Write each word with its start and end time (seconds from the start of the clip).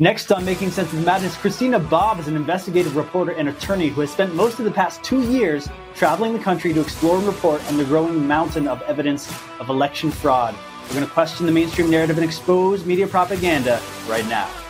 Next 0.00 0.32
on 0.32 0.44
Making 0.44 0.72
Sense 0.72 0.92
of 0.92 1.04
Madness, 1.04 1.36
Christina 1.36 1.78
Bobb 1.78 2.18
is 2.18 2.26
an 2.26 2.34
investigative 2.34 2.96
reporter 2.96 3.30
and 3.30 3.48
attorney 3.48 3.90
who 3.90 4.00
has 4.00 4.10
spent 4.10 4.34
most 4.34 4.58
of 4.58 4.64
the 4.64 4.70
past 4.72 5.04
two 5.04 5.22
years 5.30 5.68
traveling 5.94 6.32
the 6.32 6.40
country 6.40 6.74
to 6.74 6.80
explore 6.80 7.16
and 7.16 7.24
report 7.28 7.64
on 7.68 7.76
the 7.76 7.84
growing 7.84 8.26
mountain 8.26 8.66
of 8.66 8.82
evidence 8.82 9.32
of 9.60 9.68
election 9.68 10.10
fraud. 10.10 10.56
We're 10.88 10.96
going 10.96 11.06
to 11.06 11.12
question 11.12 11.46
the 11.46 11.52
mainstream 11.52 11.90
narrative 11.90 12.18
and 12.18 12.24
expose 12.24 12.84
media 12.84 13.06
propaganda 13.06 13.80
right 14.08 14.26
now. 14.26 14.63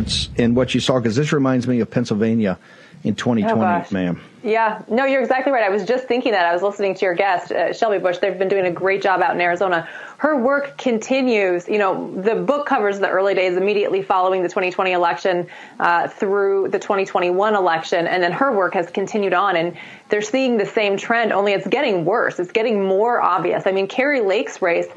Efforts 0.00 0.28
in 0.36 0.54
what 0.54 0.74
you 0.74 0.80
saw? 0.80 0.98
Because 0.98 1.16
this 1.16 1.32
reminds 1.32 1.66
me 1.66 1.80
of 1.80 1.90
Pennsylvania 1.90 2.58
in 3.02 3.14
2020, 3.14 3.62
oh 3.62 3.84
ma'am. 3.94 4.20
Yeah, 4.42 4.82
no, 4.88 5.04
you're 5.04 5.22
exactly 5.22 5.52
right. 5.52 5.62
I 5.62 5.70
was 5.70 5.84
just 5.84 6.06
thinking 6.06 6.32
that. 6.32 6.44
I 6.44 6.52
was 6.52 6.62
listening 6.62 6.94
to 6.94 7.04
your 7.04 7.14
guest, 7.14 7.50
uh, 7.50 7.72
Shelby 7.72 7.98
Busch. 7.98 8.18
They've 8.18 8.38
been 8.38 8.48
doing 8.48 8.66
a 8.66 8.70
great 8.70 9.02
job 9.02 9.22
out 9.22 9.34
in 9.34 9.40
Arizona. 9.40 9.88
Her 10.18 10.36
work 10.36 10.76
continues. 10.76 11.66
You 11.66 11.78
know, 11.78 12.20
the 12.20 12.34
book 12.34 12.66
covers 12.66 12.98
the 12.98 13.08
early 13.08 13.34
days 13.34 13.56
immediately 13.56 14.02
following 14.02 14.42
the 14.42 14.48
2020 14.48 14.92
election 14.92 15.46
uh, 15.78 16.08
through 16.08 16.68
the 16.68 16.78
2021 16.78 17.54
election, 17.54 18.06
and 18.06 18.22
then 18.22 18.32
her 18.32 18.54
work 18.54 18.74
has 18.74 18.90
continued 18.90 19.32
on. 19.34 19.56
And 19.56 19.76
they're 20.10 20.22
seeing 20.22 20.58
the 20.58 20.66
same 20.66 20.98
trend, 20.98 21.32
only 21.32 21.52
it's 21.52 21.66
getting 21.66 22.04
worse. 22.04 22.38
It's 22.38 22.52
getting 22.52 22.84
more 22.84 23.20
obvious. 23.20 23.66
I 23.66 23.72
mean, 23.72 23.88
Kari 23.88 24.20
Lake's 24.20 24.60
race 24.60 24.88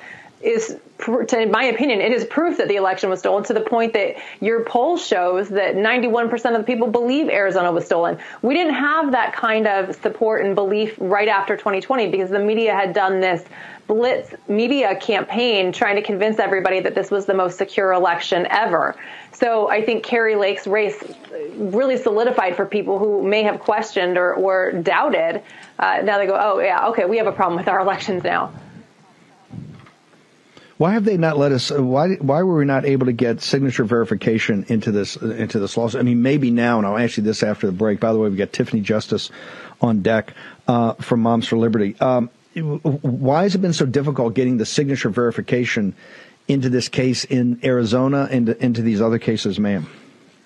is, 0.41 0.77
in 1.07 1.51
my 1.51 1.65
opinion, 1.65 1.99
it 1.99 2.11
is 2.11 2.23
proof 2.25 2.57
that 2.57 2.67
the 2.67 2.75
election 2.75 3.09
was 3.09 3.19
stolen 3.19 3.43
to 3.45 3.53
the 3.53 3.61
point 3.61 3.93
that 3.93 4.15
your 4.39 4.63
poll 4.63 4.97
shows 4.97 5.49
that 5.49 5.75
91% 5.75 6.31
of 6.31 6.57
the 6.59 6.63
people 6.63 6.87
believe 6.87 7.29
Arizona 7.29 7.71
was 7.71 7.85
stolen. 7.85 8.17
We 8.41 8.53
didn't 8.53 8.75
have 8.75 9.11
that 9.11 9.33
kind 9.33 9.67
of 9.67 9.95
support 9.95 10.45
and 10.45 10.55
belief 10.55 10.95
right 10.99 11.27
after 11.27 11.57
2020 11.57 12.09
because 12.09 12.29
the 12.29 12.39
media 12.39 12.73
had 12.73 12.93
done 12.93 13.19
this 13.19 13.43
blitz 13.87 14.33
media 14.47 14.95
campaign 14.95 15.73
trying 15.73 15.95
to 15.95 16.01
convince 16.01 16.39
everybody 16.39 16.79
that 16.79 16.95
this 16.95 17.11
was 17.11 17.25
the 17.25 17.33
most 17.33 17.57
secure 17.57 17.91
election 17.91 18.47
ever. 18.49 18.95
So 19.33 19.69
I 19.69 19.83
think 19.83 20.03
Kari 20.05 20.35
Lake's 20.35 20.67
race 20.67 21.03
really 21.55 21.97
solidified 21.97 22.55
for 22.55 22.65
people 22.65 22.97
who 22.97 23.23
may 23.23 23.43
have 23.43 23.59
questioned 23.59 24.17
or, 24.17 24.33
or 24.33 24.71
doubted. 24.71 25.41
Uh, 25.77 26.01
now 26.03 26.17
they 26.17 26.27
go, 26.27 26.37
oh, 26.39 26.59
yeah, 26.59 26.87
okay, 26.89 27.05
we 27.05 27.17
have 27.17 27.27
a 27.27 27.31
problem 27.31 27.57
with 27.57 27.67
our 27.67 27.79
elections 27.81 28.23
now. 28.23 28.53
Why 30.77 30.93
have 30.93 31.05
they 31.05 31.17
not 31.17 31.37
let 31.37 31.51
us? 31.51 31.69
Why 31.71 32.15
why 32.15 32.41
were 32.41 32.57
we 32.57 32.65
not 32.65 32.85
able 32.85 33.05
to 33.05 33.11
get 33.11 33.41
signature 33.41 33.83
verification 33.83 34.65
into 34.69 34.91
this 34.91 35.15
into 35.15 35.59
this 35.59 35.77
lawsuit? 35.77 35.99
I 35.99 36.03
mean, 36.03 36.21
maybe 36.21 36.49
now, 36.49 36.79
and 36.79 36.87
I'll 36.87 36.97
ask 36.97 37.17
you 37.17 37.23
this 37.23 37.43
after 37.43 37.67
the 37.67 37.73
break. 37.73 37.99
By 37.99 38.11
the 38.11 38.19
way, 38.19 38.29
we've 38.29 38.37
got 38.37 38.51
Tiffany 38.53 38.81
Justice 38.81 39.29
on 39.81 40.01
deck 40.01 40.33
uh, 40.67 40.93
from 40.93 41.21
Moms 41.21 41.47
for 41.47 41.57
Liberty. 41.57 41.95
Um, 41.99 42.29
why 42.55 43.43
has 43.43 43.55
it 43.55 43.59
been 43.59 43.73
so 43.73 43.85
difficult 43.85 44.33
getting 44.33 44.57
the 44.57 44.65
signature 44.65 45.09
verification 45.09 45.95
into 46.47 46.69
this 46.69 46.89
case 46.89 47.23
in 47.23 47.59
Arizona 47.63 48.27
and 48.29 48.49
into 48.49 48.81
these 48.81 49.01
other 49.01 49.19
cases, 49.19 49.59
ma'am? 49.59 49.87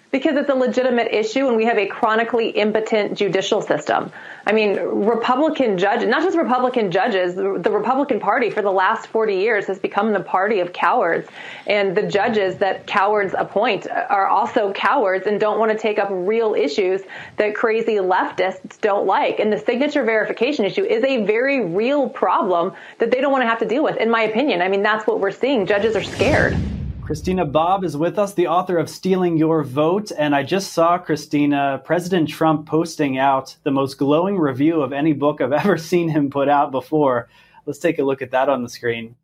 Because 0.10 0.38
it's 0.38 0.50
a 0.50 0.56
legitimate 0.56 1.14
issue 1.14 1.48
and 1.48 1.58
we 1.58 1.66
have 1.66 1.78
a 1.78 1.86
chronically 1.86 2.50
impotent 2.50 3.18
judicial 3.18 3.62
system. 3.62 4.10
I 4.46 4.54
mean, 4.54 4.78
Republican 4.80 5.78
judges, 5.78 6.08
not 6.08 6.24
just 6.24 6.38
Republican 6.38 6.92
judges, 6.92 7.36
the 7.36 7.72
Republican 7.72 8.22
Party 8.22 8.50
for 8.50 8.62
the 8.62 8.72
last 8.72 9.08
40 9.08 9.36
years 9.36 9.68
has 9.68 9.80
become 9.80 10.14
the 10.14 10.22
party 10.22 10.62
of 10.62 10.72
cowards. 10.72 11.28
And 11.66 11.96
the 11.96 12.04
judges 12.04 12.56
that 12.60 12.88
cowards 12.88 13.36
appoint 13.38 13.88
are 13.92 14.28
also 14.28 14.72
cowards 14.72 15.28
and 15.28 15.42
don't 15.42 15.60
want 15.60 15.74
to 15.74 15.78
take 15.78 16.00
up 16.00 16.08
real 16.10 16.54
issues 16.54 17.02
that 17.36 17.54
crazy 17.54 17.96
leftists 17.96 18.80
don't 18.80 19.06
like. 19.06 19.40
And 19.40 19.52
the 19.52 19.60
signature 19.60 20.06
verification 20.06 20.64
issue 20.64 20.86
is 20.86 21.04
a 21.04 21.26
very 21.26 21.66
real 21.66 22.08
problem 22.08 22.72
that 23.00 23.12
they 23.12 23.20
don't 23.20 23.34
want 23.34 23.42
to 23.42 23.48
have 23.50 23.60
to 23.60 23.66
deal 23.66 23.84
with, 23.84 23.98
in 23.98 24.10
my 24.10 24.22
opinion. 24.22 24.62
I 24.62 24.70
mean, 24.70 24.84
that's 24.84 25.06
what 25.06 25.20
we're 25.20 25.32
seeing. 25.32 25.66
Judges 25.66 25.98
are 25.98 26.04
scared. 26.04 26.58
Christina 27.08 27.46
Bobb 27.46 27.86
is 27.86 27.96
with 27.96 28.20
us, 28.20 28.34
the 28.34 28.48
author 28.48 28.78
of 28.78 28.90
Stealing 28.90 29.38
Your 29.38 29.64
Vote. 29.64 30.12
And 30.18 30.36
I 30.36 30.44
just 30.44 30.74
saw, 30.74 30.98
Christina, 30.98 31.82
President 31.86 32.28
Trump 32.28 32.68
posting 32.68 33.18
out 33.18 33.56
the 33.64 33.72
most 33.72 33.98
glowing 33.98 34.38
review 34.38 34.82
of 34.82 34.92
any 34.92 35.14
book 35.14 35.40
I've 35.40 35.54
ever 35.54 35.78
seen 35.78 36.10
him 36.10 36.30
put 36.30 36.50
out 36.50 36.70
before. 36.70 37.30
Let's 37.66 37.80
take 37.80 38.00
a 38.00 38.04
look 38.04 38.22
at 38.22 38.32
that 38.32 38.50
on 38.50 38.62
the 38.62 38.68
screen. 38.68 39.16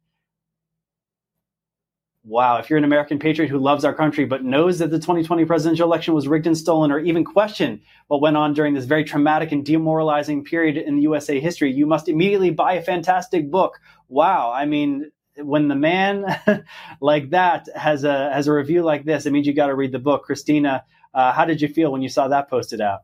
Wow, 2.24 2.56
if 2.56 2.70
you're 2.70 2.78
an 2.78 2.86
American 2.86 3.20
patriot 3.20 3.50
who 3.50 3.60
loves 3.60 3.84
our 3.84 3.94
country 3.94 4.24
but 4.24 4.46
knows 4.46 4.80
that 4.80 4.90
the 4.90 4.98
2020 4.98 5.44
presidential 5.44 5.86
election 5.86 6.14
was 6.14 6.26
rigged 6.26 6.48
and 6.48 6.58
stolen, 6.58 6.90
or 6.90 7.00
even 7.00 7.26
question 7.26 7.82
what 8.08 8.22
went 8.22 8.38
on 8.38 8.54
during 8.54 8.74
this 8.74 8.86
very 8.86 9.04
traumatic 9.04 9.52
and 9.52 9.66
demoralizing 9.66 10.46
period 10.46 10.78
in 10.78 10.96
the 10.96 11.02
USA 11.02 11.38
history, 11.38 11.74
you 11.74 11.86
must 11.86 12.08
immediately 12.08 12.50
buy 12.50 12.76
a 12.76 12.82
fantastic 12.82 13.52
book. 13.52 13.82
Wow, 14.08 14.54
I 14.56 14.66
mean, 14.66 15.12
when 15.38 15.68
the 15.68 15.76
man 15.76 16.26
like 17.02 17.32
that 17.32 17.68
has 17.76 18.04
a 18.04 18.32
has 18.32 18.48
a 18.48 18.54
review 18.54 18.84
like 18.84 19.06
this, 19.06 19.26
it 19.26 19.32
means 19.32 19.48
you 19.48 19.54
got 19.54 19.68
to 19.68 19.76
read 19.76 19.92
the 19.92 20.00
book. 20.00 20.24
Christina, 20.24 20.84
uh, 21.14 21.32
how 21.32 21.46
did 21.46 21.62
you 21.62 21.68
feel 21.68 21.92
when 21.92 22.02
you 22.02 22.10
saw 22.10 22.28
that 22.28 22.50
posted 22.50 22.82
out? 22.82 23.02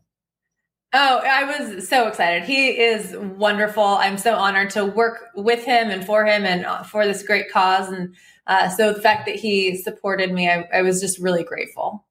Oh, 0.92 1.22
I 1.24 1.44
was 1.44 1.88
so 1.88 2.08
excited. 2.08 2.44
He 2.44 2.70
is 2.70 3.16
wonderful. 3.16 3.84
I'm 3.84 4.18
so 4.18 4.36
honored 4.36 4.72
to 4.72 4.86
work 4.86 5.28
with 5.36 5.64
him 5.64 5.92
and 5.92 6.04
for 6.04 6.26
him 6.26 6.46
and 6.46 6.66
uh, 6.66 6.82
for 6.82 7.06
this 7.06 7.22
great 7.22 7.52
cause. 7.52 7.90
And 7.90 8.16
uh, 8.48 8.70
so 8.70 8.94
the 8.94 9.02
fact 9.02 9.28
that 9.28 9.36
he 9.36 9.78
supported 9.78 10.32
me, 10.32 10.50
I, 10.50 10.68
I 10.74 10.82
was 10.82 11.00
just 11.00 11.20
really 11.20 11.44
grateful. 11.44 12.08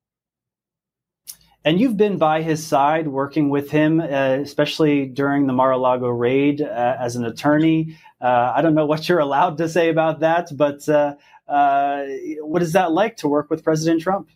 And 1.65 1.81
you've 1.81 1.97
been 1.97 2.19
by 2.19 2.43
his 2.43 2.65
side 2.65 3.09
working 3.09 3.51
with 3.51 3.69
him, 3.69 4.01
uh, 4.01 4.39
especially 4.41 5.07
during 5.07 5.49
the 5.49 5.53
Mar 5.53 5.73
a 5.73 5.77
Lago 5.77 6.09
raid 6.09 6.63
uh, 6.63 6.97
as 7.01 7.17
an 7.17 7.25
attorney. 7.25 7.99
Uh, 8.21 8.53
I 8.55 8.63
don't 8.63 8.75
know 8.75 8.87
what 8.87 9.09
you're 9.09 9.21
allowed 9.21 9.59
to 9.59 9.69
say 9.69 9.91
about 9.91 10.21
that, 10.21 10.49
but 10.57 10.89
uh, 10.89 11.15
uh, 11.47 12.05
what 12.41 12.63
is 12.63 12.73
that 12.73 12.93
like 12.93 13.17
to 13.19 13.29
work 13.29 13.49
with 13.49 13.63
President 13.63 14.03
Trump? 14.03 14.29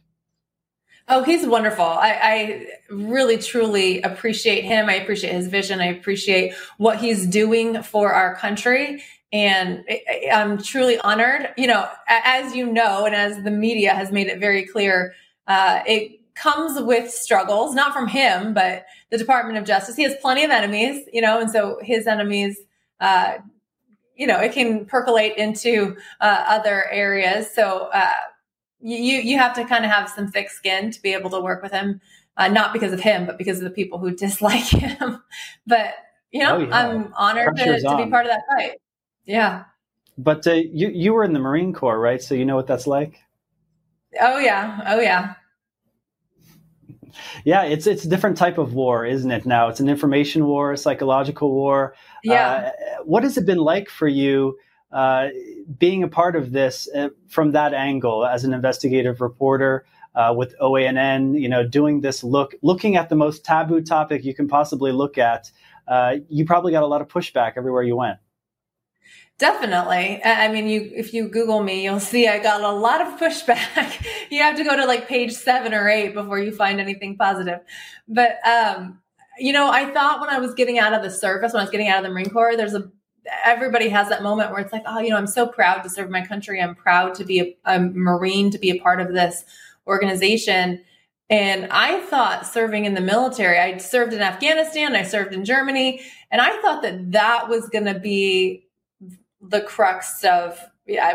Oh, 1.09 1.25
he's 1.25 1.45
wonderful. 1.45 1.85
I, 1.85 2.19
I, 2.23 2.67
really, 2.89 3.37
truly 3.37 4.01
appreciate 4.03 4.63
him. 4.63 4.89
I 4.89 4.95
appreciate 4.95 5.33
his 5.33 5.49
vision. 5.49 5.81
I 5.81 5.87
appreciate 5.87 6.55
what 6.79 6.99
he's 6.99 7.27
doing 7.27 7.83
for 7.83 8.13
our 8.13 8.37
country. 8.37 9.03
And 9.33 9.85
I'm 10.33 10.63
truly 10.63 10.99
honored. 10.99 11.49
You 11.57 11.67
know, 11.67 11.89
as 12.09 12.55
you 12.55 12.73
know, 12.73 13.05
and 13.05 13.17
as 13.17 13.43
the 13.43 13.51
media 13.51 13.95
has 13.95 14.13
made 14.13 14.29
it 14.29 14.39
very 14.39 14.65
clear, 14.65 15.15
uh, 15.49 15.83
it 15.87 16.21
comes 16.35 16.81
with 16.81 17.11
struggles, 17.11 17.75
not 17.75 17.93
from 17.93 18.07
him, 18.07 18.55
but 18.55 18.85
the 19.11 19.19
Department 19.19 19.59
of 19.59 19.65
Justice. 19.65 19.97
He 19.97 20.05
has 20.05 20.15
plenty 20.21 20.45
of 20.45 20.51
enemies, 20.51 21.05
you 21.13 21.21
know, 21.21 21.41
and 21.41 21.51
so 21.51 21.79
his 21.83 22.07
enemies 22.07 22.59
uh, 23.01 23.39
you 24.17 24.27
know, 24.27 24.39
it 24.39 24.53
can 24.53 24.85
percolate 24.85 25.37
into 25.37 25.97
uh, 26.21 26.45
other 26.47 26.89
areas. 26.91 27.53
So 27.55 27.89
uh, 27.93 28.13
you 28.81 29.19
you 29.19 29.39
have 29.39 29.55
to 29.55 29.65
kind 29.65 29.85
of 29.85 29.91
have 29.91 30.09
some 30.09 30.31
thick 30.31 30.51
skin 30.51 30.91
to 30.91 31.03
be 31.03 31.13
able 31.13 31.31
to 31.31 31.41
work 31.41 31.63
with 31.63 31.73
him, 31.73 32.01
uh, 32.37 32.49
not 32.49 32.73
because 32.73 32.93
of 32.93 33.01
him, 33.01 33.27
but 33.27 33.39
because 33.39 33.59
of 33.59 33.65
the 33.65 33.71
people 33.71 33.99
who 33.99 34.11
dislike 34.17 34.65
him. 34.65 35.23
but 35.67 35.95
you 36.31 36.41
know, 36.41 36.57
oh, 36.57 36.59
yeah. 36.61 36.77
I'm 36.77 37.13
honored 37.17 37.57
to, 37.57 37.81
to, 37.81 37.97
be 37.97 38.11
part 38.11 38.27
of 38.27 38.33
that 38.33 38.43
fight. 38.49 38.81
Yeah. 39.25 39.65
But 40.19 40.47
uh, 40.47 40.53
you 40.53 40.89
you 40.89 41.13
were 41.13 41.25
in 41.25 41.33
the 41.33 41.39
Marine 41.39 41.73
Corps, 41.73 41.99
right? 41.99 42.23
So 42.23 42.35
you 42.35 42.45
know 42.45 42.57
what 42.57 42.67
that's 42.67 42.87
like. 42.87 43.19
Oh 44.21 44.39
yeah, 44.39 44.83
oh 44.87 45.01
yeah 45.01 45.35
yeah, 47.45 47.63
it's 47.63 47.87
it's 47.87 48.05
a 48.05 48.09
different 48.09 48.37
type 48.37 48.59
of 48.59 48.75
war, 48.75 49.05
isn't 49.07 49.31
it? 49.31 49.47
Now 49.47 49.69
it's 49.69 49.81
an 49.81 49.89
information 49.89 50.47
war, 50.47 50.73
a 50.73 50.77
psychological 50.77 51.53
war. 51.53 51.95
Yeah. 52.23 52.73
Uh, 52.99 53.03
what 53.05 53.23
has 53.23 53.37
it 53.37 53.47
been 53.47 53.59
like 53.59 53.89
for 53.89 54.09
you 54.09 54.59
uh, 54.93 55.29
being 55.79 56.03
a 56.03 56.09
part 56.09 56.37
of 56.37 56.53
this 56.53 56.89
uh, 56.95 57.09
from 57.29 57.53
that 57.53 57.75
angle 57.75 58.25
as 58.27 58.45
an 58.45 58.53
investigative 58.53 59.21
reporter? 59.21 59.85
Uh, 60.15 60.35
with 60.37 60.55
OANN, 60.61 61.41
you 61.41 61.49
know, 61.49 61.67
doing 61.67 62.03
this 62.03 62.23
look, 62.23 62.55
looking 62.61 62.97
at 62.97 63.09
the 63.09 63.15
most 63.15 63.47
taboo 63.47 63.81
topic 63.81 64.27
you 64.27 64.35
can 64.35 64.47
possibly 64.47 64.93
look 64.93 65.17
at, 65.17 65.51
uh, 65.89 66.17
you 66.29 66.45
probably 66.45 66.71
got 66.71 66.83
a 66.83 66.87
lot 66.87 67.01
of 67.01 67.09
pushback 67.09 67.55
everywhere 67.57 67.83
you 67.83 67.97
went. 67.97 68.19
Definitely. 69.43 70.23
I 70.25 70.47
mean, 70.53 70.69
you 70.69 70.93
if 70.95 71.13
you 71.13 71.27
Google 71.27 71.65
me, 71.65 71.83
you'll 71.83 71.99
see 71.99 72.29
I 72.29 72.39
got 72.39 72.61
a 72.61 72.71
lot 72.71 73.01
of 73.01 73.19
pushback. 73.19 74.07
you 74.31 74.41
have 74.41 74.55
to 74.55 74.63
go 74.63 74.77
to 74.77 74.87
like 74.87 75.09
page 75.09 75.33
seven 75.33 75.75
or 75.75 75.89
eight 75.89 76.15
before 76.15 76.39
you 76.39 76.53
find 76.53 76.79
anything 76.79 77.17
positive. 77.17 77.59
But 78.07 78.39
um, 78.47 79.01
you 79.37 79.53
know, 79.53 79.69
I 79.69 79.93
thought 79.93 80.21
when 80.21 80.31
I 80.31 80.39
was 80.39 80.55
getting 80.55 80.79
out 80.79 80.93
of 80.93 81.03
the 81.03 81.11
service, 81.11 81.53
when 81.53 81.59
I 81.59 81.65
was 81.65 81.73
getting 81.73 81.89
out 81.89 81.99
of 81.99 82.05
the 82.05 82.11
Marine 82.11 82.31
Corps, 82.31 82.57
there's 82.57 82.75
a 82.75 82.89
everybody 83.45 83.89
has 83.89 84.09
that 84.11 84.23
moment 84.23 84.53
where 84.53 84.61
it's 84.61 84.73
like, 84.73 84.85
oh, 84.87 85.01
you 85.01 85.11
know, 85.11 85.17
I'm 85.17 85.27
so 85.27 85.49
proud 85.49 85.83
to 85.83 85.91
serve 85.91 86.09
my 86.09 86.25
country. 86.25 86.63
I'm 86.63 86.77
proud 86.77 87.17
to 87.17 87.25
be 87.25 87.41
a, 87.41 87.57
a 87.65 87.81
Marine, 87.81 88.53
to 88.53 88.59
be 88.59 88.71
a 88.71 88.79
part 88.79 89.01
of 89.01 89.13
this 89.13 89.45
organization. 89.89 90.85
And 91.29 91.67
I 91.73 91.99
thought 92.03 92.47
serving 92.47 92.85
in 92.85 92.95
the 92.95 93.01
military, 93.01 93.59
I 93.59 93.79
served 93.79 94.13
in 94.13 94.21
Afghanistan, 94.21 94.95
I 94.95 95.03
served 95.03 95.35
in 95.35 95.45
Germany, 95.45 96.01
and 96.31 96.41
I 96.41 96.63
thought 96.63 96.83
that 96.83 97.11
that 97.11 97.49
was 97.49 97.69
going 97.71 97.87
to 97.87 97.99
be 97.99 98.69
the 99.43 99.61
crux 99.61 100.25
of 100.25 100.59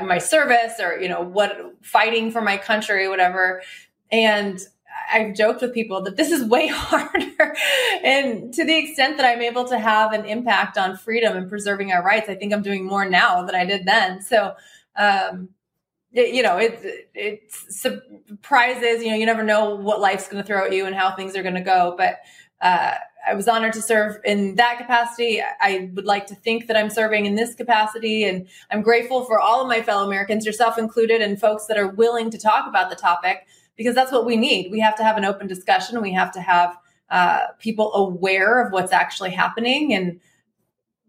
my 0.04 0.18
service 0.18 0.74
or 0.82 1.00
you 1.00 1.10
know 1.10 1.22
what 1.22 1.76
fighting 1.82 2.32
for 2.32 2.42
my 2.42 2.58
country 2.58 3.08
whatever 3.08 3.62
and 4.12 4.60
I've 5.12 5.36
joked 5.36 5.62
with 5.62 5.74
people 5.74 6.02
that 6.04 6.18
this 6.18 6.32
is 6.32 6.44
way 6.44 6.68
harder. 6.72 7.56
and 8.04 8.54
to 8.54 8.66
the 8.66 8.78
extent 8.78 9.18
that 9.18 9.26
I'm 9.26 9.42
able 9.42 9.66
to 9.66 9.80
have 9.80 10.14
an 10.14 10.26
impact 10.26 10.78
on 10.78 10.98
freedom 10.98 11.36
and 11.38 11.50
preserving 11.50 11.92
our 11.92 12.04
rights, 12.04 12.30
I 12.30 12.36
think 12.36 12.54
I'm 12.54 12.62
doing 12.62 12.86
more 12.86 13.08
now 13.08 13.44
than 13.44 13.56
I 13.56 13.66
did 13.66 13.86
then. 13.86 14.22
So, 14.22 14.56
um, 14.96 15.50
it, 16.14 16.34
you 16.34 16.42
know, 16.42 16.58
it, 16.58 17.10
it 17.14 17.52
surprises, 17.52 19.04
you 19.04 19.12
know, 19.12 19.16
you 19.16 19.26
never 19.26 19.44
know 19.44 19.76
what 19.76 20.00
life's 20.00 20.28
going 20.28 20.42
to 20.42 20.48
throw 20.48 20.66
at 20.66 20.74
you 20.74 20.86
and 20.86 20.96
how 20.96 21.16
things 21.16 21.36
are 21.36 21.44
going 21.44 21.56
to 21.56 21.62
go. 21.62 21.96
But, 21.98 22.18
uh, 22.62 22.96
I 23.28 23.34
was 23.34 23.48
honored 23.48 23.74
to 23.74 23.82
serve 23.82 24.18
in 24.24 24.56
that 24.56 24.78
capacity. 24.78 25.42
I 25.42 25.90
would 25.94 26.06
like 26.06 26.28
to 26.28 26.36
think 26.36 26.68
that 26.68 26.78
I'm 26.78 26.90
serving 26.90 27.26
in 27.26 27.36
this 27.36 27.56
capacity. 27.56 28.24
And 28.24 28.48
I'm 28.72 28.82
grateful 28.82 29.26
for 29.26 29.40
all 29.40 29.62
of 29.62 29.68
my 29.68 29.82
fellow 29.82 30.06
Americans, 30.06 30.46
yourself 30.46 30.78
included, 30.78 31.22
and 31.22 31.40
folks 31.40 31.66
that 31.68 31.78
are 31.78 31.88
willing 31.88 32.30
to 32.32 32.38
talk 32.38 32.68
about 32.68 32.90
the 32.90 32.96
topic 32.96 33.46
because 33.76 33.96
that's 33.96 34.12
what 34.12 34.26
we 34.26 34.36
need. 34.36 34.72
We 34.72 34.80
have 34.80 34.96
to 34.96 35.04
have 35.04 35.18
an 35.18 35.26
open 35.26 35.48
discussion. 35.48 36.02
We 36.02 36.14
have 36.14 36.32
to 36.32 36.42
have 36.42 36.78
uh, 37.10 37.48
people 37.60 37.94
aware 37.94 38.66
of 38.66 38.74
what's 38.74 38.92
actually 38.92 39.32
happening, 39.32 39.94
and 39.94 40.20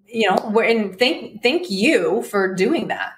you 0.06 0.28
know, 0.28 0.60
and 0.60 0.98
thank 0.98 1.42
thank 1.42 1.70
you 1.70 2.22
for 2.22 2.54
doing 2.54 2.88
that. 2.88 3.12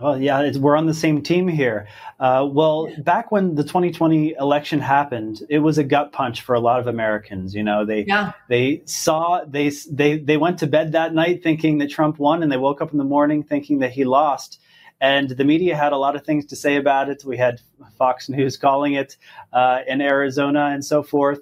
Well, 0.00 0.20
yeah, 0.20 0.52
we're 0.58 0.76
on 0.76 0.86
the 0.86 0.94
same 0.94 1.22
team 1.22 1.48
here. 1.48 1.88
Uh, 2.20 2.46
well, 2.50 2.88
yeah. 2.90 3.00
back 3.00 3.32
when 3.32 3.54
the 3.54 3.62
2020 3.62 4.34
election 4.38 4.78
happened, 4.78 5.40
it 5.48 5.60
was 5.60 5.78
a 5.78 5.84
gut 5.84 6.12
punch 6.12 6.42
for 6.42 6.54
a 6.54 6.60
lot 6.60 6.80
of 6.80 6.86
Americans. 6.86 7.54
You 7.54 7.62
know, 7.62 7.86
they 7.86 8.04
yeah. 8.04 8.32
they 8.48 8.82
saw 8.84 9.42
they 9.46 9.70
they 9.90 10.18
they 10.18 10.36
went 10.36 10.58
to 10.58 10.66
bed 10.66 10.92
that 10.92 11.14
night 11.14 11.42
thinking 11.42 11.78
that 11.78 11.90
Trump 11.90 12.18
won, 12.18 12.42
and 12.42 12.52
they 12.52 12.58
woke 12.58 12.82
up 12.82 12.92
in 12.92 12.98
the 12.98 13.04
morning 13.04 13.42
thinking 13.42 13.78
that 13.78 13.92
he 13.92 14.04
lost. 14.04 14.60
And 15.00 15.30
the 15.30 15.44
media 15.44 15.76
had 15.76 15.92
a 15.92 15.98
lot 15.98 16.16
of 16.16 16.24
things 16.24 16.46
to 16.46 16.56
say 16.56 16.76
about 16.76 17.08
it. 17.08 17.24
We 17.24 17.36
had 17.36 17.60
Fox 17.98 18.28
News 18.28 18.56
calling 18.56 18.94
it 18.94 19.16
uh, 19.52 19.80
in 19.86 20.00
Arizona 20.00 20.70
and 20.72 20.84
so 20.84 21.02
forth. 21.02 21.40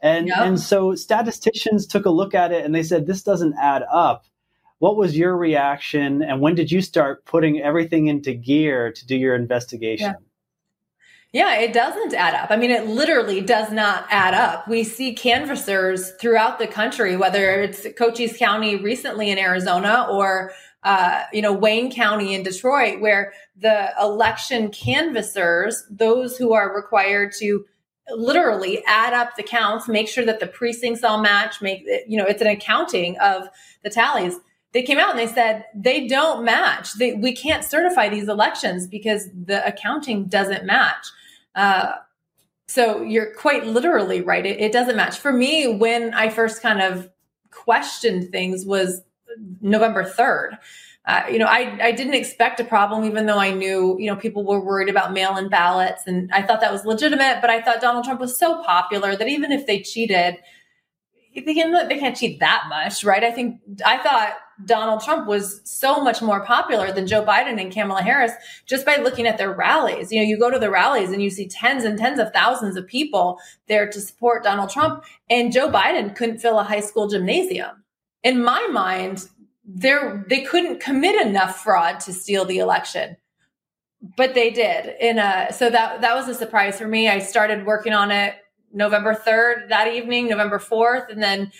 And, 0.00 0.28
yeah. 0.28 0.44
and 0.44 0.60
so 0.60 0.94
statisticians 0.94 1.86
took 1.86 2.04
a 2.06 2.10
look 2.10 2.34
at 2.34 2.52
it 2.52 2.64
and 2.64 2.74
they 2.74 2.82
said, 2.82 3.06
this 3.06 3.22
doesn't 3.22 3.54
add 3.60 3.84
up. 3.90 4.24
What 4.78 4.96
was 4.96 5.16
your 5.16 5.36
reaction? 5.36 6.22
And 6.22 6.40
when 6.40 6.54
did 6.54 6.70
you 6.70 6.82
start 6.82 7.24
putting 7.24 7.60
everything 7.60 8.08
into 8.08 8.34
gear 8.34 8.92
to 8.92 9.06
do 9.06 9.16
your 9.16 9.34
investigation? 9.34 10.14
Yeah. 11.32 11.56
yeah. 11.56 11.60
it 11.60 11.72
doesn't 11.72 12.14
add 12.14 12.34
up. 12.34 12.50
I 12.50 12.56
mean, 12.56 12.70
it 12.70 12.86
literally 12.86 13.40
does 13.40 13.72
not 13.72 14.06
add 14.10 14.34
up. 14.34 14.68
We 14.68 14.84
see 14.84 15.14
canvassers 15.14 16.10
throughout 16.20 16.58
the 16.58 16.66
country, 16.66 17.16
whether 17.16 17.62
it's 17.62 17.86
Cochise 17.96 18.36
County 18.36 18.76
recently 18.76 19.30
in 19.30 19.38
Arizona 19.38 20.06
or 20.10 20.52
uh, 20.84 21.22
you 21.32 21.40
know, 21.40 21.52
Wayne 21.52 21.90
County 21.90 22.34
in 22.34 22.42
Detroit, 22.42 23.00
where 23.00 23.32
the 23.56 23.90
election 23.98 24.70
canvassers, 24.70 25.82
those 25.90 26.36
who 26.36 26.52
are 26.52 26.76
required 26.76 27.32
to 27.38 27.64
literally 28.10 28.84
add 28.86 29.14
up 29.14 29.34
the 29.36 29.42
counts, 29.42 29.88
make 29.88 30.08
sure 30.08 30.26
that 30.26 30.40
the 30.40 30.46
precincts 30.46 31.02
all 31.02 31.22
match, 31.22 31.62
make 31.62 31.86
you 32.06 32.18
know, 32.18 32.26
it's 32.26 32.42
an 32.42 32.48
accounting 32.48 33.16
of 33.18 33.48
the 33.82 33.88
tallies. 33.88 34.36
They 34.74 34.82
came 34.82 34.98
out 34.98 35.10
and 35.10 35.18
they 35.18 35.32
said 35.32 35.64
they 35.74 36.06
don't 36.06 36.44
match. 36.44 36.94
They, 36.94 37.14
we 37.14 37.34
can't 37.34 37.64
certify 37.64 38.08
these 38.08 38.28
elections 38.28 38.86
because 38.86 39.28
the 39.32 39.64
accounting 39.66 40.26
doesn't 40.26 40.66
match. 40.66 41.06
Uh, 41.54 41.92
so 42.66 43.00
you're 43.02 43.32
quite 43.34 43.66
literally 43.66 44.20
right. 44.20 44.44
It, 44.44 44.60
it 44.60 44.72
doesn't 44.72 44.96
match. 44.96 45.18
For 45.18 45.32
me, 45.32 45.68
when 45.76 46.12
I 46.12 46.28
first 46.28 46.60
kind 46.60 46.82
of 46.82 47.08
questioned 47.50 48.30
things 48.30 48.66
was 48.66 49.00
November 49.60 50.04
3rd. 50.04 50.58
Uh, 51.06 51.22
you 51.30 51.38
know, 51.38 51.46
I, 51.46 51.78
I 51.82 51.92
didn't 51.92 52.14
expect 52.14 52.60
a 52.60 52.64
problem, 52.64 53.04
even 53.04 53.26
though 53.26 53.38
I 53.38 53.52
knew, 53.52 53.96
you 53.98 54.10
know, 54.10 54.16
people 54.16 54.44
were 54.44 54.64
worried 54.64 54.88
about 54.88 55.12
mail 55.12 55.36
in 55.36 55.48
ballots. 55.48 56.02
And 56.06 56.30
I 56.32 56.42
thought 56.42 56.60
that 56.62 56.72
was 56.72 56.86
legitimate. 56.86 57.38
But 57.40 57.50
I 57.50 57.60
thought 57.60 57.80
Donald 57.80 58.04
Trump 58.04 58.20
was 58.20 58.38
so 58.38 58.62
popular 58.62 59.14
that 59.14 59.28
even 59.28 59.52
if 59.52 59.66
they 59.66 59.80
cheated, 59.80 60.38
they, 61.34 61.54
can, 61.54 61.88
they 61.88 61.98
can't 61.98 62.16
cheat 62.16 62.40
that 62.40 62.64
much, 62.68 63.04
right? 63.04 63.24
I 63.24 63.30
think, 63.30 63.60
I 63.84 63.98
thought 63.98 64.34
Donald 64.64 65.02
Trump 65.02 65.26
was 65.26 65.60
so 65.64 66.02
much 66.02 66.22
more 66.22 66.44
popular 66.44 66.92
than 66.92 67.06
Joe 67.06 67.24
Biden 67.24 67.60
and 67.60 67.72
Kamala 67.72 68.02
Harris 68.02 68.32
just 68.66 68.86
by 68.86 68.96
looking 68.96 69.26
at 69.26 69.36
their 69.36 69.52
rallies. 69.52 70.12
You 70.12 70.20
know, 70.20 70.26
you 70.26 70.38
go 70.38 70.50
to 70.50 70.58
the 70.58 70.70
rallies 70.70 71.10
and 71.10 71.22
you 71.22 71.30
see 71.30 71.48
tens 71.48 71.84
and 71.84 71.98
tens 71.98 72.20
of 72.20 72.32
thousands 72.32 72.76
of 72.76 72.86
people 72.86 73.38
there 73.66 73.90
to 73.90 74.00
support 74.00 74.44
Donald 74.44 74.70
Trump. 74.70 75.04
And 75.28 75.52
Joe 75.52 75.70
Biden 75.70 76.14
couldn't 76.14 76.38
fill 76.38 76.58
a 76.58 76.64
high 76.64 76.80
school 76.80 77.08
gymnasium 77.08 77.84
in 78.24 78.42
my 78.42 78.66
mind, 78.72 79.28
there 79.66 80.24
they 80.28 80.42
couldn't 80.42 80.80
commit 80.80 81.24
enough 81.24 81.62
fraud 81.62 82.00
to 82.00 82.12
steal 82.12 82.44
the 82.44 82.58
election 82.58 83.16
but 84.18 84.34
they 84.34 84.50
did 84.50 84.94
in 85.00 85.18
a 85.18 85.50
so 85.50 85.70
that 85.70 86.02
that 86.02 86.14
was 86.14 86.28
a 86.28 86.34
surprise 86.34 86.76
for 86.76 86.86
me 86.86 87.08
i 87.08 87.18
started 87.18 87.64
working 87.64 87.94
on 87.94 88.10
it 88.10 88.34
november 88.74 89.14
3rd 89.14 89.68
that 89.70 89.92
evening 89.92 90.28
november 90.28 90.58
4th 90.58 91.10
and 91.10 91.22
then 91.22 91.50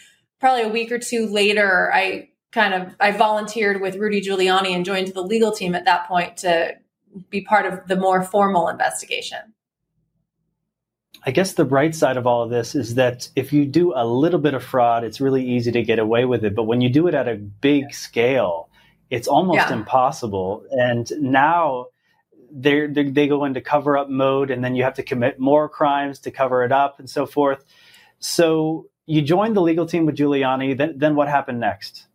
probably 0.40 0.62
a 0.62 0.68
week 0.68 0.92
or 0.92 0.98
two 0.98 1.26
later 1.26 1.90
i 1.94 2.28
kind 2.52 2.74
of 2.74 2.94
i 3.00 3.10
volunteered 3.10 3.80
with 3.80 3.96
rudy 3.96 4.20
giuliani 4.20 4.74
and 4.74 4.84
joined 4.84 5.08
the 5.08 5.22
legal 5.22 5.52
team 5.52 5.74
at 5.74 5.86
that 5.86 6.06
point 6.06 6.36
to 6.36 6.74
be 7.30 7.40
part 7.40 7.64
of 7.64 7.86
the 7.88 7.96
more 7.96 8.22
formal 8.22 8.68
investigation 8.68 9.54
I 11.26 11.30
guess 11.30 11.54
the 11.54 11.64
bright 11.64 11.94
side 11.94 12.18
of 12.18 12.26
all 12.26 12.42
of 12.42 12.50
this 12.50 12.74
is 12.74 12.96
that 12.96 13.30
if 13.34 13.52
you 13.52 13.64
do 13.64 13.94
a 13.94 14.04
little 14.06 14.38
bit 14.38 14.52
of 14.52 14.62
fraud, 14.62 15.04
it's 15.04 15.22
really 15.22 15.42
easy 15.42 15.72
to 15.72 15.82
get 15.82 15.98
away 15.98 16.26
with 16.26 16.44
it. 16.44 16.54
But 16.54 16.64
when 16.64 16.82
you 16.82 16.90
do 16.90 17.06
it 17.06 17.14
at 17.14 17.28
a 17.28 17.36
big 17.36 17.94
scale, 17.94 18.68
it's 19.08 19.26
almost 19.26 19.56
yeah. 19.56 19.72
impossible. 19.72 20.64
And 20.70 21.10
now 21.20 21.86
they 22.54 22.86
they 22.86 23.28
go 23.28 23.44
into 23.44 23.60
cover 23.60 23.96
up 23.98 24.08
mode, 24.08 24.50
and 24.50 24.64
then 24.64 24.74
you 24.74 24.84
have 24.84 24.94
to 24.94 25.02
commit 25.02 25.38
more 25.38 25.68
crimes 25.68 26.20
to 26.20 26.30
cover 26.30 26.64
it 26.64 26.72
up, 26.72 26.98
and 26.98 27.10
so 27.10 27.26
forth. 27.26 27.64
So 28.18 28.86
you 29.06 29.22
joined 29.22 29.56
the 29.56 29.62
legal 29.62 29.86
team 29.86 30.06
with 30.06 30.16
Giuliani. 30.16 30.76
Then 30.76 30.94
then 30.96 31.16
what 31.16 31.28
happened 31.28 31.60
next? 31.60 32.06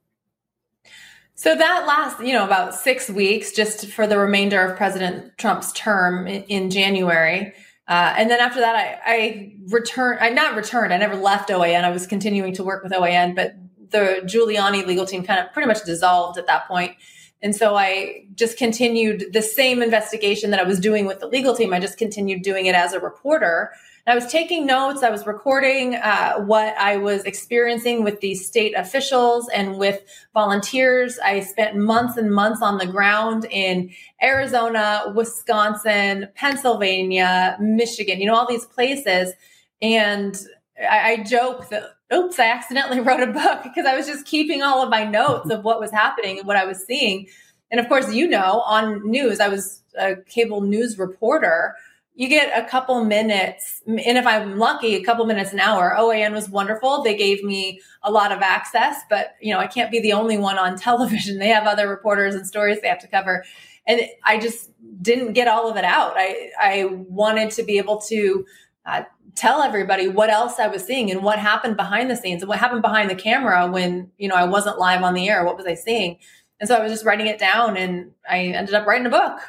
So 1.35 1.55
that 1.55 1.87
last, 1.87 2.19
you 2.19 2.33
know, 2.33 2.43
about 2.43 2.75
six 2.75 3.09
weeks, 3.09 3.53
just 3.53 3.87
for 3.87 4.05
the 4.05 4.17
remainder 4.17 4.61
of 4.61 4.75
President 4.75 5.37
Trump's 5.37 5.71
term 5.71 6.27
in, 6.27 6.43
in 6.43 6.69
January. 6.69 7.53
Uh, 7.87 8.13
and 8.17 8.29
then 8.29 8.41
after 8.41 8.59
that, 8.59 8.75
I, 8.75 8.99
I 9.05 9.53
returned, 9.69 10.19
I 10.19 10.29
not 10.29 10.55
returned, 10.55 10.93
I 10.93 10.97
never 10.97 11.15
left 11.15 11.49
OAN. 11.49 11.85
I 11.85 11.91
was 11.91 12.05
continuing 12.05 12.53
to 12.55 12.63
work 12.63 12.83
with 12.83 12.91
OAN, 12.91 13.35
but 13.35 13.55
the 13.89 14.21
Giuliani 14.25 14.85
legal 14.85 15.05
team 15.05 15.23
kind 15.23 15.39
of 15.39 15.53
pretty 15.53 15.67
much 15.67 15.83
dissolved 15.85 16.37
at 16.37 16.45
that 16.47 16.67
point. 16.67 16.95
And 17.41 17.55
so 17.55 17.75
I 17.75 18.25
just 18.35 18.57
continued 18.57 19.31
the 19.31 19.41
same 19.41 19.81
investigation 19.81 20.51
that 20.51 20.59
I 20.59 20.63
was 20.63 20.79
doing 20.79 21.05
with 21.05 21.19
the 21.19 21.27
legal 21.27 21.55
team. 21.55 21.73
I 21.73 21.79
just 21.79 21.97
continued 21.97 22.41
doing 22.41 22.65
it 22.65 22.75
as 22.75 22.93
a 22.93 22.99
reporter. 22.99 23.71
I 24.09 24.15
was 24.15 24.25
taking 24.25 24.65
notes. 24.65 25.03
I 25.03 25.11
was 25.11 25.27
recording 25.27 25.95
uh, 25.95 26.39
what 26.39 26.75
I 26.79 26.97
was 26.97 27.23
experiencing 27.25 28.03
with 28.03 28.21
these 28.21 28.45
state 28.45 28.73
officials 28.75 29.47
and 29.49 29.77
with 29.77 30.01
volunteers. 30.33 31.19
I 31.19 31.41
spent 31.41 31.77
months 31.77 32.17
and 32.17 32.33
months 32.33 32.63
on 32.63 32.79
the 32.79 32.87
ground 32.87 33.45
in 33.51 33.91
Arizona, 34.21 35.13
Wisconsin, 35.15 36.27
Pennsylvania, 36.33 37.55
Michigan, 37.61 38.19
you 38.19 38.25
know, 38.25 38.35
all 38.35 38.47
these 38.47 38.65
places. 38.65 39.33
And 39.79 40.35
I, 40.79 41.11
I 41.11 41.23
joke 41.23 41.69
that, 41.69 41.83
oops, 42.13 42.39
I 42.39 42.45
accidentally 42.45 42.99
wrote 43.01 43.21
a 43.21 43.31
book 43.31 43.63
because 43.63 43.85
I 43.85 43.95
was 43.95 44.07
just 44.07 44.25
keeping 44.25 44.61
all 44.61 44.81
of 44.81 44.89
my 44.89 45.05
notes 45.05 45.49
of 45.49 45.63
what 45.63 45.79
was 45.79 45.91
happening 45.91 46.39
and 46.39 46.47
what 46.47 46.57
I 46.57 46.65
was 46.65 46.85
seeing. 46.85 47.27
And 47.71 47.79
of 47.79 47.87
course, 47.87 48.13
you 48.13 48.27
know, 48.27 48.61
on 48.61 49.09
news, 49.09 49.39
I 49.39 49.47
was 49.47 49.83
a 49.97 50.15
cable 50.15 50.61
news 50.61 50.97
reporter 50.97 51.75
you 52.19 52.27
get 52.27 52.51
a 52.53 52.67
couple 52.67 53.01
minutes, 53.05 53.81
and 53.87 53.97
if 53.97 54.27
I'm 54.27 54.57
lucky, 54.57 54.95
a 54.95 55.03
couple 55.05 55.25
minutes 55.25 55.53
an 55.53 55.61
hour. 55.61 55.95
OAN 55.97 56.33
was 56.33 56.49
wonderful. 56.49 57.01
They 57.01 57.15
gave 57.15 57.45
me 57.45 57.79
a 58.03 58.11
lot 58.11 58.33
of 58.33 58.41
access, 58.41 58.97
but 59.09 59.35
you 59.39 59.53
know, 59.53 59.59
I 59.61 59.67
can't 59.67 59.89
be 59.89 60.01
the 60.01 60.11
only 60.11 60.37
one 60.37 60.59
on 60.59 60.75
television. 60.77 61.39
They 61.39 61.47
have 61.47 61.65
other 61.65 61.87
reporters 61.87 62.35
and 62.35 62.45
stories 62.45 62.81
they 62.81 62.89
have 62.89 62.99
to 62.99 63.07
cover. 63.07 63.45
And 63.87 64.01
I 64.25 64.37
just 64.37 64.69
didn't 65.01 65.31
get 65.31 65.47
all 65.47 65.71
of 65.71 65.77
it 65.77 65.85
out. 65.85 66.15
I, 66.17 66.49
I 66.59 66.85
wanted 67.07 67.51
to 67.51 67.63
be 67.63 67.77
able 67.77 68.01
to 68.09 68.45
uh, 68.85 69.03
tell 69.39 69.61
everybody 69.61 70.07
what 70.07 70.29
else 70.29 70.59
I 70.59 70.67
was 70.67 70.83
seeing 70.83 71.09
and 71.09 71.23
what 71.23 71.39
happened 71.39 71.77
behind 71.77 72.11
the 72.11 72.15
scenes 72.15 72.41
and 72.41 72.49
what 72.49 72.59
happened 72.59 72.81
behind 72.81 73.09
the 73.09 73.15
camera 73.15 73.67
when, 73.67 74.11
you 74.17 74.27
know, 74.27 74.35
I 74.35 74.43
wasn't 74.43 74.77
live 74.77 75.01
on 75.01 75.13
the 75.13 75.29
air. 75.29 75.45
What 75.45 75.55
was 75.55 75.65
I 75.65 75.75
seeing? 75.75 76.17
And 76.59 76.67
so 76.67 76.75
I 76.75 76.83
was 76.83 76.91
just 76.91 77.05
writing 77.05 77.27
it 77.27 77.39
down 77.39 77.77
and 77.77 78.11
I 78.29 78.39
ended 78.39 78.75
up 78.75 78.85
writing 78.85 79.07
a 79.07 79.09
book. 79.09 79.39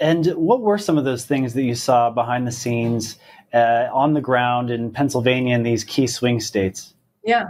And 0.00 0.26
what 0.34 0.60
were 0.60 0.78
some 0.78 0.98
of 0.98 1.04
those 1.04 1.24
things 1.24 1.54
that 1.54 1.62
you 1.62 1.76
saw 1.76 2.10
behind 2.10 2.44
the 2.44 2.52
scenes 2.52 3.18
uh, 3.54 3.86
on 3.92 4.14
the 4.14 4.20
ground 4.20 4.70
in 4.70 4.90
Pennsylvania 4.90 5.54
and 5.54 5.64
these 5.64 5.84
key 5.84 6.08
swing 6.08 6.40
states? 6.40 6.94
Yeah. 7.24 7.44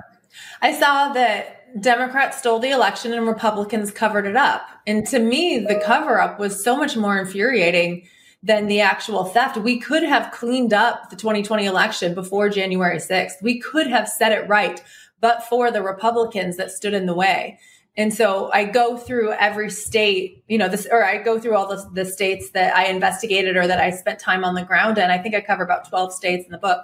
I 0.61 0.79
saw 0.79 1.15
that 1.15 1.81
Democrats 1.81 2.39
stole 2.39 2.59
the 2.59 2.71
election 2.71 3.15
and 3.15 3.27
Republicans 3.27 3.91
covered 3.91 4.27
it 4.27 4.37
up. 4.37 4.69
And 4.87 5.07
to 5.07 5.19
me, 5.19 5.61
the 5.61 5.81
cover 5.83 6.21
up 6.21 6.39
was 6.39 6.63
so 6.63 6.77
much 6.77 6.95
more 6.95 7.19
infuriating 7.19 8.07
than 8.43 8.67
the 8.67 8.81
actual 8.81 9.25
theft. 9.25 9.57
We 9.57 9.79
could 9.79 10.03
have 10.03 10.33
cleaned 10.33 10.73
up 10.73 11.11
the 11.11 11.17
2020 11.17 11.65
election 11.65 12.15
before 12.15 12.49
January 12.49 12.99
6th. 12.99 13.35
We 13.41 13.61
could 13.61 13.87
have 13.87 14.09
set 14.09 14.33
it 14.33 14.49
right, 14.49 14.83
but 15.21 15.45
for 15.45 15.71
the 15.71 15.83
Republicans 15.83 16.57
that 16.57 16.71
stood 16.71 16.95
in 16.95 17.07
the 17.07 17.15
way. 17.15 17.59
And 17.97 18.13
so 18.13 18.51
I 18.53 18.65
go 18.65 18.97
through 18.97 19.33
every 19.33 19.71
state, 19.71 20.43
you 20.49 20.57
know, 20.57 20.69
this, 20.69 20.89
or 20.91 21.05
I 21.05 21.19
go 21.19 21.39
through 21.39 21.57
all 21.57 21.69
the, 21.69 21.89
the 21.93 22.05
states 22.07 22.51
that 22.51 22.75
I 22.75 22.87
investigated 22.87 23.57
or 23.57 23.67
that 23.67 23.81
I 23.81 23.91
spent 23.91 24.19
time 24.19 24.45
on 24.45 24.55
the 24.55 24.65
ground 24.65 24.97
in. 24.97 25.11
I 25.11 25.19
think 25.19 25.35
I 25.35 25.41
cover 25.43 25.63
about 25.63 25.89
12 25.89 26.13
states 26.13 26.47
in 26.47 26.53
the 26.53 26.59
book. 26.59 26.81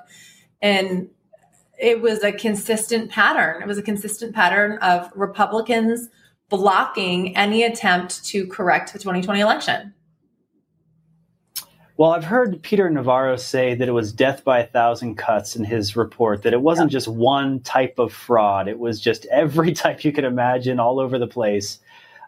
And 0.61 1.09
it 1.79 2.03
was 2.03 2.23
a 2.23 2.33
consistent 2.33 3.11
pattern. 3.11 3.63
It 3.63 3.67
was 3.67 3.79
a 3.79 3.83
consistent 3.83 4.35
pattern 4.35 4.79
of 4.79 5.11
Republicans 5.15 6.09
blocking 6.51 7.37
any 7.37 7.63
attempt 7.63 8.25
to 8.27 8.47
correct 8.47 8.93
the 8.93 8.99
2020 8.99 9.41
election. 9.41 9.95
Well, 11.99 12.13
I've 12.13 12.25
heard 12.25 12.63
Peter 12.63 12.89
Navarro 12.89 13.35
say 13.35 13.75
that 13.75 13.89
it 13.89 13.93
was 13.93 14.13
death 14.13 14.45
by 14.45 14.61
a 14.61 14.67
thousand 14.69 15.17
cuts 15.17 15.57
in 15.57 15.65
his 15.65 15.97
report, 15.97 16.43
that 16.43 16.53
it 16.53 16.63
wasn't 16.63 16.93
yeah. 16.93 16.97
just 16.97 17.09
one 17.09 17.59
type 17.61 17.99
of 17.99 18.13
fraud, 18.13 18.69
it 18.69 18.79
was 18.79 19.01
just 19.01 19.27
every 19.27 19.73
type 19.75 20.05
you 20.05 20.13
could 20.13 20.23
imagine 20.23 20.79
all 20.79 21.01
over 21.01 21.19
the 21.19 21.27
place. 21.27 21.81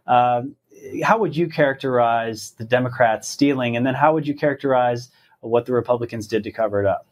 Um, 0.08 0.56
how 1.04 1.18
would 1.18 1.36
you 1.36 1.48
characterize 1.48 2.50
the 2.58 2.64
Democrats 2.64 3.28
stealing? 3.28 3.76
And 3.76 3.86
then 3.86 3.94
how 3.94 4.12
would 4.12 4.26
you 4.26 4.34
characterize 4.34 5.08
what 5.38 5.66
the 5.66 5.72
Republicans 5.72 6.26
did 6.26 6.42
to 6.42 6.50
cover 6.50 6.80
it 6.80 6.86
up? 6.86 7.06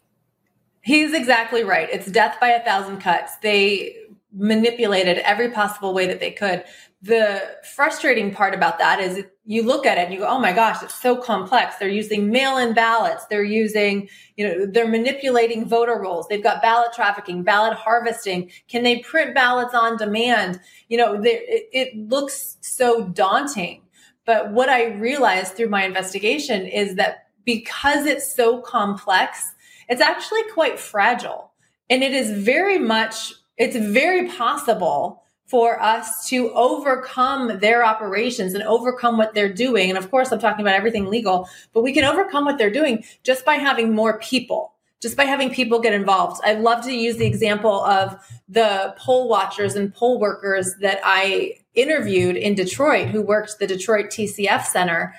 He's 0.81 1.15
exactly 1.15 1.63
right. 1.63 1.89
It's 1.93 2.11
death 2.11 2.39
by 2.41 2.49
a 2.49 2.65
thousand 2.65 2.99
cuts. 2.99 3.37
They 3.37 3.95
manipulated 4.33 5.19
every 5.19 5.53
possible 5.53 5.95
way 5.95 6.09
that 6.09 6.19
they 6.19 6.33
could. 6.33 6.65
The 7.03 7.57
frustrating 7.77 8.35
part 8.35 8.53
about 8.53 8.81
that 8.81 8.99
is 8.99 9.25
you 9.49 9.63
look 9.63 9.87
at 9.87 9.97
it 9.97 10.03
and 10.03 10.13
you 10.13 10.21
go, 10.21 10.27
oh 10.27 10.39
my 10.39 10.53
gosh, 10.53 10.83
it's 10.83 10.95
so 10.95 11.17
complex. 11.17 11.77
They're 11.77 11.89
using 11.89 12.31
mail 12.31 12.59
in 12.59 12.75
ballots. 12.75 13.25
They're 13.31 13.43
using, 13.43 14.11
you 14.37 14.47
know, 14.47 14.67
they're 14.67 14.87
manipulating 14.87 15.67
voter 15.67 15.99
rolls. 15.99 16.29
They've 16.29 16.43
got 16.43 16.61
ballot 16.61 16.93
trafficking, 16.93 17.45
ballot 17.45 17.73
harvesting. 17.73 18.51
Can 18.69 18.83
they 18.83 18.99
print 18.99 19.35
ballots 19.35 19.75
on 19.75 19.97
demand? 19.97 20.61
You 20.91 20.99
know, 20.99 21.15
it, 21.25 21.71
it 21.73 21.97
looks 21.97 22.59
so 22.61 23.09
daunting. 23.09 23.81
But 24.27 24.53
what 24.53 24.69
I 24.69 24.89
realized 24.89 25.55
through 25.55 25.71
my 25.71 25.87
investigation 25.87 26.67
is 26.67 26.97
that 26.97 27.29
because 27.47 28.05
it's 28.05 28.31
so 28.31 28.61
complex, 28.61 29.55
it's 29.89 30.03
actually 30.03 30.43
quite 30.53 30.79
fragile. 30.79 31.53
And 31.89 32.05
it 32.05 32.13
is 32.13 32.31
very 32.33 32.79
much, 32.79 33.33
it's 33.57 33.77
very 33.77 34.29
possible 34.29 35.23
for 35.49 35.83
us 35.83 36.29
to 36.29 36.53
overcome 36.53 37.59
their 37.61 37.83
operations 37.83 38.53
and 38.53 38.63
overcome 38.65 39.17
what 39.17 39.33
they're 39.33 39.53
doing. 39.53 39.89
And 39.89 39.97
of 39.97 40.11
course, 40.11 40.31
I'm 40.31 40.39
talking 40.39 40.61
about 40.61 40.75
everything 40.75 41.07
legal, 41.07 41.49
but 41.73 41.83
we 41.83 41.95
can 41.95 42.05
overcome 42.05 42.45
what 42.45 42.59
they're 42.59 42.71
doing 42.71 43.03
just 43.25 43.47
by 43.47 43.55
having 43.55 43.95
more 43.95 44.19
people, 44.19 44.75
just 45.01 45.17
by 45.17 45.25
having 45.25 45.49
people 45.49 45.81
get 45.81 45.95
involved. 45.95 46.43
I 46.45 46.53
love 46.53 46.85
to 46.85 46.93
use 46.93 47.17
the 47.17 47.27
example 47.27 47.83
of 47.85 48.19
the 48.47 48.95
poll 48.99 49.27
watchers 49.31 49.75
and 49.75 49.93
poll 49.95 50.21
workers 50.21 50.75
that 50.83 51.01
I 51.03 51.55
interviewed 51.75 52.37
in 52.37 52.55
Detroit 52.55 53.09
who 53.09 53.23
worked 53.23 53.59
the 53.59 53.67
Detroit 53.67 54.07
TCF 54.07 54.65
Center. 54.67 55.15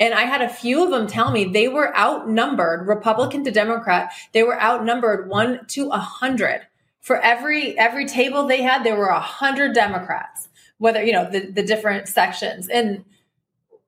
And 0.00 0.14
I 0.14 0.22
had 0.22 0.40
a 0.40 0.48
few 0.48 0.82
of 0.82 0.90
them 0.90 1.06
tell 1.06 1.30
me 1.30 1.44
they 1.44 1.68
were 1.68 1.94
outnumbered, 1.94 2.88
Republican 2.88 3.44
to 3.44 3.50
Democrat, 3.50 4.12
they 4.32 4.44
were 4.44 4.60
outnumbered 4.60 5.28
one 5.28 5.66
to 5.68 5.90
a 5.90 5.98
hundred 5.98 6.66
for 7.04 7.20
every 7.20 7.78
every 7.78 8.06
table 8.06 8.46
they 8.46 8.62
had 8.62 8.82
there 8.82 8.96
were 8.96 9.06
a 9.06 9.20
hundred 9.20 9.74
democrats 9.74 10.48
whether 10.78 11.02
you 11.02 11.12
know 11.12 11.28
the, 11.30 11.50
the 11.50 11.62
different 11.62 12.08
sections. 12.08 12.68
And 12.68 13.04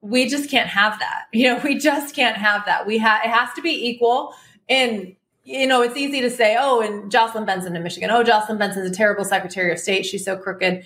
we 0.01 0.27
just 0.27 0.49
can't 0.49 0.67
have 0.67 0.97
that. 0.99 1.25
You 1.33 1.53
know 1.53 1.61
we 1.63 1.77
just 1.77 2.15
can't 2.15 2.37
have 2.37 2.65
that. 2.65 2.87
We 2.87 2.97
have 2.97 3.21
it 3.23 3.29
has 3.29 3.49
to 3.55 3.61
be 3.61 3.87
equal. 3.89 4.33
And 4.69 5.15
you 5.43 5.67
know 5.67 5.81
it's 5.81 5.97
easy 5.97 6.21
to 6.21 6.29
say 6.29 6.57
oh 6.59 6.81
and 6.81 7.11
jocelyn 7.11 7.45
benson 7.45 7.75
in 7.75 7.83
michigan. 7.83 8.09
Oh 8.09 8.23
jocelyn 8.23 8.57
benson's 8.57 8.89
a 8.89 8.93
terrible 8.93 9.25
secretary 9.25 9.71
of 9.71 9.79
state. 9.79 10.05
She's 10.05 10.25
so 10.25 10.37
crooked. 10.37 10.83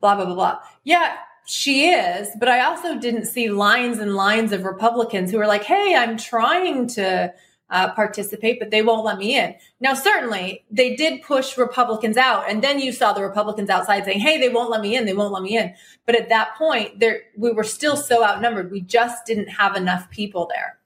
Blah 0.00 0.16
blah 0.16 0.26
blah 0.26 0.34
blah. 0.34 0.58
Yeah 0.84 1.16
she 1.46 1.88
is. 1.88 2.28
But 2.38 2.48
i 2.48 2.60
also 2.60 2.98
didn't 2.98 3.26
see 3.26 3.48
lines 3.50 3.98
and 3.98 4.14
lines 4.14 4.52
of 4.52 4.64
republicans 4.64 5.30
who 5.30 5.38
are 5.38 5.46
like 5.46 5.64
hey 5.64 5.94
i'm 5.94 6.16
trying 6.16 6.86
to 6.88 7.32
uh, 7.74 7.92
participate, 7.92 8.60
but 8.60 8.70
they 8.70 8.82
won't 8.82 9.04
let 9.04 9.18
me 9.18 9.36
in. 9.36 9.52
Now, 9.80 9.94
certainly 9.94 10.64
they 10.70 10.94
did 10.94 11.22
push 11.22 11.58
Republicans 11.58 12.16
out. 12.16 12.48
And 12.48 12.62
then 12.62 12.78
you 12.78 12.92
saw 12.92 13.12
the 13.12 13.22
Republicans 13.22 13.68
outside 13.68 14.04
saying, 14.04 14.20
Hey, 14.20 14.38
they 14.38 14.48
won't 14.48 14.70
let 14.70 14.80
me 14.80 14.96
in. 14.96 15.06
They 15.06 15.12
won't 15.12 15.32
let 15.32 15.42
me 15.42 15.58
in. 15.58 15.74
But 16.06 16.14
at 16.14 16.28
that 16.28 16.54
point, 16.56 17.00
there, 17.00 17.22
we 17.36 17.50
were 17.50 17.64
still 17.64 17.96
so 17.96 18.24
outnumbered. 18.24 18.70
We 18.70 18.80
just 18.80 19.26
didn't 19.26 19.48
have 19.48 19.74
enough 19.76 20.08
people 20.10 20.48
there. 20.54 20.78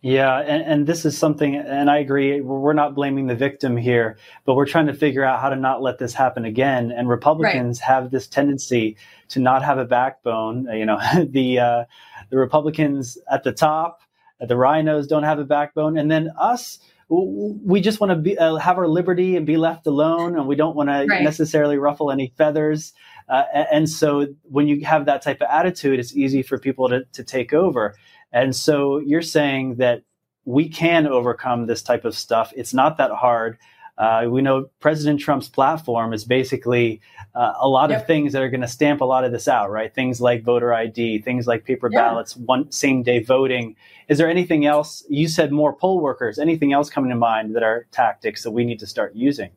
Yeah, 0.00 0.38
and, 0.40 0.62
and 0.62 0.86
this 0.86 1.06
is 1.06 1.16
something, 1.16 1.56
and 1.56 1.90
I 1.90 1.96
agree, 1.96 2.42
we're 2.42 2.74
not 2.74 2.94
blaming 2.94 3.26
the 3.26 3.34
victim 3.34 3.74
here, 3.74 4.18
but 4.44 4.54
we're 4.54 4.66
trying 4.66 4.86
to 4.88 4.92
figure 4.92 5.24
out 5.24 5.40
how 5.40 5.48
to 5.48 5.56
not 5.56 5.80
let 5.80 5.98
this 5.98 6.12
happen 6.12 6.44
again. 6.44 6.92
And 6.92 7.08
Republicans 7.08 7.80
right. 7.80 7.86
have 7.86 8.10
this 8.10 8.28
tendency 8.28 8.98
to 9.30 9.40
not 9.40 9.64
have 9.64 9.78
a 9.78 9.86
backbone. 9.86 10.68
You 10.72 10.84
know, 10.84 11.00
the 11.26 11.58
uh, 11.58 11.84
the 12.30 12.36
Republicans 12.36 13.18
at 13.30 13.42
the 13.42 13.52
top 13.52 14.02
the 14.44 14.54
RINOs 14.54 15.08
don't 15.08 15.22
have 15.22 15.38
a 15.38 15.44
backbone, 15.44 15.98
and 15.98 16.10
then 16.10 16.30
us, 16.38 16.78
we 17.08 17.80
just 17.80 18.00
want 18.00 18.10
to 18.10 18.16
be, 18.16 18.38
uh, 18.38 18.56
have 18.56 18.78
our 18.78 18.88
liberty 18.88 19.36
and 19.36 19.46
be 19.46 19.56
left 19.56 19.86
alone, 19.86 20.38
and 20.38 20.46
we 20.46 20.56
don't 20.56 20.76
want 20.76 20.88
right. 20.88 21.08
to 21.08 21.22
necessarily 21.22 21.76
ruffle 21.78 22.10
any 22.10 22.32
feathers. 22.36 22.92
Uh, 23.28 23.44
and 23.72 23.88
so, 23.88 24.26
when 24.42 24.68
you 24.68 24.84
have 24.84 25.06
that 25.06 25.22
type 25.22 25.40
of 25.40 25.48
attitude, 25.50 25.98
it's 25.98 26.14
easy 26.14 26.42
for 26.42 26.58
people 26.58 26.88
to, 26.88 27.04
to 27.12 27.24
take 27.24 27.52
over. 27.52 27.94
And 28.32 28.54
so, 28.54 28.98
you're 28.98 29.22
saying 29.22 29.76
that 29.76 30.02
we 30.44 30.68
can 30.68 31.06
overcome 31.06 31.66
this 31.66 31.82
type 31.82 32.04
of 32.04 32.16
stuff. 32.16 32.52
It's 32.56 32.74
not 32.74 32.98
that 32.98 33.10
hard. 33.10 33.58
Uh, 33.96 34.26
we 34.28 34.42
know 34.42 34.68
President 34.80 35.20
Trump's 35.20 35.48
platform 35.48 36.12
is 36.12 36.24
basically 36.24 37.00
uh, 37.34 37.52
a 37.60 37.68
lot 37.68 37.90
yep. 37.90 38.00
of 38.00 38.06
things 38.06 38.32
that 38.32 38.42
are 38.42 38.48
going 38.48 38.60
to 38.60 38.68
stamp 38.68 39.00
a 39.00 39.04
lot 39.04 39.24
of 39.24 39.30
this 39.30 39.46
out, 39.46 39.70
right? 39.70 39.94
Things 39.94 40.20
like 40.20 40.42
voter 40.42 40.74
ID, 40.74 41.20
things 41.20 41.46
like 41.46 41.64
paper 41.64 41.88
yeah. 41.92 42.00
ballots, 42.00 42.36
one 42.36 42.70
same 42.72 43.02
day 43.02 43.20
voting. 43.20 43.76
Is 44.08 44.18
there 44.18 44.28
anything 44.28 44.66
else? 44.66 45.04
You 45.08 45.28
said 45.28 45.52
more 45.52 45.72
poll 45.72 46.00
workers. 46.00 46.38
Anything 46.38 46.72
else 46.72 46.90
coming 46.90 47.10
to 47.10 47.16
mind 47.16 47.54
that 47.54 47.62
are 47.62 47.86
tactics 47.92 48.42
that 48.42 48.50
we 48.50 48.64
need 48.64 48.80
to 48.80 48.86
start 48.86 49.14
using? 49.14 49.50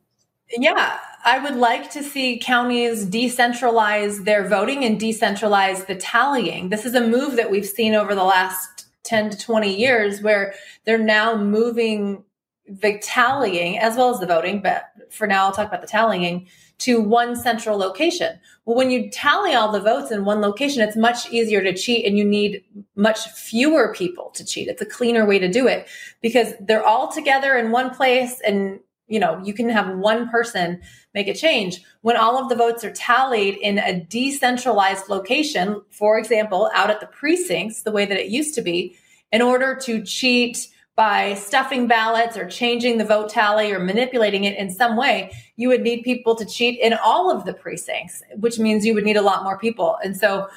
Yeah, 0.55 0.99
I 1.25 1.39
would 1.39 1.55
like 1.55 1.91
to 1.91 2.03
see 2.03 2.39
counties 2.39 3.05
decentralize 3.05 4.23
their 4.23 4.47
voting 4.47 4.85
and 4.85 4.99
decentralize 4.99 5.87
the 5.87 5.95
tallying. 5.95 6.69
This 6.69 6.85
is 6.85 6.95
a 6.95 7.05
move 7.05 7.35
that 7.35 7.51
we've 7.51 7.65
seen 7.65 7.93
over 7.93 8.15
the 8.15 8.23
last 8.23 8.85
10 9.03 9.31
to 9.31 9.37
20 9.37 9.75
years 9.75 10.21
where 10.21 10.53
they're 10.85 10.97
now 10.97 11.35
moving 11.35 12.23
the 12.67 12.99
tallying 12.99 13.77
as 13.79 13.95
well 13.95 14.09
as 14.09 14.19
the 14.19 14.25
voting, 14.25 14.61
but 14.61 14.89
for 15.09 15.27
now 15.27 15.45
I'll 15.45 15.51
talk 15.51 15.67
about 15.67 15.81
the 15.81 15.87
tallying 15.87 16.47
to 16.79 17.01
one 17.01 17.35
central 17.35 17.77
location. 17.77 18.39
Well, 18.65 18.77
when 18.77 18.91
you 18.91 19.09
tally 19.09 19.53
all 19.53 19.71
the 19.71 19.79
votes 19.79 20.11
in 20.11 20.25
one 20.25 20.41
location, 20.41 20.81
it's 20.81 20.95
much 20.95 21.31
easier 21.31 21.61
to 21.63 21.73
cheat 21.73 22.05
and 22.05 22.17
you 22.17 22.25
need 22.25 22.63
much 22.95 23.27
fewer 23.29 23.93
people 23.93 24.29
to 24.35 24.45
cheat. 24.45 24.67
It's 24.67 24.81
a 24.81 24.85
cleaner 24.85 25.25
way 25.25 25.39
to 25.39 25.47
do 25.47 25.67
it 25.67 25.87
because 26.21 26.53
they're 26.59 26.85
all 26.85 27.11
together 27.11 27.55
in 27.55 27.71
one 27.71 27.89
place 27.89 28.39
and 28.41 28.79
you 29.07 29.21
know, 29.21 29.41
you 29.43 29.53
can 29.53 29.69
have 29.69 29.97
one 29.97 30.29
person 30.29 30.81
make 31.13 31.29
a 31.29 31.33
change. 31.33 31.81
When 32.01 32.17
all 32.17 32.37
of 32.37 32.49
the 32.49 32.55
votes 32.55 32.83
are 32.83 32.91
tallied 32.91 33.55
in 33.55 33.79
a 33.79 34.03
decentralized 34.03 35.07
location, 35.07 35.81
for 35.91 36.19
example, 36.19 36.69
out 36.73 36.89
at 36.89 36.99
the 36.99 37.07
precincts, 37.07 37.83
the 37.83 37.91
way 37.91 38.05
that 38.05 38.19
it 38.19 38.27
used 38.27 38.53
to 38.55 38.61
be, 38.61 38.97
in 39.31 39.41
order 39.41 39.75
to 39.83 40.03
cheat 40.03 40.67
by 40.97 41.35
stuffing 41.35 41.85
ballots 41.85 42.35
or 42.35 42.49
changing 42.49 42.97
the 42.97 43.05
vote 43.05 43.29
tally 43.29 43.71
or 43.71 43.77
manipulating 43.77 44.45
it 44.45 44.57
in 44.57 44.71
some 44.71 44.97
way, 44.97 45.31
you 45.55 45.69
would 45.69 45.83
need 45.83 46.01
people 46.01 46.35
to 46.35 46.43
cheat 46.43 46.79
in 46.79 46.93
all 46.93 47.31
of 47.31 47.45
the 47.45 47.53
precincts, 47.53 48.23
which 48.37 48.57
means 48.57 48.83
you 48.83 48.95
would 48.95 49.05
need 49.05 49.15
a 49.15 49.21
lot 49.21 49.43
more 49.43 49.59
people. 49.59 49.97
And 50.03 50.17
so 50.17 50.49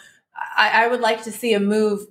I, 0.56 0.84
I 0.84 0.88
would 0.88 1.00
like 1.00 1.22
to 1.24 1.30
see 1.30 1.52
a 1.52 1.60
move 1.60 2.06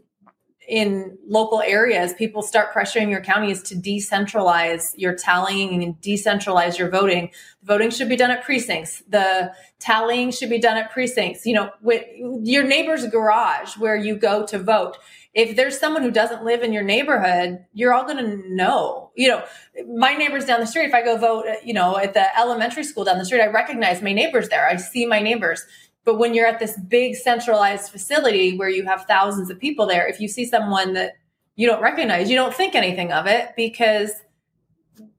in 0.70 1.18
local 1.28 1.62
areas, 1.62 2.14
people 2.14 2.44
start 2.44 2.74
pressuring 2.74 3.10
your 3.10 3.22
counties 3.22 3.64
to 3.64 3.76
decentralize 3.76 4.94
your 4.96 5.16
tallying 5.16 5.84
and 5.84 6.00
decentralize 6.00 6.78
your 6.78 6.90
voting. 6.90 7.32
The 7.62 7.74
voting 7.74 7.90
should 7.90 8.08
be 8.08 8.16
done 8.16 8.30
at 8.30 8.44
precincts. 8.44 9.02
The 9.10 9.52
tallying 9.80 10.32
should 10.32 10.50
be 10.50 10.60
done 10.60 10.78
at 10.78 10.92
precincts. 10.92 11.46
You 11.46 11.56
know, 11.56 11.72
with 11.82 12.06
your 12.44 12.64
neighbor's 12.64 13.08
garage 13.08 13.78
where 13.78 13.96
you 13.96 14.16
go 14.16 14.46
to 14.46 14.60
vote 14.60 14.98
if 15.34 15.56
there's 15.56 15.80
someone 15.80 16.02
who 16.02 16.12
doesn't 16.12 16.44
live 16.44 16.64
in 16.64 16.74
your 16.74 16.84
neighborhood, 16.84 17.64
you're 17.74 17.94
all 17.94 18.04
going 18.04 18.18
to 18.18 18.56
know. 18.56 19.12
You 19.16 19.30
know, 19.30 19.44
my 19.88 20.16
neighbors 20.16 20.46
down 20.46 20.60
the 20.60 20.66
street, 20.66 20.86
if 20.86 20.94
I 20.94 21.04
go 21.04 21.18
vote, 21.18 21.46
you 21.64 21.74
know, 21.74 21.98
at 21.98 22.14
the 22.14 22.38
elementary 22.38 22.84
school 22.84 23.04
down 23.04 23.20
the 23.20 23.26
street, 23.26 23.42
I 23.42 23.48
recognize 23.48 24.02
my 24.02 24.12
neighbors 24.12 24.50
there. 24.50 24.68
I 24.68 24.78
see 24.78 25.06
my 25.06 25.22
neighbors. 25.22 25.64
But 26.06 26.18
when 26.18 26.34
you're 26.34 26.48
at 26.48 26.60
this 26.60 26.78
big 26.78 27.16
centralized 27.16 27.92
facility 27.92 28.58
where 28.58 28.70
you 28.70 28.86
have 28.86 29.06
thousands 29.06 29.50
of 29.50 29.60
people 29.60 29.86
there, 29.86 30.08
if 30.08 30.20
you 30.20 30.28
see 30.28 30.46
someone 30.46 30.94
that 30.94 31.14
you 31.56 31.68
don't 31.68 31.82
recognize, 31.82 32.30
you 32.30 32.36
don't 32.36 32.54
think 32.54 32.74
anything 32.74 33.12
of 33.12 33.28
it 33.28 33.50
because 33.56 34.12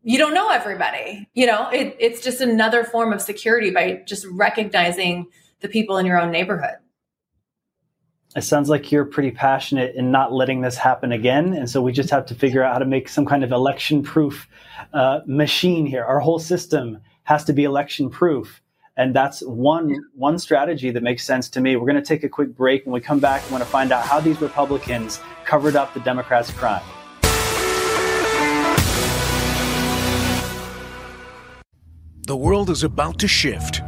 you 0.03 0.19
don't 0.19 0.35
know 0.35 0.51
everybody. 0.51 1.29
You 1.35 1.47
know, 1.47 1.69
it, 1.71 1.97
it's 2.01 2.23
just 2.23 2.41
another 2.41 2.85
form 2.85 3.13
of 3.13 3.21
security 3.21 3.71
by 3.71 4.03
just 4.07 4.27
recognizing 4.33 5.27
the 5.61 5.69
people 5.69 5.99
in 5.99 6.07
your 6.07 6.19
own 6.19 6.31
neighborhood 6.31 6.77
it 8.37 8.43
sounds 8.43 8.69
like 8.69 8.93
you're 8.93 9.05
pretty 9.05 9.33
passionate 9.33 9.95
in 9.97 10.11
not 10.11 10.33
letting 10.33 10.61
this 10.61 10.77
happen 10.77 11.11
again. 11.11 11.53
And 11.53 11.69
so 11.69 11.83
we 11.83 11.91
just 11.91 12.11
have 12.11 12.27
to 12.27 12.35
figure 12.35 12.63
out 12.63 12.75
how 12.75 12.79
to 12.79 12.85
make 12.85 13.09
some 13.09 13.27
kind 13.27 13.43
of 13.43 13.51
election 13.51 14.03
proof 14.03 14.49
uh, 14.93 15.21
machine 15.27 15.85
here. 15.85 16.05
Our 16.05 16.21
whole 16.21 16.39
system 16.39 17.01
has 17.25 17.45
to 17.45 17.53
be 17.53 17.65
election 17.65 18.09
proof. 18.09 18.63
And 18.97 19.15
that's 19.15 19.41
one 19.41 19.97
one 20.15 20.39
strategy 20.39 20.91
that 20.91 21.03
makes 21.03 21.25
sense 21.25 21.49
to 21.51 21.61
me. 21.61 21.77
We're 21.77 21.87
going 21.87 22.03
to 22.03 22.03
take 22.03 22.25
a 22.25 22.29
quick 22.29 22.57
break. 22.57 22.85
When 22.85 22.93
we 22.93 23.01
come 23.01 23.21
back, 23.21 23.45
we 23.47 23.53
want 23.53 23.65
to 23.65 23.71
find 23.71 23.93
out 23.93 24.05
how 24.05 24.21
these 24.21 24.41
Republicans 24.41 25.21
covered 25.45 25.77
up 25.77 25.95
the 25.95 26.01
Democrats' 26.01 26.51
crime. 26.51 26.83
The 32.27 32.37
world 32.37 32.71
is 32.71 32.85
about 32.85 33.19
to 33.21 33.29
shift. 33.29 33.83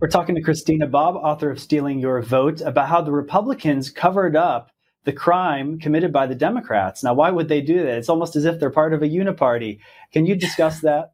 We're 0.00 0.08
talking 0.08 0.34
to 0.34 0.40
Christina 0.40 0.86
Bobb, 0.86 1.16
author 1.16 1.50
of 1.50 1.60
Stealing 1.60 1.98
Your 1.98 2.22
Vote, 2.22 2.62
about 2.62 2.88
how 2.88 3.02
the 3.02 3.12
Republicans 3.12 3.90
covered 3.90 4.34
up 4.34 4.70
the 5.04 5.12
crime 5.12 5.78
committed 5.78 6.10
by 6.10 6.26
the 6.26 6.34
Democrats. 6.34 7.04
Now, 7.04 7.12
why 7.12 7.30
would 7.30 7.48
they 7.48 7.60
do 7.60 7.82
that? 7.82 7.98
It's 7.98 8.08
almost 8.08 8.34
as 8.34 8.46
if 8.46 8.58
they're 8.58 8.70
part 8.70 8.94
of 8.94 9.02
a 9.02 9.06
uniparty. 9.06 9.78
Can 10.10 10.24
you 10.24 10.36
discuss 10.36 10.80
that? 10.82 11.12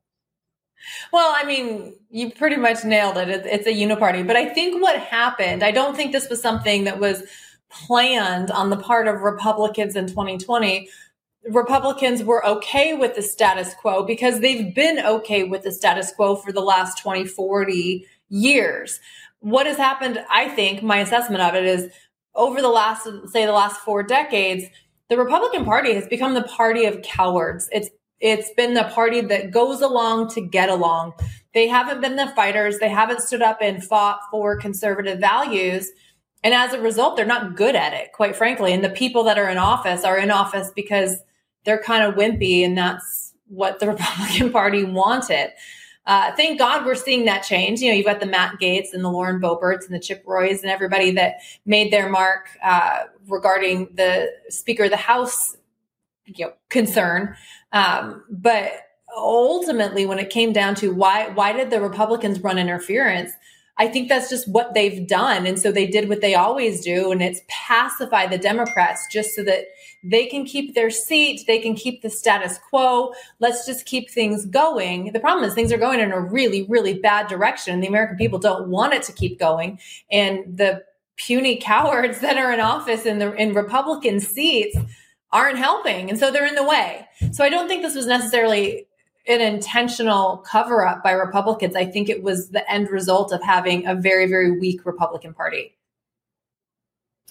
Well, 1.12 1.34
I 1.36 1.44
mean, 1.44 1.96
you 2.10 2.30
pretty 2.30 2.54
much 2.54 2.84
nailed 2.84 3.16
it. 3.16 3.28
It's 3.28 3.66
a 3.66 3.72
uniparty. 3.72 4.24
But 4.24 4.36
I 4.36 4.48
think 4.50 4.80
what 4.80 5.00
happened, 5.00 5.64
I 5.64 5.72
don't 5.72 5.96
think 5.96 6.12
this 6.12 6.28
was 6.28 6.40
something 6.40 6.84
that 6.84 7.00
was 7.00 7.24
planned 7.68 8.52
on 8.52 8.70
the 8.70 8.76
part 8.76 9.08
of 9.08 9.22
Republicans 9.22 9.96
in 9.96 10.06
2020. 10.06 10.88
Republicans 11.48 12.22
were 12.22 12.44
okay 12.46 12.94
with 12.94 13.16
the 13.16 13.22
status 13.22 13.74
quo 13.74 14.04
because 14.04 14.38
they've 14.38 14.72
been 14.72 15.04
okay 15.04 15.42
with 15.42 15.62
the 15.62 15.72
status 15.72 16.12
quo 16.12 16.36
for 16.36 16.52
the 16.52 16.60
last 16.60 16.98
20, 16.98 17.24
40 17.24 18.06
years. 18.28 19.00
What 19.40 19.66
has 19.66 19.76
happened, 19.76 20.24
I 20.30 20.48
think, 20.48 20.82
my 20.82 20.98
assessment 20.98 21.42
of 21.42 21.54
it 21.54 21.64
is 21.64 21.90
over 22.34 22.60
the 22.60 22.68
last, 22.68 23.08
say, 23.26 23.46
the 23.46 23.52
last 23.52 23.80
four 23.80 24.02
decades, 24.02 24.64
the 25.08 25.16
Republican 25.16 25.64
Party 25.64 25.94
has 25.94 26.06
become 26.06 26.34
the 26.34 26.42
party 26.42 26.84
of 26.84 27.02
cowards. 27.02 27.68
It's 27.72 27.88
it's 28.18 28.50
been 28.56 28.74
the 28.74 28.84
party 28.84 29.20
that 29.20 29.50
goes 29.50 29.82
along 29.82 30.30
to 30.30 30.40
get 30.40 30.70
along. 30.70 31.12
They 31.52 31.68
haven't 31.68 32.00
been 32.00 32.16
the 32.16 32.28
fighters. 32.28 32.78
They 32.78 32.88
haven't 32.88 33.20
stood 33.20 33.42
up 33.42 33.58
and 33.60 33.84
fought 33.84 34.20
for 34.30 34.58
conservative 34.58 35.18
values. 35.20 35.90
And 36.42 36.54
as 36.54 36.72
a 36.72 36.80
result, 36.80 37.16
they're 37.16 37.26
not 37.26 37.56
good 37.56 37.74
at 37.74 37.92
it, 37.92 38.12
quite 38.12 38.36
frankly. 38.36 38.72
And 38.72 38.82
the 38.84 38.90
people 38.90 39.24
that 39.24 39.38
are 39.38 39.48
in 39.48 39.58
office 39.58 40.04
are 40.04 40.18
in 40.18 40.30
office 40.30 40.70
because 40.74 41.16
they're 41.64 41.82
kind 41.82 42.04
of 42.04 42.14
wimpy, 42.14 42.64
and 42.64 42.76
that's 42.78 43.34
what 43.48 43.80
the 43.80 43.86
Republican 43.88 44.50
Party 44.50 44.84
wanted. 44.84 45.50
Uh, 46.06 46.32
thank 46.36 46.58
God 46.58 46.86
we're 46.86 46.94
seeing 46.94 47.24
that 47.24 47.40
change. 47.40 47.80
You 47.80 47.90
know, 47.90 47.96
you've 47.96 48.06
got 48.06 48.20
the 48.20 48.26
Matt 48.26 48.60
Gaetz 48.60 48.92
and 48.92 49.04
the 49.04 49.10
Lauren 49.10 49.40
Boeberts 49.40 49.86
and 49.86 49.94
the 49.94 49.98
Chip 49.98 50.22
Roys 50.24 50.62
and 50.62 50.70
everybody 50.70 51.10
that 51.12 51.40
made 51.64 51.92
their 51.92 52.08
mark 52.08 52.48
uh, 52.62 53.04
regarding 53.26 53.88
the 53.94 54.30
Speaker 54.48 54.84
of 54.84 54.90
the 54.90 54.96
House 54.96 55.56
you 56.26 56.46
know, 56.46 56.52
concern. 56.68 57.36
Um, 57.72 58.24
but 58.30 58.72
ultimately, 59.16 60.06
when 60.06 60.18
it 60.18 60.30
came 60.30 60.52
down 60.52 60.74
to 60.76 60.92
why 60.92 61.28
why 61.30 61.52
did 61.52 61.70
the 61.70 61.80
Republicans 61.80 62.40
run 62.40 62.58
interference? 62.58 63.32
I 63.78 63.88
think 63.88 64.08
that's 64.08 64.30
just 64.30 64.48
what 64.48 64.72
they've 64.74 65.06
done. 65.06 65.46
And 65.46 65.58
so 65.58 65.70
they 65.70 65.86
did 65.86 66.08
what 66.08 66.20
they 66.20 66.34
always 66.34 66.82
do, 66.82 67.12
and 67.12 67.22
it's 67.22 67.40
pacify 67.48 68.26
the 68.26 68.38
Democrats 68.38 69.06
just 69.12 69.34
so 69.34 69.42
that 69.44 69.64
they 70.10 70.26
can 70.26 70.44
keep 70.44 70.74
their 70.74 70.90
seat, 70.90 71.44
they 71.46 71.58
can 71.58 71.74
keep 71.74 72.02
the 72.02 72.10
status 72.10 72.58
quo. 72.70 73.12
Let's 73.40 73.66
just 73.66 73.86
keep 73.86 74.10
things 74.10 74.46
going. 74.46 75.12
The 75.12 75.20
problem 75.20 75.44
is 75.44 75.54
things 75.54 75.72
are 75.72 75.78
going 75.78 76.00
in 76.00 76.12
a 76.12 76.20
really, 76.20 76.64
really 76.64 76.94
bad 76.94 77.28
direction. 77.28 77.80
The 77.80 77.88
American 77.88 78.16
people 78.16 78.38
don't 78.38 78.68
want 78.68 78.94
it 78.94 79.02
to 79.04 79.12
keep 79.12 79.38
going. 79.38 79.80
And 80.10 80.56
the 80.56 80.84
puny 81.16 81.56
cowards 81.56 82.20
that 82.20 82.36
are 82.36 82.52
in 82.52 82.60
office 82.60 83.06
in 83.06 83.18
the 83.18 83.34
in 83.34 83.54
Republican 83.54 84.20
seats 84.20 84.76
aren't 85.32 85.58
helping. 85.58 86.08
And 86.08 86.18
so 86.18 86.30
they're 86.30 86.46
in 86.46 86.54
the 86.54 86.64
way. 86.64 87.06
So 87.32 87.44
I 87.44 87.48
don't 87.48 87.68
think 87.68 87.82
this 87.82 87.94
was 87.94 88.06
necessarily 88.06 88.86
an 89.28 89.40
intentional 89.40 90.38
cover 90.38 90.86
up 90.86 91.02
by 91.02 91.10
Republicans. 91.10 91.74
I 91.74 91.84
think 91.84 92.08
it 92.08 92.22
was 92.22 92.50
the 92.50 92.70
end 92.70 92.90
result 92.90 93.32
of 93.32 93.42
having 93.42 93.86
a 93.86 93.94
very, 93.94 94.26
very 94.26 94.58
weak 94.58 94.86
Republican 94.86 95.34
Party. 95.34 95.75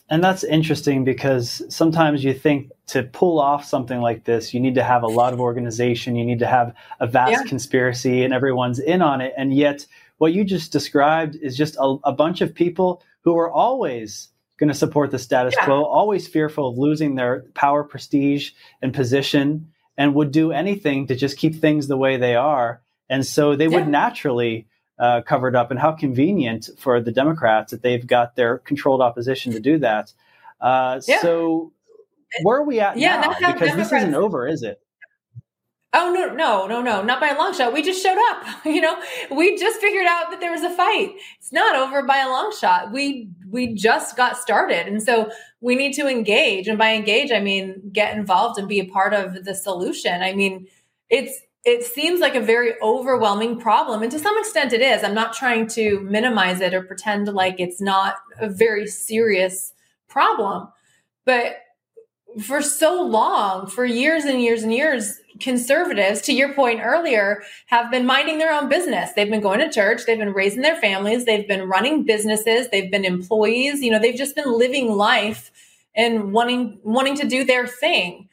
And 0.09 0.23
that's 0.23 0.43
interesting 0.43 1.03
because 1.03 1.63
sometimes 1.73 2.23
you 2.23 2.33
think 2.33 2.71
to 2.87 3.03
pull 3.03 3.39
off 3.39 3.65
something 3.65 4.01
like 4.01 4.23
this, 4.25 4.53
you 4.53 4.59
need 4.59 4.75
to 4.75 4.83
have 4.83 5.01
a 5.01 5.07
lot 5.07 5.33
of 5.33 5.39
organization, 5.39 6.15
you 6.15 6.25
need 6.25 6.39
to 6.39 6.47
have 6.47 6.75
a 6.99 7.07
vast 7.07 7.31
yeah. 7.31 7.43
conspiracy, 7.43 8.23
and 8.23 8.33
everyone's 8.33 8.79
in 8.79 9.01
on 9.01 9.19
it. 9.19 9.33
And 9.35 9.53
yet, 9.53 9.85
what 10.17 10.33
you 10.33 10.43
just 10.43 10.71
described 10.71 11.35
is 11.41 11.57
just 11.57 11.75
a, 11.77 11.97
a 12.03 12.11
bunch 12.11 12.41
of 12.41 12.53
people 12.53 13.01
who 13.21 13.35
are 13.37 13.51
always 13.51 14.29
going 14.57 14.69
to 14.69 14.75
support 14.75 15.09
the 15.09 15.19
status 15.19 15.55
yeah. 15.57 15.65
quo, 15.65 15.83
always 15.83 16.27
fearful 16.27 16.69
of 16.69 16.77
losing 16.77 17.15
their 17.15 17.45
power, 17.55 17.83
prestige, 17.83 18.51
and 18.81 18.93
position, 18.93 19.67
and 19.97 20.13
would 20.13 20.31
do 20.31 20.51
anything 20.51 21.07
to 21.07 21.15
just 21.15 21.37
keep 21.37 21.55
things 21.55 21.87
the 21.87 21.97
way 21.97 22.17
they 22.17 22.35
are. 22.35 22.81
And 23.09 23.25
so 23.25 23.55
they 23.55 23.67
yeah. 23.67 23.79
would 23.79 23.87
naturally 23.87 24.67
uh, 24.99 25.21
cover 25.21 25.47
it 25.47 25.55
up. 25.55 25.71
And 25.71 25.79
how 25.79 25.91
convenient 25.91 26.69
for 26.77 27.01
the 27.01 27.11
Democrats 27.11 27.71
that 27.71 27.81
they've 27.81 28.05
got 28.05 28.35
their 28.35 28.59
controlled 28.59 29.01
opposition 29.01 29.51
to 29.53 29.59
do 29.59 29.77
that. 29.79 30.13
Uh, 30.61 31.01
yeah. 31.07 31.21
So 31.21 31.71
where 32.41 32.59
are 32.59 32.65
we 32.65 32.79
at 32.79 32.97
yeah, 32.97 33.21
now? 33.21 33.29
because 33.29 33.39
Democrats- 33.39 33.75
this 33.75 33.91
isn't 33.91 34.15
over, 34.15 34.47
is 34.47 34.63
it? 34.63 34.81
Oh 35.97 36.11
no, 36.11 36.33
no, 36.33 36.67
no, 36.67 36.81
no, 36.81 37.01
not 37.01 37.21
by 37.21 37.29
a 37.29 37.37
long 37.37 37.53
shot. 37.53 37.71
We 37.71 37.81
just 37.81 38.03
showed 38.03 38.17
up. 38.31 38.43
You 38.65 38.81
know, 38.81 39.01
we 39.31 39.55
just 39.57 39.79
figured 39.79 40.05
out 40.07 40.29
that 40.31 40.41
there 40.41 40.51
was 40.51 40.63
a 40.63 40.69
fight. 40.69 41.13
It's 41.39 41.53
not 41.53 41.75
over 41.75 42.03
by 42.03 42.17
a 42.17 42.27
long 42.27 42.53
shot. 42.59 42.91
We 42.91 43.29
we 43.49 43.73
just 43.73 44.17
got 44.17 44.37
started. 44.37 44.87
And 44.87 45.01
so 45.01 45.31
we 45.61 45.75
need 45.75 45.93
to 45.93 46.07
engage. 46.09 46.67
And 46.67 46.77
by 46.77 46.93
engage, 46.93 47.31
I 47.31 47.39
mean 47.39 47.89
get 47.93 48.17
involved 48.17 48.59
and 48.59 48.67
be 48.67 48.79
a 48.79 48.85
part 48.85 49.13
of 49.13 49.45
the 49.45 49.55
solution. 49.55 50.21
I 50.21 50.33
mean, 50.33 50.67
it's 51.09 51.39
it 51.65 51.83
seems 51.83 52.19
like 52.19 52.35
a 52.35 52.39
very 52.39 52.79
overwhelming 52.81 53.59
problem. 53.59 54.03
And 54.03 54.11
to 54.11 54.19
some 54.19 54.37
extent 54.37 54.71
it 54.71 54.81
is. 54.81 55.03
I'm 55.03 55.15
not 55.15 55.33
trying 55.33 55.67
to 55.69 55.99
minimize 56.01 56.61
it 56.61 56.73
or 56.73 56.83
pretend 56.83 57.27
like 57.27 57.59
it's 57.59 57.81
not 57.81 58.17
a 58.39 58.47
very 58.47 58.85
serious 58.85 59.73
problem. 60.07 60.67
But 61.25 61.57
for 62.43 62.61
so 62.61 63.01
long, 63.01 63.67
for 63.67 63.83
years 63.83 64.25
and 64.25 64.41
years 64.41 64.61
and 64.61 64.71
years, 64.71 65.19
conservatives, 65.39 66.21
to 66.21 66.33
your 66.33 66.53
point 66.53 66.81
earlier, 66.83 67.41
have 67.67 67.89
been 67.89 68.05
minding 68.05 68.37
their 68.37 68.53
own 68.53 68.69
business. 68.69 69.11
They've 69.13 69.29
been 69.29 69.41
going 69.41 69.59
to 69.59 69.71
church, 69.71 70.01
they've 70.05 70.19
been 70.19 70.33
raising 70.33 70.61
their 70.61 70.79
families, 70.79 71.25
they've 71.25 71.47
been 71.47 71.67
running 71.67 72.03
businesses, 72.03 72.69
they've 72.69 72.91
been 72.91 73.05
employees, 73.05 73.81
you 73.81 73.89
know, 73.89 73.99
they've 73.99 74.15
just 74.15 74.35
been 74.35 74.51
living 74.51 74.91
life 74.91 75.51
and 75.95 76.31
wanting 76.31 76.79
wanting 76.83 77.15
to 77.15 77.27
do 77.27 77.43
their 77.43 77.67
thing. 77.67 78.24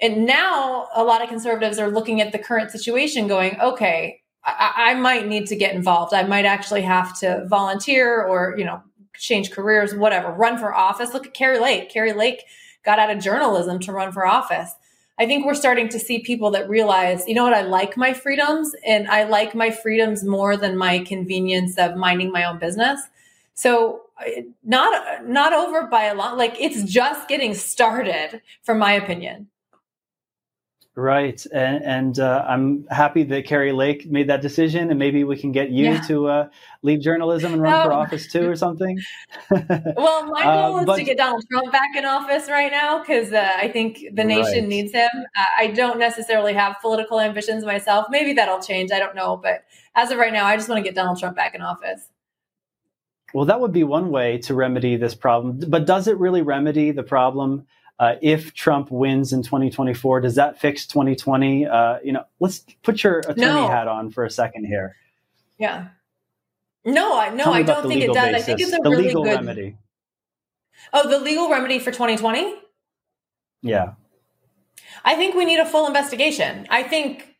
And 0.00 0.26
now 0.26 0.88
a 0.94 1.02
lot 1.02 1.22
of 1.22 1.28
conservatives 1.28 1.78
are 1.78 1.90
looking 1.90 2.20
at 2.20 2.32
the 2.32 2.38
current 2.38 2.70
situation 2.70 3.28
going, 3.28 3.58
okay, 3.60 4.20
I, 4.44 4.72
I 4.76 4.94
might 4.94 5.26
need 5.26 5.46
to 5.46 5.56
get 5.56 5.74
involved. 5.74 6.12
I 6.12 6.22
might 6.24 6.44
actually 6.44 6.82
have 6.82 7.18
to 7.20 7.46
volunteer 7.48 8.22
or, 8.22 8.54
you 8.58 8.64
know, 8.64 8.82
change 9.16 9.50
careers, 9.50 9.94
whatever, 9.94 10.30
run 10.30 10.58
for 10.58 10.74
office. 10.74 11.14
Look 11.14 11.26
at 11.26 11.34
Kari 11.34 11.58
Lake. 11.58 11.90
Kari 11.90 12.12
Lake 12.12 12.44
got 12.84 12.98
out 12.98 13.10
of 13.10 13.22
journalism 13.22 13.78
to 13.80 13.92
run 13.92 14.12
for 14.12 14.26
office. 14.26 14.72
I 15.18 15.26
think 15.26 15.46
we're 15.46 15.54
starting 15.54 15.88
to 15.88 15.98
see 15.98 16.18
people 16.18 16.50
that 16.50 16.68
realize, 16.68 17.26
you 17.26 17.34
know 17.34 17.44
what, 17.44 17.54
I 17.54 17.62
like 17.62 17.96
my 17.96 18.12
freedoms 18.12 18.74
and 18.86 19.08
I 19.08 19.24
like 19.24 19.54
my 19.54 19.70
freedoms 19.70 20.22
more 20.22 20.58
than 20.58 20.76
my 20.76 20.98
convenience 20.98 21.78
of 21.78 21.96
minding 21.96 22.30
my 22.30 22.44
own 22.44 22.58
business. 22.58 23.00
So 23.54 24.02
not 24.62 25.26
not 25.26 25.52
over 25.52 25.86
by 25.86 26.04
a 26.04 26.14
lot 26.14 26.36
like 26.36 26.56
it's 26.58 26.82
just 26.84 27.28
getting 27.28 27.54
started 27.54 28.40
from 28.62 28.78
my 28.78 28.92
opinion. 28.92 29.48
Right, 30.98 31.44
and, 31.52 31.84
and 31.84 32.18
uh, 32.18 32.42
I'm 32.48 32.86
happy 32.90 33.22
that 33.24 33.44
Kari 33.44 33.72
Lake 33.72 34.10
made 34.10 34.30
that 34.30 34.40
decision, 34.40 34.88
and 34.88 34.98
maybe 34.98 35.24
we 35.24 35.36
can 35.36 35.52
get 35.52 35.68
you 35.68 35.84
yeah. 35.84 36.00
to 36.02 36.26
uh, 36.26 36.48
leave 36.80 37.02
journalism 37.02 37.52
and 37.52 37.60
run 37.60 37.86
for 37.86 37.92
oh. 37.92 37.96
office 37.96 38.32
too, 38.32 38.48
or 38.48 38.56
something. 38.66 38.98
well, 39.50 40.26
my 40.26 40.42
uh, 40.42 40.68
goal 40.68 40.78
is 40.78 40.86
but, 40.86 40.96
to 40.96 41.04
get 41.04 41.18
Donald 41.18 41.44
Trump 41.50 41.70
back 41.70 41.90
in 41.94 42.06
office 42.06 42.48
right 42.48 42.72
now 42.72 43.00
because 43.00 43.30
uh, 43.30 43.46
I 43.58 43.68
think 43.68 44.04
the 44.14 44.24
nation 44.24 44.60
right. 44.60 44.68
needs 44.68 44.92
him. 44.92 45.10
I 45.58 45.66
don't 45.66 45.98
necessarily 45.98 46.54
have 46.54 46.76
political 46.80 47.20
ambitions 47.20 47.62
myself. 47.62 48.06
Maybe 48.08 48.32
that'll 48.32 48.62
change. 48.62 48.90
I 48.90 48.98
don't 48.98 49.14
know, 49.14 49.36
but 49.36 49.64
as 49.94 50.10
of 50.10 50.16
right 50.16 50.32
now, 50.32 50.46
I 50.46 50.56
just 50.56 50.66
want 50.66 50.78
to 50.78 50.82
get 50.82 50.94
Donald 50.94 51.18
Trump 51.18 51.36
back 51.36 51.54
in 51.54 51.60
office. 51.60 52.08
Well, 53.34 53.44
that 53.44 53.60
would 53.60 53.72
be 53.72 53.84
one 53.84 54.10
way 54.10 54.38
to 54.38 54.54
remedy 54.54 54.96
this 54.96 55.14
problem, 55.14 55.60
but 55.68 55.84
does 55.84 56.08
it 56.08 56.16
really 56.18 56.40
remedy 56.40 56.92
the 56.92 57.02
problem? 57.02 57.66
Uh, 57.98 58.16
if 58.20 58.52
Trump 58.52 58.90
wins 58.90 59.32
in 59.32 59.42
2024, 59.42 60.20
does 60.20 60.34
that 60.34 60.60
fix 60.60 60.86
2020? 60.86 61.66
Uh, 61.66 61.98
you 62.04 62.12
know, 62.12 62.24
let's 62.40 62.64
put 62.82 63.02
your 63.02 63.20
attorney 63.20 63.40
no. 63.40 63.68
hat 63.68 63.88
on 63.88 64.10
for 64.10 64.24
a 64.24 64.30
second 64.30 64.66
here. 64.66 64.96
Yeah. 65.58 65.88
No, 66.84 67.18
I 67.18 67.30
no, 67.30 67.46
I 67.46 67.62
don't 67.62 67.88
think 67.88 68.02
it 68.02 68.12
does. 68.12 68.32
Basis, 68.32 68.42
I 68.42 68.46
think 68.46 68.60
it's 68.60 68.72
a 68.72 68.80
really 68.82 69.12
good 69.12 69.24
remedy. 69.24 69.76
Oh, 70.92 71.08
the 71.08 71.18
legal 71.18 71.50
remedy 71.50 71.78
for 71.78 71.90
2020? 71.90 72.54
Yeah. 73.62 73.92
I 75.04 75.16
think 75.16 75.34
we 75.34 75.44
need 75.44 75.58
a 75.58 75.66
full 75.66 75.86
investigation. 75.86 76.66
I 76.70 76.82
think 76.82 77.36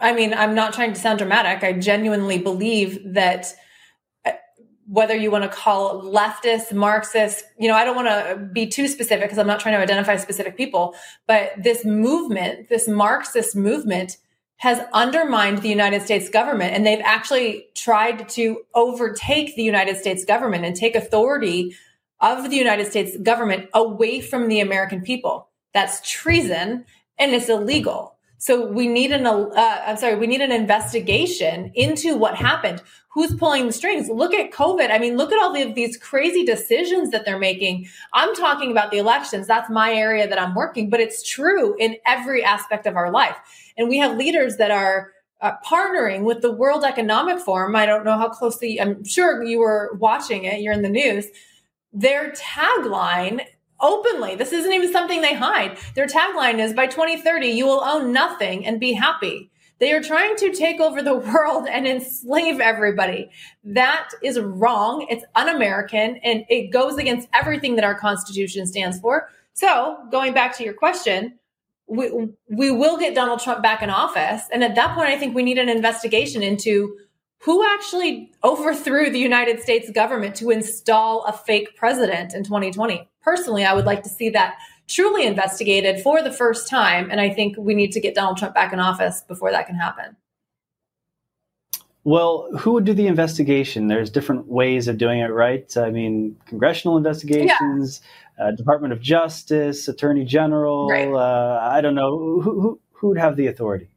I 0.00 0.12
mean, 0.12 0.34
I'm 0.34 0.54
not 0.54 0.72
trying 0.72 0.92
to 0.92 1.00
sound 1.00 1.18
dramatic. 1.18 1.62
I 1.62 1.72
genuinely 1.74 2.38
believe 2.38 2.98
that 3.14 3.46
whether 4.92 5.16
you 5.16 5.30
want 5.30 5.42
to 5.42 5.48
call 5.48 6.00
it 6.00 6.04
leftist, 6.04 6.70
Marxist, 6.74 7.44
you 7.58 7.66
know, 7.66 7.74
I 7.74 7.82
don't 7.82 7.96
want 7.96 8.08
to 8.08 8.36
be 8.52 8.66
too 8.66 8.86
specific 8.86 9.24
because 9.24 9.38
I'm 9.38 9.46
not 9.46 9.58
trying 9.58 9.74
to 9.74 9.80
identify 9.80 10.16
specific 10.16 10.54
people, 10.54 10.94
but 11.26 11.52
this 11.56 11.82
movement, 11.86 12.68
this 12.68 12.86
Marxist 12.86 13.56
movement 13.56 14.18
has 14.58 14.84
undermined 14.92 15.62
the 15.62 15.70
United 15.70 16.02
States 16.02 16.28
government 16.28 16.74
and 16.74 16.84
they've 16.84 17.00
actually 17.04 17.68
tried 17.74 18.28
to 18.28 18.58
overtake 18.74 19.56
the 19.56 19.62
United 19.62 19.96
States 19.96 20.26
government 20.26 20.66
and 20.66 20.76
take 20.76 20.94
authority 20.94 21.74
of 22.20 22.50
the 22.50 22.56
United 22.56 22.86
States 22.86 23.16
government 23.16 23.70
away 23.72 24.20
from 24.20 24.48
the 24.48 24.60
American 24.60 25.00
people. 25.00 25.48
That's 25.72 26.06
treason 26.06 26.84
and 27.18 27.32
it's 27.32 27.48
illegal. 27.48 28.11
So 28.42 28.66
we 28.66 28.88
need 28.88 29.12
an, 29.12 29.24
uh, 29.24 29.82
I'm 29.86 29.96
sorry, 29.96 30.16
we 30.16 30.26
need 30.26 30.40
an 30.40 30.50
investigation 30.50 31.70
into 31.76 32.16
what 32.16 32.34
happened. 32.34 32.82
Who's 33.10 33.32
pulling 33.36 33.68
the 33.68 33.72
strings? 33.72 34.08
Look 34.08 34.34
at 34.34 34.50
COVID. 34.50 34.90
I 34.90 34.98
mean, 34.98 35.16
look 35.16 35.30
at 35.30 35.40
all 35.40 35.54
of 35.54 35.76
these 35.76 35.96
crazy 35.96 36.44
decisions 36.44 37.12
that 37.12 37.24
they're 37.24 37.38
making. 37.38 37.86
I'm 38.12 38.34
talking 38.34 38.72
about 38.72 38.90
the 38.90 38.98
elections. 38.98 39.46
That's 39.46 39.70
my 39.70 39.92
area 39.92 40.26
that 40.26 40.42
I'm 40.42 40.56
working, 40.56 40.90
but 40.90 40.98
it's 40.98 41.22
true 41.22 41.76
in 41.78 41.98
every 42.04 42.42
aspect 42.42 42.84
of 42.84 42.96
our 42.96 43.12
life. 43.12 43.36
And 43.78 43.88
we 43.88 43.98
have 43.98 44.16
leaders 44.16 44.56
that 44.56 44.72
are 44.72 45.12
uh, 45.40 45.52
partnering 45.64 46.24
with 46.24 46.42
the 46.42 46.50
World 46.50 46.82
Economic 46.82 47.38
Forum. 47.38 47.76
I 47.76 47.86
don't 47.86 48.04
know 48.04 48.18
how 48.18 48.28
closely, 48.28 48.80
I'm 48.80 49.04
sure 49.04 49.44
you 49.44 49.60
were 49.60 49.96
watching 50.00 50.46
it, 50.46 50.62
you're 50.62 50.74
in 50.74 50.82
the 50.82 50.88
news. 50.88 51.26
Their 51.92 52.32
tagline 52.32 53.42
openly. 53.82 54.36
This 54.36 54.52
isn't 54.52 54.72
even 54.72 54.92
something 54.92 55.20
they 55.20 55.34
hide. 55.34 55.76
Their 55.94 56.06
tagline 56.06 56.58
is 56.58 56.72
by 56.72 56.86
2030, 56.86 57.48
you 57.48 57.66
will 57.66 57.82
own 57.82 58.12
nothing 58.12 58.64
and 58.64 58.80
be 58.80 58.92
happy. 58.92 59.50
They 59.78 59.92
are 59.92 60.00
trying 60.00 60.36
to 60.36 60.52
take 60.52 60.80
over 60.80 61.02
the 61.02 61.16
world 61.34 61.66
and 61.68 61.86
enslave 61.86 62.60
everybody. 62.60 63.30
That 63.64 64.10
is 64.22 64.38
wrong. 64.38 65.06
It's 65.10 65.24
un 65.34 65.48
American 65.48 66.18
and 66.18 66.44
it 66.48 66.70
goes 66.72 66.96
against 66.96 67.28
everything 67.34 67.74
that 67.74 67.84
our 67.84 67.96
Constitution 67.96 68.66
stands 68.66 69.00
for. 69.00 69.28
So, 69.54 69.98
going 70.10 70.32
back 70.32 70.56
to 70.58 70.64
your 70.64 70.72
question, 70.72 71.38
we, 71.88 72.10
we 72.48 72.70
will 72.70 72.96
get 72.96 73.14
Donald 73.14 73.40
Trump 73.40 73.62
back 73.62 73.82
in 73.82 73.90
office. 73.90 74.44
And 74.52 74.64
at 74.64 74.76
that 74.76 74.94
point, 74.94 75.08
I 75.08 75.18
think 75.18 75.34
we 75.34 75.42
need 75.42 75.58
an 75.58 75.68
investigation 75.68 76.42
into 76.42 76.96
who 77.40 77.66
actually 77.74 78.32
overthrew 78.44 79.10
the 79.10 79.18
United 79.18 79.60
States 79.60 79.90
government 79.90 80.36
to 80.36 80.50
install 80.50 81.24
a 81.24 81.32
fake 81.32 81.76
president 81.76 82.34
in 82.34 82.44
2020 82.44 83.08
personally, 83.22 83.64
I 83.64 83.74
would 83.74 83.84
like 83.84 84.02
to 84.04 84.08
see 84.08 84.30
that 84.30 84.56
truly 84.88 85.26
investigated 85.26 86.00
for 86.02 86.22
the 86.22 86.32
first 86.32 86.68
time. 86.68 87.10
And 87.10 87.20
I 87.20 87.30
think 87.30 87.56
we 87.56 87.74
need 87.74 87.92
to 87.92 88.00
get 88.00 88.14
Donald 88.14 88.36
Trump 88.36 88.54
back 88.54 88.72
in 88.72 88.80
office 88.80 89.22
before 89.22 89.50
that 89.50 89.66
can 89.66 89.76
happen. 89.76 90.16
Well, 92.04 92.48
who 92.58 92.72
would 92.72 92.84
do 92.84 92.94
the 92.94 93.06
investigation? 93.06 93.86
There's 93.86 94.10
different 94.10 94.48
ways 94.48 94.88
of 94.88 94.98
doing 94.98 95.20
it, 95.20 95.28
right? 95.28 95.74
I 95.76 95.90
mean, 95.90 96.36
congressional 96.46 96.96
investigations, 96.96 98.00
yeah. 98.38 98.46
uh, 98.46 98.50
Department 98.50 98.92
of 98.92 99.00
Justice, 99.00 99.86
Attorney 99.86 100.24
General. 100.24 100.88
Right. 100.88 101.08
Uh, 101.08 101.60
I 101.62 101.80
don't 101.80 101.94
know 101.94 102.18
who, 102.18 102.40
who 102.40 102.80
who 103.02 103.08
would 103.08 103.18
have 103.18 103.36
the 103.36 103.48
authority. 103.48 103.88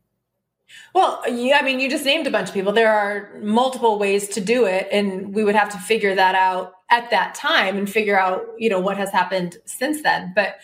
Well, 0.93 1.21
yeah, 1.29 1.57
I 1.59 1.61
mean, 1.61 1.79
you 1.79 1.89
just 1.89 2.05
named 2.05 2.27
a 2.27 2.31
bunch 2.31 2.49
of 2.49 2.53
people. 2.53 2.71
There 2.71 2.91
are 2.91 3.39
multiple 3.41 3.99
ways 3.99 4.27
to 4.29 4.41
do 4.41 4.65
it, 4.65 4.87
and 4.91 5.33
we 5.33 5.43
would 5.43 5.55
have 5.55 5.69
to 5.69 5.77
figure 5.77 6.15
that 6.15 6.35
out 6.35 6.73
at 6.89 7.09
that 7.09 7.35
time 7.35 7.77
and 7.77 7.89
figure 7.89 8.19
out, 8.19 8.45
you 8.57 8.69
know, 8.69 8.79
what 8.79 8.97
has 8.97 9.11
happened 9.11 9.57
since 9.65 10.01
then. 10.03 10.31
But 10.35 10.55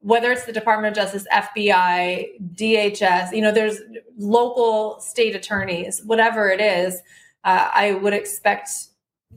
whether 0.00 0.32
it's 0.32 0.44
the 0.46 0.52
Department 0.52 0.96
of 0.96 1.02
Justice, 1.02 1.26
FBI, 1.32 2.54
DHS, 2.54 3.32
you 3.32 3.42
know, 3.42 3.52
there's 3.52 3.78
local 4.16 5.00
state 5.00 5.34
attorneys, 5.34 6.02
whatever 6.04 6.50
it 6.50 6.60
is, 6.60 7.00
uh, 7.44 7.70
I 7.72 7.94
would 7.94 8.14
expect, 8.14 8.70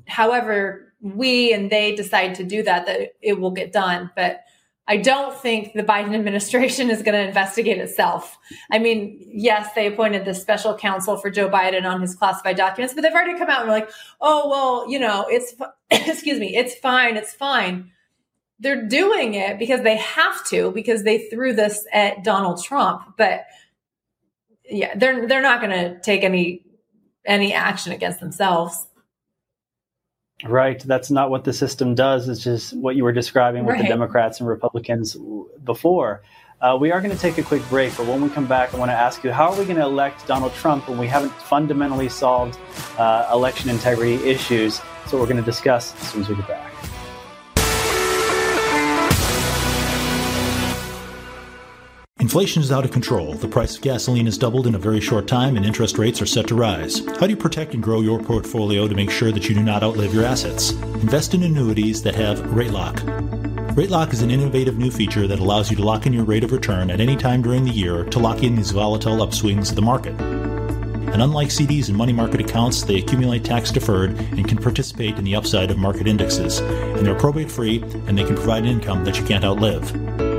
however 0.08 0.94
we 1.02 1.52
and 1.52 1.70
they 1.70 1.96
decide 1.96 2.36
to 2.36 2.44
do 2.44 2.64
that, 2.64 2.86
that 2.86 3.14
it 3.22 3.40
will 3.40 3.52
get 3.52 3.74
done. 3.74 4.10
But 4.16 4.42
I 4.88 4.98
don't 4.98 5.34
think 5.34 5.74
the 5.74 5.84
Biden 5.84 6.14
administration 6.14 6.90
is 6.90 7.02
going 7.02 7.14
to 7.14 7.26
investigate 7.26 7.78
itself. 7.78 8.38
I 8.70 8.80
mean, 8.80 9.18
yes, 9.32 9.70
they 9.76 9.88
appointed 9.88 10.26
the 10.26 10.34
special 10.34 10.76
counsel 10.76 11.16
for 11.16 11.30
Joe 11.30 11.50
Biden 11.50 11.90
on 11.90 12.02
his 12.02 12.16
classified 12.16 12.58
documents, 12.58 12.94
but 12.94 13.02
they've 13.02 13.14
already 13.14 13.38
come 13.38 13.50
out 13.50 13.62
and 13.62 13.70
were 13.70 13.76
like, 13.76 13.90
oh, 14.20 14.50
well, 14.50 14.92
you 14.92 15.00
know, 15.00 15.26
it's, 15.30 15.54
excuse 15.92 16.40
me, 16.40 16.56
it's 16.56 16.76
fine, 16.76 17.16
it's 17.16 17.34
fine. 17.34 17.92
They're 18.60 18.86
doing 18.86 19.36
it 19.36 19.58
because 19.58 19.82
they 19.84 19.98
have 19.98 20.46
to, 20.48 20.72
because 20.72 21.04
they 21.04 21.30
threw 21.30 21.54
this 21.54 21.86
at 21.94 22.24
Donald 22.24 22.64
Trump. 22.64 23.16
But 23.18 23.46
yeah, 24.70 24.96
they're 24.96 25.28
they're 25.28 25.42
not 25.42 25.62
going 25.62 25.72
to 25.72 26.00
take 26.00 26.24
any 26.24 26.64
any 27.26 27.54
action 27.54 27.92
against 27.92 28.20
themselves. 28.20 28.88
Right. 30.44 30.80
That's 30.80 31.10
not 31.10 31.30
what 31.30 31.46
the 31.46 31.54
system 31.54 31.96
does. 31.96 32.28
It's 32.28 32.44
just 32.44 32.74
what 32.74 32.96
you 32.96 33.04
were 33.04 33.14
describing 33.14 33.66
with 33.66 33.78
the 33.78 33.86
Democrats 33.86 34.40
and 34.40 34.50
Republicans 34.50 35.16
before. 35.64 36.22
Uh, 36.60 36.78
we 36.80 36.92
are 36.92 37.02
going 37.02 37.14
to 37.14 37.22
take 37.22 37.38
a 37.38 37.44
quick 37.44 37.62
break, 37.70 37.96
but 37.98 38.08
when 38.08 38.22
we 38.22 38.30
come 38.30 38.46
back, 38.46 38.74
I 38.74 38.78
want 38.78 38.90
to 38.90 38.96
ask 38.96 39.24
you 39.24 39.32
how 39.32 39.52
are 39.52 39.60
we 39.60 39.66
going 39.66 39.76
to 39.76 39.84
elect 39.84 40.26
Donald 40.28 40.54
Trump 40.54 40.88
when 40.88 40.98
we 40.98 41.08
haven't 41.08 41.32
fundamentally 41.34 42.08
solved 42.08 42.58
uh, 42.98 43.30
election 43.34 43.70
integrity 43.70 44.16
issues? 44.30 44.82
So 45.08 45.20
we're 45.20 45.26
going 45.26 45.38
to 45.38 45.44
discuss 45.44 45.94
as 46.02 46.12
soon 46.12 46.22
as 46.22 46.30
we 46.30 46.36
get 46.36 46.48
back. 46.48 46.74
Inflation 52.24 52.62
is 52.62 52.72
out 52.72 52.86
of 52.86 52.92
control. 52.92 53.34
The 53.34 53.50
price 53.50 53.76
of 53.76 53.82
gasoline 53.82 54.28
has 54.28 54.38
doubled 54.38 54.66
in 54.66 54.76
a 54.76 54.80
very 54.80 55.02
short 55.02 55.28
time, 55.28 55.58
and 55.58 55.66
interest 55.66 55.98
rates 55.98 56.22
are 56.22 56.26
set 56.26 56.48
to 56.48 56.56
rise. 56.56 57.06
How 57.06 57.28
do 57.28 57.32
you 57.32 57.36
protect 57.36 57.74
and 57.74 57.84
grow 57.84 58.00
your 58.00 58.18
portfolio 58.18 58.88
to 58.88 58.96
make 58.96 59.12
sure 59.12 59.34
that 59.34 59.50
you 59.50 59.54
do 59.54 59.62
not 59.62 59.84
outlive 59.84 60.14
your 60.14 60.24
assets? 60.24 60.72
Invest 60.72 61.34
in 61.34 61.44
annuities 61.44 62.02
that 62.04 62.16
have 62.16 62.40
rate 62.56 62.72
lock. 62.72 63.04
Rate 63.76 63.90
lock 63.90 64.14
is 64.14 64.22
an 64.22 64.32
innovative 64.32 64.78
new 64.78 64.90
feature 64.90 65.28
that 65.28 65.42
allows 65.42 65.70
you 65.70 65.76
to 65.76 65.84
lock 65.84 66.06
in 66.06 66.14
your 66.14 66.24
rate 66.24 66.46
of 66.46 66.54
return 66.54 66.90
at 66.92 67.02
any 67.02 67.18
time 67.18 67.42
during 67.42 67.66
the 67.66 67.72
year 67.72 68.06
to 68.06 68.20
lock 68.20 68.42
in 68.42 68.56
these 68.56 68.72
volatile 68.72 69.18
upswings 69.18 69.72
of 69.72 69.76
the 69.76 69.82
market. 69.82 70.16
And 70.22 71.22
unlike 71.22 71.50
CDs 71.50 71.90
and 71.90 71.98
money 71.98 72.14
market 72.14 72.40
accounts, 72.40 72.84
they 72.84 73.00
accumulate 73.00 73.44
tax 73.44 73.70
deferred 73.70 74.12
and 74.12 74.48
can 74.48 74.60
participate 74.60 75.18
in 75.18 75.26
the 75.26 75.36
upside 75.36 75.72
of 75.72 75.78
market 75.78 76.08
indexes. 76.08 76.60
And 76.60 77.06
they're 77.06 77.20
probate 77.20 77.52
free 77.52 77.82
and 78.08 78.18
they 78.18 78.24
can 78.24 78.36
provide 78.36 78.64
an 78.64 78.70
income 78.70 79.04
that 79.04 79.20
you 79.20 79.26
can't 79.26 79.44
outlive. 79.44 80.33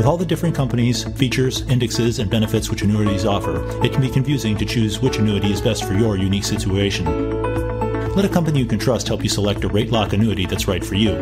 With 0.00 0.06
all 0.06 0.16
the 0.16 0.24
different 0.24 0.54
companies, 0.54 1.04
features, 1.18 1.60
indexes, 1.68 2.20
and 2.20 2.30
benefits 2.30 2.70
which 2.70 2.80
annuities 2.80 3.26
offer, 3.26 3.60
it 3.84 3.92
can 3.92 4.00
be 4.00 4.08
confusing 4.08 4.56
to 4.56 4.64
choose 4.64 4.98
which 4.98 5.18
annuity 5.18 5.52
is 5.52 5.60
best 5.60 5.84
for 5.84 5.92
your 5.92 6.16
unique 6.16 6.44
situation. 6.44 7.04
Let 8.16 8.24
a 8.24 8.28
company 8.30 8.60
you 8.60 8.64
can 8.64 8.78
trust 8.78 9.08
help 9.08 9.22
you 9.22 9.28
select 9.28 9.62
a 9.62 9.68
rate 9.68 9.92
lock 9.92 10.14
annuity 10.14 10.46
that's 10.46 10.66
right 10.66 10.82
for 10.82 10.94
you. 10.94 11.12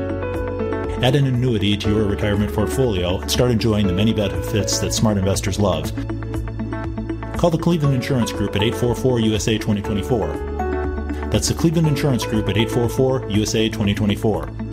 Add 1.03 1.17
an 1.17 1.27
annuity 1.27 1.77
to 1.77 1.91
your 1.91 2.05
retirement 2.05 2.55
portfolio 2.55 3.19
and 3.19 3.29
start 3.29 3.51
enjoying 3.51 3.89
the 3.89 3.93
many 3.93 4.13
benefits 4.13 4.79
that 4.79 4.95
smart 4.95 5.19
investors 5.19 5.59
love. 5.59 5.93
Call 7.37 7.51
the 7.51 7.59
Cleveland 7.59 7.97
Insurance 7.97 8.31
Group 8.31 8.55
at 8.55 8.63
844 8.63 9.19
USA 9.19 9.59
2024. 9.59 10.29
That's 11.33 11.49
the 11.49 11.55
Cleveland 11.55 11.89
Insurance 11.89 12.25
Group 12.25 12.49
at 12.49 12.57
844 12.57 13.29
USA 13.31 13.69
2024. 13.69 14.68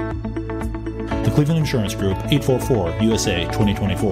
Cleveland 1.35 1.59
Insurance 1.59 1.93
Group, 1.93 2.15
844 2.31 2.97
USA 3.01 3.43
2024. 3.51 4.09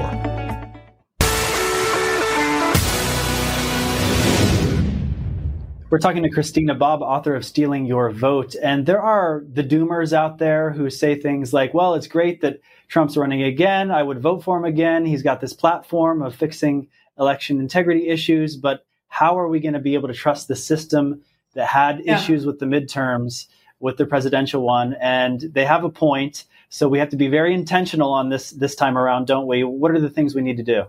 We're 5.90 6.00
talking 6.00 6.24
to 6.24 6.30
Christina 6.30 6.76
Bobb, 6.76 7.02
author 7.02 7.34
of 7.34 7.46
Stealing 7.46 7.86
Your 7.86 8.12
Vote. 8.12 8.58
And 8.62 8.86
there 8.86 9.02
are 9.02 9.46
the 9.50 9.64
doomers 9.64 10.12
out 10.12 10.38
there 10.38 10.72
who 10.72 10.90
say 10.90 11.16
things 11.16 11.54
like, 11.54 11.74
well, 11.74 11.94
it's 11.94 12.08
great 12.08 12.42
that 12.42 12.60
Trump's 12.90 13.16
running 13.16 13.42
again. 13.42 13.90
I 13.90 14.04
would 14.04 14.20
vote 14.20 14.44
for 14.44 14.58
him 14.58 14.66
again. 14.66 15.06
He's 15.06 15.24
got 15.24 15.40
this 15.40 15.54
platform 15.54 16.22
of 16.22 16.36
fixing 16.36 16.90
election 17.18 17.62
integrity 17.62 18.10
issues, 18.10 18.58
but 18.58 18.86
how 19.08 19.40
are 19.40 19.48
we 19.48 19.62
going 19.62 19.76
to 19.76 19.80
be 19.80 19.94
able 19.94 20.10
to 20.10 20.14
trust 20.14 20.50
the 20.50 20.58
system 20.58 21.22
that 21.54 21.68
had 21.68 22.02
yeah. 22.04 22.18
issues 22.18 22.46
with 22.46 22.60
the 22.60 22.66
midterms, 22.66 23.48
with 23.80 23.96
the 23.96 24.06
presidential 24.06 24.62
one? 24.62 24.98
And 25.00 25.40
they 25.40 25.64
have 25.64 25.86
a 25.86 25.90
point. 25.90 26.44
So 26.74 26.88
we 26.88 26.98
have 26.98 27.10
to 27.10 27.18
be 27.18 27.28
very 27.28 27.54
intentional 27.54 28.12
on 28.12 28.30
this 28.30 28.50
this 28.50 28.74
time 28.74 28.98
around, 28.98 29.28
don't 29.28 29.46
we? 29.46 29.64
What 29.64 29.92
are 29.92 30.00
the 30.00 30.10
things 30.10 30.34
we 30.34 30.42
need 30.42 30.58
to 30.58 30.64
do? 30.64 30.86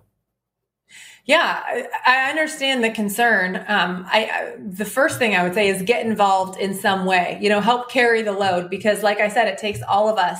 Yeah, 1.26 1.62
I, 2.06 2.30
understand 2.30 2.82
the 2.82 2.90
concern. 2.90 3.56
Um, 3.68 4.06
I, 4.10 4.24
I, 4.24 4.54
the 4.58 4.86
first 4.86 5.18
thing 5.18 5.36
I 5.36 5.42
would 5.42 5.52
say 5.52 5.68
is 5.68 5.82
get 5.82 6.06
involved 6.06 6.58
in 6.58 6.72
some 6.72 7.04
way. 7.04 7.38
You 7.42 7.50
know, 7.50 7.60
help 7.60 7.90
carry 7.90 8.22
the 8.22 8.32
load 8.32 8.70
because, 8.70 9.02
like 9.02 9.20
I 9.20 9.28
said, 9.28 9.46
it 9.46 9.58
takes 9.58 9.82
all 9.82 10.08
of 10.08 10.16
us. 10.16 10.38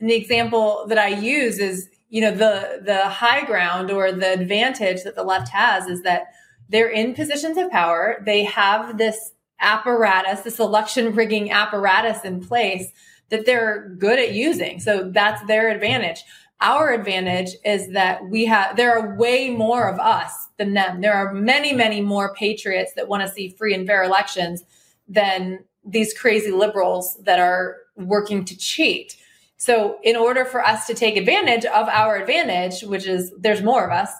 And 0.00 0.08
the 0.08 0.14
example 0.14 0.86
that 0.88 0.98
I 0.98 1.08
use 1.08 1.58
is, 1.58 1.90
you 2.08 2.22
know, 2.22 2.30
the 2.30 2.80
the 2.82 3.06
high 3.06 3.44
ground 3.44 3.90
or 3.90 4.12
the 4.12 4.32
advantage 4.32 5.02
that 5.02 5.14
the 5.14 5.24
left 5.24 5.50
has 5.50 5.88
is 5.88 6.04
that 6.04 6.28
they're 6.70 6.88
in 6.88 7.12
positions 7.12 7.58
of 7.58 7.70
power. 7.70 8.22
They 8.24 8.44
have 8.44 8.96
this 8.96 9.32
apparatus, 9.60 10.40
this 10.40 10.58
election 10.58 11.14
rigging 11.14 11.50
apparatus 11.50 12.24
in 12.24 12.42
place 12.42 12.92
that 13.28 13.46
they're 13.46 13.88
good 13.98 14.18
at 14.18 14.32
using. 14.32 14.80
So 14.80 15.10
that's 15.10 15.44
their 15.46 15.70
advantage. 15.70 16.22
Our 16.60 16.92
advantage 16.92 17.50
is 17.64 17.88
that 17.92 18.24
we 18.28 18.46
have, 18.46 18.76
there 18.76 18.98
are 18.98 19.16
way 19.16 19.50
more 19.50 19.88
of 19.88 19.98
us 19.98 20.48
than 20.56 20.72
them. 20.74 21.02
There 21.02 21.12
are 21.12 21.34
many, 21.34 21.72
many 21.72 22.00
more 22.00 22.34
patriots 22.34 22.92
that 22.94 23.08
want 23.08 23.22
to 23.22 23.28
see 23.28 23.50
free 23.50 23.74
and 23.74 23.86
fair 23.86 24.02
elections 24.02 24.64
than 25.06 25.64
these 25.84 26.14
crazy 26.14 26.50
liberals 26.50 27.16
that 27.24 27.38
are 27.38 27.76
working 27.96 28.44
to 28.46 28.56
cheat. 28.56 29.16
So, 29.58 29.98
in 30.02 30.16
order 30.16 30.44
for 30.44 30.64
us 30.64 30.86
to 30.86 30.94
take 30.94 31.16
advantage 31.16 31.64
of 31.64 31.88
our 31.88 32.16
advantage, 32.16 32.82
which 32.82 33.06
is 33.06 33.32
there's 33.38 33.62
more 33.62 33.86
of 33.86 33.92
us, 33.92 34.10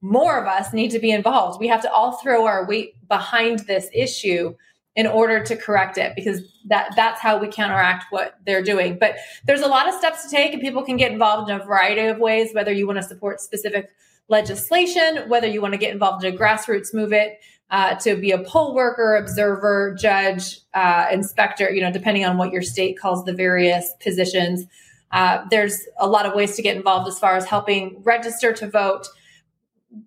more 0.00 0.38
of 0.40 0.46
us 0.46 0.72
need 0.72 0.90
to 0.90 0.98
be 0.98 1.10
involved. 1.10 1.58
We 1.58 1.68
have 1.68 1.82
to 1.82 1.92
all 1.92 2.12
throw 2.12 2.46
our 2.46 2.66
weight 2.66 2.94
behind 3.08 3.60
this 3.60 3.88
issue 3.92 4.54
in 4.96 5.06
order 5.06 5.42
to 5.42 5.56
correct 5.56 5.98
it 5.98 6.14
because 6.14 6.42
that 6.66 6.92
that's 6.94 7.20
how 7.20 7.38
we 7.38 7.48
counteract 7.48 8.06
what 8.10 8.38
they're 8.46 8.62
doing. 8.62 8.96
But 8.98 9.16
there's 9.44 9.60
a 9.60 9.66
lot 9.66 9.88
of 9.88 9.94
steps 9.94 10.24
to 10.24 10.30
take 10.30 10.52
and 10.52 10.62
people 10.62 10.84
can 10.84 10.96
get 10.96 11.10
involved 11.10 11.50
in 11.50 11.60
a 11.60 11.64
variety 11.64 12.02
of 12.02 12.18
ways 12.18 12.50
whether 12.52 12.72
you 12.72 12.86
want 12.86 12.98
to 12.98 13.02
support 13.02 13.40
specific 13.40 13.90
legislation 14.28 15.28
whether 15.28 15.46
you 15.46 15.60
want 15.60 15.74
to 15.74 15.78
get 15.78 15.92
involved 15.92 16.24
in 16.24 16.34
a 16.34 16.36
grassroots 16.36 16.94
movement 16.94 17.32
uh, 17.70 17.94
to 17.96 18.16
be 18.16 18.30
a 18.30 18.38
poll 18.38 18.74
worker 18.74 19.16
observer 19.16 19.94
judge 20.00 20.60
uh, 20.72 21.08
inspector 21.12 21.70
you 21.70 21.82
know 21.82 21.92
depending 21.92 22.24
on 22.24 22.38
what 22.38 22.50
your 22.50 22.62
state 22.62 22.98
calls 22.98 23.24
the 23.24 23.34
various 23.34 23.92
positions. 24.00 24.66
Uh, 25.10 25.44
there's 25.50 25.80
a 25.98 26.08
lot 26.08 26.26
of 26.26 26.34
ways 26.34 26.56
to 26.56 26.62
get 26.62 26.76
involved 26.76 27.06
as 27.06 27.18
far 27.18 27.36
as 27.36 27.44
helping 27.44 28.02
register 28.02 28.52
to 28.52 28.68
vote 28.68 29.06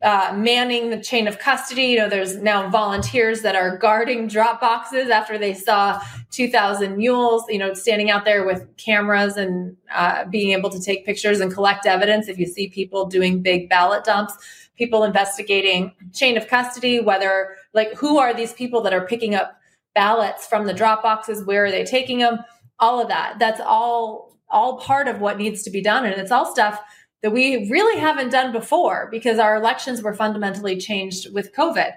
uh, 0.02 0.34
manning 0.36 0.90
the 0.90 1.02
chain 1.02 1.28
of 1.28 1.40
custody. 1.40 1.84
You 1.84 1.98
know, 1.98 2.10
there's 2.10 2.38
now 2.38 2.70
volunteers 2.70 3.42
that 3.42 3.56
are 3.56 3.78
guarding 3.78 4.28
drop 4.28 4.62
boxes 4.62 5.10
after 5.10 5.38
they 5.38 5.54
saw 5.54 6.02
2,000 6.32 6.98
mules, 6.98 7.46
you 7.50 7.58
know, 7.58 7.74
standing 7.74 8.10
out 8.10 8.26
there 8.26 8.46
with 8.46 8.68
cameras 8.78 9.38
and 9.38 9.76
uh, 9.94 10.26
being 10.26 10.52
able 10.52 10.70
to 10.70 10.80
take 10.80 11.06
pictures 11.06 11.40
and 11.40 11.54
collect 11.54 11.86
evidence. 11.86 12.28
If 12.28 12.38
you 12.38 12.46
see 12.46 12.70
people 12.70 13.06
doing 13.06 13.42
big 13.42 13.70
ballot 13.70 14.04
dumps, 14.04 14.34
people 14.78 15.04
investigating 15.04 15.94
chain 16.14 16.38
of 16.38 16.48
custody, 16.48 17.00
whether 17.00 17.56
like 17.74 17.94
who 17.96 18.18
are 18.18 18.34
these 18.34 18.54
people 18.54 18.82
that 18.82 18.94
are 18.94 19.06
picking 19.06 19.36
up 19.36 19.60
ballots 19.96 20.46
from 20.46 20.68
the 20.68 20.74
drop 20.74 21.02
boxes? 21.02 21.44
Where 21.44 21.66
are 21.66 21.72
they 21.72 21.84
taking 21.84 22.20
them? 22.20 22.40
All 22.80 23.02
of 23.02 23.08
that. 23.08 23.40
That's 23.40 23.60
all 23.60 24.38
all 24.50 24.78
part 24.80 25.10
of 25.10 25.20
what 25.20 25.38
needs 25.38 25.64
to 25.64 25.70
be 25.70 25.82
done, 25.82 26.06
and 26.06 26.22
it's 26.22 26.32
all 26.32 26.46
stuff 26.46 26.80
that 27.22 27.32
we 27.32 27.70
really 27.70 28.00
haven't 28.00 28.30
done 28.30 28.52
before 28.52 29.08
because 29.12 29.40
our 29.40 29.56
elections 29.56 30.02
were 30.02 30.14
fundamentally 30.14 30.78
changed 30.78 31.34
with 31.34 31.54
COVID. 31.56 31.92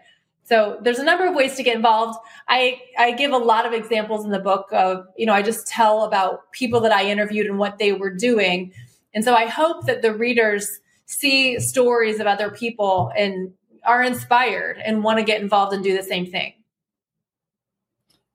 So 0.44 0.78
there's 0.82 0.98
a 0.98 1.04
number 1.04 1.26
of 1.26 1.34
ways 1.34 1.54
to 1.56 1.62
get 1.62 1.76
involved. 1.76 2.18
I, 2.48 2.80
I 2.98 3.12
give 3.12 3.30
a 3.30 3.38
lot 3.38 3.66
of 3.66 3.72
examples 3.72 4.24
in 4.24 4.30
the 4.30 4.40
book 4.40 4.66
of, 4.72 5.06
you 5.16 5.26
know, 5.26 5.34
I 5.34 5.42
just 5.42 5.66
tell 5.66 6.04
about 6.04 6.50
people 6.52 6.80
that 6.80 6.92
I 6.92 7.08
interviewed 7.08 7.46
and 7.46 7.58
what 7.58 7.78
they 7.78 7.92
were 7.92 8.12
doing. 8.12 8.72
And 9.14 9.22
so 9.22 9.34
I 9.34 9.46
hope 9.46 9.86
that 9.86 10.02
the 10.02 10.12
readers 10.12 10.80
see 11.06 11.60
stories 11.60 12.18
of 12.18 12.26
other 12.26 12.50
people 12.50 13.12
and 13.16 13.52
are 13.84 14.02
inspired 14.02 14.78
and 14.78 15.04
want 15.04 15.18
to 15.18 15.24
get 15.24 15.40
involved 15.40 15.72
and 15.72 15.84
do 15.84 15.96
the 15.96 16.02
same 16.02 16.26
thing 16.26 16.54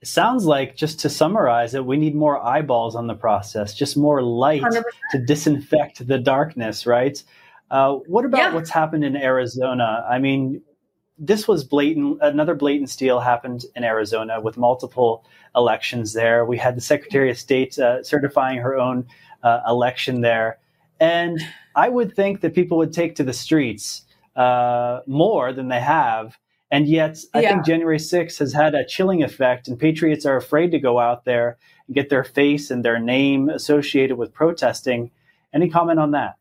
sounds 0.08 0.46
like 0.46 0.76
just 0.76 1.00
to 1.00 1.10
summarize 1.10 1.74
it 1.74 1.86
we 1.86 1.98
need 1.98 2.16
more 2.16 2.44
eyeballs 2.44 2.96
on 2.96 3.08
the 3.08 3.16
process 3.16 3.74
just 3.74 3.98
more 3.98 4.22
light 4.22 4.62
100%. 4.62 4.84
to 5.12 5.18
disinfect 5.20 6.06
the 6.08 6.18
darkness 6.18 6.86
right 6.86 7.24
uh, 7.72 7.94
what 7.94 8.26
about 8.26 8.40
yeah. 8.40 8.54
what's 8.54 8.70
happened 8.70 9.04
in 9.04 9.16
arizona 9.16 10.06
i 10.10 10.20
mean 10.20 10.62
this 11.18 11.48
was 11.48 11.64
blatant 11.64 12.18
another 12.22 12.56
blatant 12.56 12.90
steal 12.90 13.20
happened 13.20 13.66
in 13.76 13.84
arizona 13.84 14.40
with 14.42 14.58
multiple 14.58 15.26
elections 15.56 16.14
there 16.14 16.46
we 16.46 16.58
had 16.58 16.76
the 16.76 16.82
secretary 16.82 17.30
of 17.32 17.38
state 17.38 17.78
uh, 17.80 18.04
certifying 18.04 18.60
her 18.60 18.76
own 18.76 19.06
uh, 19.44 19.62
election 19.68 20.22
there 20.22 20.58
and 21.00 21.40
i 21.76 21.90
would 21.90 22.16
think 22.16 22.42
that 22.42 22.54
people 22.54 22.78
would 22.78 22.94
take 22.94 23.16
to 23.16 23.24
the 23.24 23.34
streets 23.34 24.04
uh, 24.36 25.00
more 25.08 25.54
than 25.54 25.70
they 25.70 25.80
have 25.80 26.38
and 26.76 26.90
yet, 26.90 27.20
I 27.34 27.40
yeah. 27.40 27.52
think 27.52 27.66
January 27.66 27.98
6th 27.98 28.38
has 28.40 28.52
had 28.52 28.76
a 28.76 28.86
chilling 28.86 29.24
effect, 29.24 29.70
and 29.70 29.80
patriots 29.80 30.26
are 30.26 30.36
afraid 30.36 30.72
to 30.72 30.78
go 30.78 31.00
out 31.00 31.24
there 31.24 31.58
and 31.88 31.96
get 31.96 32.10
their 32.10 32.26
face 32.26 32.70
and 32.70 32.84
their 32.84 33.00
name 33.00 33.48
associated 33.48 34.18
with 34.18 34.34
protesting. 34.34 35.12
Any 35.54 35.70
comment 35.70 36.00
on 36.00 36.12
that? 36.12 36.36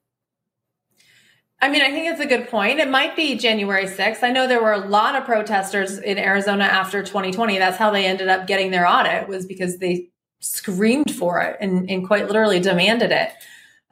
I 1.63 1.69
mean, 1.69 1.83
I 1.83 1.93
think 1.93 2.11
it's 2.11 2.21
a 2.21 2.27
good 2.27 2.49
point. 2.49 2.81
It 2.81 2.91
might 2.91 3.15
be 3.15 3.37
January 3.37 3.85
6th. 3.85 4.25
I 4.25 4.33
know 4.33 4.49
there 4.49 4.61
were 4.61 4.73
a 4.73 4.85
lot 4.89 5.15
of 5.15 5.25
protesters 5.25 5.99
in 5.99 6.19
Arizona 6.19 6.65
after 6.65 7.05
2020. 7.05 7.57
That's 7.59 7.77
how 7.77 7.93
they 7.93 8.05
ended 8.05 8.27
up 8.27 8.49
getting 8.49 8.73
their 8.73 8.89
audit 8.89 9.29
was 9.29 9.47
because 9.47 9.79
they 9.79 10.09
screamed 10.41 11.15
for 11.15 11.43
it 11.43 11.59
and, 11.61 11.89
and 11.89 12.05
quite 12.05 12.27
literally 12.27 12.59
demanded 12.59 13.13
it. 13.13 13.31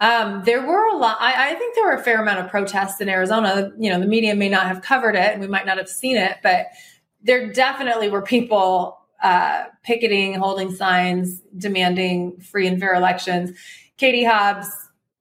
Um, 0.02 0.42
there 0.44 0.66
were 0.66 0.88
a 0.88 0.96
lot. 0.96 1.16
I, 1.20 1.52
I, 1.52 1.54
think 1.54 1.76
there 1.76 1.84
were 1.84 1.92
a 1.92 2.02
fair 2.02 2.20
amount 2.20 2.40
of 2.40 2.50
protests 2.50 3.00
in 3.00 3.08
Arizona. 3.08 3.70
You 3.78 3.88
know, 3.88 4.00
the 4.00 4.06
media 4.06 4.34
may 4.34 4.48
not 4.48 4.66
have 4.66 4.82
covered 4.82 5.14
it, 5.14 5.30
and 5.30 5.40
we 5.40 5.46
might 5.46 5.64
not 5.64 5.78
have 5.78 5.88
seen 5.88 6.16
it, 6.16 6.38
but 6.42 6.66
there 7.22 7.52
definitely 7.52 8.10
were 8.10 8.20
people 8.20 8.98
uh, 9.22 9.66
picketing, 9.84 10.34
holding 10.34 10.74
signs, 10.74 11.40
demanding 11.56 12.36
free 12.40 12.66
and 12.66 12.80
fair 12.80 12.96
elections. 12.96 13.56
Katie 13.96 14.24
Hobbs, 14.24 14.66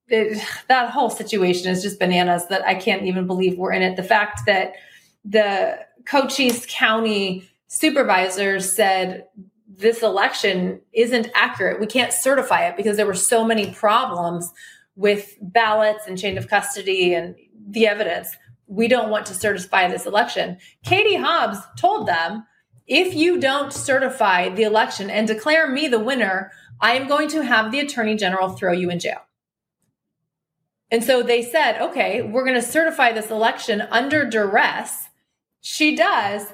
it, 0.07 0.43
that 0.67 0.89
whole 0.89 1.11
situation 1.11 1.69
is 1.69 1.83
just 1.83 1.99
bananas. 1.99 2.47
That 2.47 2.65
I 2.65 2.73
can't 2.73 3.03
even 3.03 3.27
believe 3.27 3.59
we're 3.59 3.73
in 3.73 3.83
it. 3.83 3.97
The 3.97 4.03
fact 4.03 4.47
that 4.47 4.73
the 5.23 5.77
Cochise 6.05 6.65
County 6.67 7.47
supervisors 7.67 8.73
said 8.75 9.27
this 9.81 10.01
election 10.01 10.81
isn't 10.93 11.29
accurate. 11.33 11.79
We 11.79 11.87
can't 11.87 12.13
certify 12.13 12.67
it 12.67 12.77
because 12.77 12.97
there 12.97 13.05
were 13.05 13.13
so 13.13 13.43
many 13.43 13.71
problems 13.71 14.51
with 14.95 15.37
ballots 15.41 16.07
and 16.07 16.17
chain 16.17 16.37
of 16.37 16.47
custody 16.47 17.13
and 17.13 17.35
the 17.67 17.87
evidence. 17.87 18.35
We 18.67 18.87
don't 18.87 19.09
want 19.09 19.25
to 19.27 19.33
certify 19.33 19.87
this 19.87 20.05
election. 20.05 20.57
Katie 20.85 21.15
Hobbs 21.15 21.59
told 21.77 22.07
them, 22.07 22.45
if 22.87 23.13
you 23.13 23.39
don't 23.39 23.73
certify 23.73 24.49
the 24.49 24.63
election 24.63 25.09
and 25.09 25.27
declare 25.27 25.69
me 25.69 25.87
the 25.87 25.99
winner, 25.99 26.51
I 26.79 26.93
am 26.93 27.07
going 27.07 27.29
to 27.29 27.43
have 27.43 27.71
the 27.71 27.79
attorney 27.79 28.15
general 28.15 28.49
throw 28.49 28.71
you 28.73 28.89
in 28.89 28.99
jail. 28.99 29.21
And 30.89 31.03
so 31.03 31.23
they 31.23 31.41
said, 31.41 31.81
okay, 31.81 32.21
we're 32.21 32.43
going 32.43 32.59
to 32.59 32.61
certify 32.61 33.13
this 33.13 33.31
election 33.31 33.81
under 33.81 34.29
duress. 34.29 35.07
She 35.61 35.95
does 35.95 36.47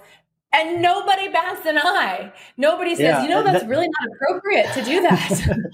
and 0.54 0.82
nobody 0.82 1.30
bats 1.30 1.66
an 1.66 1.78
eye. 1.78 2.32
Nobody 2.58 2.92
says, 2.96 3.02
yeah, 3.02 3.24
you 3.24 3.30
know, 3.30 3.44
that's 3.44 3.62
that, 3.62 3.70
really 3.70 3.88
not 3.88 4.16
appropriate 4.16 4.74
to 4.74 4.84
do 4.84 5.02
that. 5.02 5.72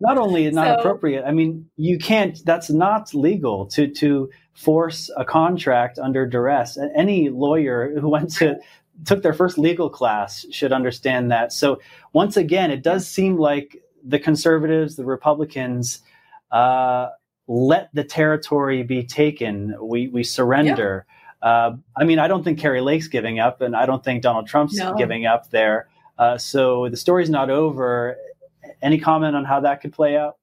not 0.00 0.18
only 0.18 0.46
is 0.46 0.54
not 0.54 0.66
so, 0.66 0.80
appropriate, 0.80 1.24
I 1.24 1.32
mean, 1.32 1.68
you 1.76 1.98
can't. 1.98 2.38
That's 2.44 2.70
not 2.70 3.14
legal 3.14 3.66
to 3.66 3.88
to 3.88 4.30
force 4.54 5.10
a 5.16 5.24
contract 5.24 5.98
under 5.98 6.26
duress. 6.26 6.78
Any 6.94 7.28
lawyer 7.28 7.98
who 7.98 8.08
went 8.08 8.32
to 8.36 8.56
took 9.04 9.22
their 9.22 9.32
first 9.32 9.58
legal 9.58 9.90
class 9.90 10.46
should 10.50 10.72
understand 10.72 11.30
that. 11.32 11.52
So 11.52 11.80
once 12.12 12.36
again, 12.36 12.70
it 12.70 12.82
does 12.82 13.08
seem 13.08 13.36
like 13.36 13.82
the 14.04 14.18
conservatives, 14.18 14.96
the 14.96 15.04
Republicans. 15.04 16.00
Uh, 16.50 17.08
let 17.46 17.90
the 17.92 18.04
territory 18.04 18.82
be 18.82 19.04
taken. 19.04 19.74
We 19.80 20.08
we 20.08 20.24
surrender. 20.24 21.06
Uh, 21.44 21.76
I 21.94 22.04
mean, 22.04 22.18
I 22.18 22.26
don't 22.26 22.42
think 22.42 22.58
Kari 22.58 22.80
Lake's 22.80 23.06
giving 23.06 23.38
up, 23.38 23.60
and 23.60 23.76
I 23.76 23.84
don't 23.84 24.02
think 24.02 24.22
Donald 24.22 24.46
Trump's 24.46 24.76
no. 24.76 24.94
giving 24.94 25.26
up 25.26 25.50
there. 25.50 25.88
Uh, 26.18 26.38
so 26.38 26.88
the 26.88 26.96
story's 26.96 27.28
not 27.28 27.50
over. 27.50 28.16
Any 28.80 28.98
comment 28.98 29.36
on 29.36 29.44
how 29.44 29.60
that 29.60 29.82
could 29.82 29.92
play 29.92 30.16
out? 30.16 30.38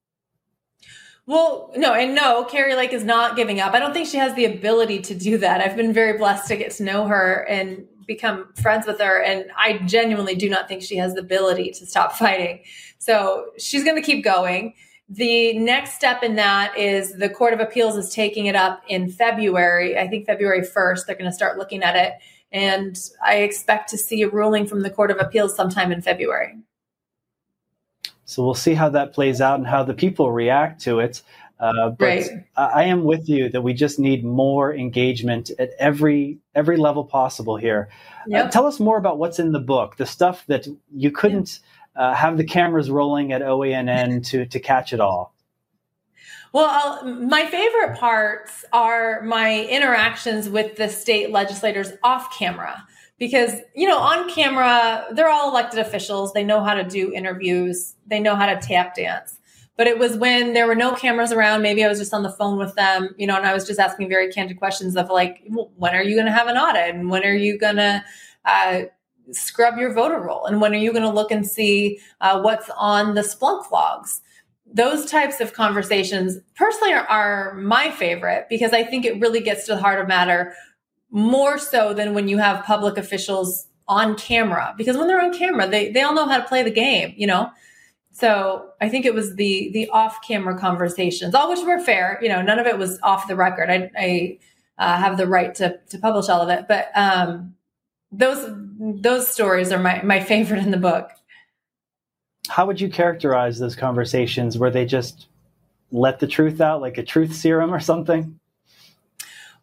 Well, 1.26 1.72
no, 1.76 1.92
and 1.92 2.14
no, 2.14 2.44
Kari 2.44 2.74
Lake 2.74 2.92
is 2.92 3.04
not 3.04 3.34
giving 3.34 3.60
up. 3.60 3.74
I 3.74 3.80
don't 3.80 3.92
think 3.92 4.08
she 4.08 4.16
has 4.16 4.34
the 4.34 4.44
ability 4.44 5.00
to 5.00 5.14
do 5.14 5.38
that. 5.38 5.60
I've 5.60 5.76
been 5.76 5.92
very 5.92 6.16
blessed 6.16 6.46
to 6.48 6.56
get 6.56 6.70
to 6.72 6.84
know 6.84 7.06
her, 7.08 7.46
and 7.48 7.86
become 8.06 8.52
friends 8.54 8.86
with 8.86 9.00
her, 9.00 9.22
and 9.22 9.50
I 9.56 9.78
genuinely 9.78 10.34
do 10.34 10.48
not 10.48 10.68
think 10.68 10.82
she 10.82 10.96
has 10.96 11.14
the 11.14 11.20
ability 11.20 11.70
to 11.72 11.86
stop 11.86 12.12
fighting. 12.12 12.60
So 12.98 13.46
she's 13.58 13.84
going 13.84 13.96
to 13.96 14.02
keep 14.02 14.24
going. 14.24 14.74
The 15.12 15.52
next 15.58 15.92
step 15.94 16.22
in 16.22 16.36
that 16.36 16.78
is 16.78 17.12
the 17.12 17.28
Court 17.28 17.52
of 17.52 17.60
Appeals 17.60 17.96
is 17.98 18.14
taking 18.14 18.46
it 18.46 18.56
up 18.56 18.82
in 18.88 19.10
February. 19.10 19.98
I 19.98 20.08
think 20.08 20.24
February 20.24 20.62
1st, 20.62 21.04
they're 21.06 21.16
going 21.16 21.30
to 21.30 21.34
start 21.34 21.58
looking 21.58 21.82
at 21.82 21.96
it. 21.96 22.14
And 22.50 22.98
I 23.22 23.36
expect 23.36 23.90
to 23.90 23.98
see 23.98 24.22
a 24.22 24.28
ruling 24.30 24.66
from 24.66 24.80
the 24.80 24.88
Court 24.88 25.10
of 25.10 25.18
Appeals 25.18 25.54
sometime 25.54 25.92
in 25.92 26.00
February. 26.00 26.56
So 28.24 28.42
we'll 28.42 28.54
see 28.54 28.72
how 28.72 28.88
that 28.88 29.12
plays 29.12 29.42
out 29.42 29.58
and 29.58 29.68
how 29.68 29.82
the 29.82 29.92
people 29.92 30.32
react 30.32 30.80
to 30.84 31.00
it. 31.00 31.20
Uh, 31.60 31.90
but 31.90 32.06
right. 32.06 32.30
I 32.56 32.84
am 32.84 33.04
with 33.04 33.28
you 33.28 33.50
that 33.50 33.60
we 33.60 33.74
just 33.74 33.98
need 33.98 34.24
more 34.24 34.74
engagement 34.74 35.50
at 35.58 35.72
every 35.78 36.38
every 36.54 36.78
level 36.78 37.04
possible 37.04 37.56
here. 37.56 37.90
Uh, 38.22 38.24
yep. 38.28 38.46
Uh, 38.46 38.50
tell 38.50 38.66
us 38.66 38.80
more 38.80 38.96
about 38.96 39.18
what's 39.18 39.38
in 39.38 39.52
the 39.52 39.60
book, 39.60 39.96
the 39.98 40.06
stuff 40.06 40.44
that 40.46 40.66
you 40.90 41.10
couldn't 41.10 41.60
uh, 41.96 42.14
have 42.14 42.36
the 42.36 42.44
cameras 42.44 42.90
rolling 42.90 43.32
at 43.32 43.42
OANN 43.42 44.24
to 44.28 44.46
to 44.46 44.60
catch 44.60 44.92
it 44.92 45.00
all. 45.00 45.34
Well, 46.52 46.68
I'll, 46.70 47.04
my 47.04 47.46
favorite 47.46 47.98
parts 47.98 48.64
are 48.72 49.22
my 49.22 49.64
interactions 49.64 50.50
with 50.50 50.76
the 50.76 50.88
state 50.88 51.30
legislators 51.30 51.92
off 52.02 52.36
camera 52.36 52.86
because 53.18 53.54
you 53.74 53.88
know 53.88 53.98
on 53.98 54.28
camera 54.30 55.06
they're 55.12 55.30
all 55.30 55.50
elected 55.50 55.80
officials. 55.80 56.32
They 56.32 56.44
know 56.44 56.62
how 56.62 56.74
to 56.74 56.84
do 56.84 57.12
interviews. 57.12 57.94
They 58.06 58.20
know 58.20 58.36
how 58.36 58.46
to 58.46 58.60
tap 58.60 58.94
dance. 58.94 59.38
But 59.76 59.86
it 59.86 59.98
was 59.98 60.16
when 60.16 60.52
there 60.52 60.66
were 60.66 60.74
no 60.74 60.94
cameras 60.94 61.32
around 61.32 61.62
maybe 61.62 61.82
i 61.82 61.88
was 61.88 61.98
just 61.98 62.12
on 62.12 62.22
the 62.22 62.30
phone 62.30 62.58
with 62.58 62.74
them 62.74 63.14
you 63.16 63.26
know 63.26 63.36
and 63.36 63.46
i 63.46 63.54
was 63.54 63.66
just 63.66 63.80
asking 63.80 64.08
very 64.08 64.30
candid 64.30 64.58
questions 64.58 64.96
of 64.96 65.08
like 65.08 65.42
when 65.48 65.94
are 65.94 66.02
you 66.02 66.14
going 66.14 66.26
to 66.26 66.32
have 66.32 66.46
an 66.46 66.56
audit? 66.56 66.94
And 66.94 67.10
when 67.10 67.24
are 67.24 67.34
you 67.34 67.58
going 67.58 67.76
to 67.76 68.04
uh, 68.44 68.82
scrub 69.30 69.78
your 69.78 69.92
voter 69.92 70.20
roll. 70.20 70.46
And 70.46 70.60
when 70.60 70.72
are 70.72 70.78
you 70.78 70.92
going 70.92 71.04
to 71.04 71.10
look 71.10 71.30
and 71.30 71.46
see 71.46 72.00
uh, 72.20 72.40
what's 72.40 72.70
on 72.76 73.14
the 73.14 73.22
splunk 73.22 73.70
logs? 73.70 74.20
Those 74.74 75.06
types 75.06 75.40
of 75.40 75.52
conversations 75.52 76.38
personally 76.56 76.92
are, 76.94 77.06
are 77.06 77.54
my 77.54 77.90
favorite 77.90 78.46
because 78.48 78.72
i 78.72 78.82
think 78.82 79.04
it 79.04 79.20
really 79.20 79.40
gets 79.40 79.66
to 79.66 79.74
the 79.74 79.80
heart 79.80 80.00
of 80.00 80.08
matter 80.08 80.54
more 81.10 81.58
so 81.58 81.92
than 81.92 82.14
when 82.14 82.26
you 82.26 82.38
have 82.38 82.64
public 82.64 82.96
officials 82.96 83.66
on 83.88 84.14
camera 84.16 84.74
because 84.78 84.96
when 84.96 85.08
they're 85.08 85.20
on 85.20 85.36
camera 85.36 85.68
they, 85.68 85.92
they 85.92 86.00
all 86.00 86.14
know 86.14 86.26
how 86.26 86.38
to 86.38 86.48
play 86.48 86.62
the 86.62 86.70
game 86.70 87.12
you 87.16 87.26
know? 87.26 87.50
So 88.12 88.70
i 88.80 88.88
think 88.88 89.04
it 89.04 89.14
was 89.14 89.34
the 89.34 89.70
the 89.72 89.88
off 89.90 90.18
camera 90.26 90.58
conversations 90.58 91.34
all 91.34 91.50
which 91.50 91.64
were 91.66 91.80
fair 91.80 92.18
you 92.22 92.28
know 92.28 92.40
none 92.40 92.58
of 92.58 92.66
it 92.66 92.78
was 92.78 92.98
off 93.02 93.28
the 93.28 93.36
record. 93.36 93.68
I, 93.68 93.90
I 93.98 94.38
uh, 94.78 94.96
have 94.96 95.18
the 95.18 95.26
right 95.26 95.54
to 95.56 95.78
to 95.90 95.98
publish 95.98 96.30
all 96.30 96.40
of 96.40 96.48
it 96.48 96.66
but 96.66 96.90
um 96.94 97.54
those 98.12 98.54
those 98.78 99.28
stories 99.28 99.72
are 99.72 99.78
my 99.78 100.02
my 100.02 100.20
favorite 100.20 100.62
in 100.62 100.70
the 100.70 100.76
book 100.76 101.10
how 102.48 102.66
would 102.66 102.80
you 102.80 102.88
characterize 102.88 103.58
those 103.58 103.74
conversations 103.74 104.58
where 104.58 104.70
they 104.70 104.84
just 104.84 105.26
let 105.90 106.20
the 106.20 106.26
truth 106.26 106.60
out 106.60 106.80
like 106.80 106.98
a 106.98 107.02
truth 107.02 107.34
serum 107.34 107.74
or 107.74 107.80
something 107.80 108.38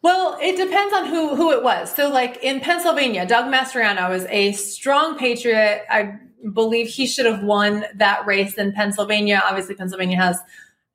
well, 0.02 0.38
it 0.40 0.56
depends 0.56 0.94
on 0.94 1.06
who 1.06 1.36
who 1.36 1.52
it 1.52 1.62
was. 1.62 1.94
So, 1.94 2.08
like 2.08 2.42
in 2.42 2.60
Pennsylvania, 2.60 3.26
Doug 3.26 3.52
Mastriano 3.52 4.14
is 4.14 4.24
a 4.30 4.52
strong 4.52 5.18
patriot. 5.18 5.84
I 5.90 6.18
believe 6.54 6.88
he 6.88 7.06
should 7.06 7.26
have 7.26 7.42
won 7.42 7.84
that 7.96 8.26
race 8.26 8.54
in 8.54 8.72
Pennsylvania. 8.72 9.42
Obviously, 9.44 9.74
Pennsylvania 9.74 10.16
has 10.16 10.40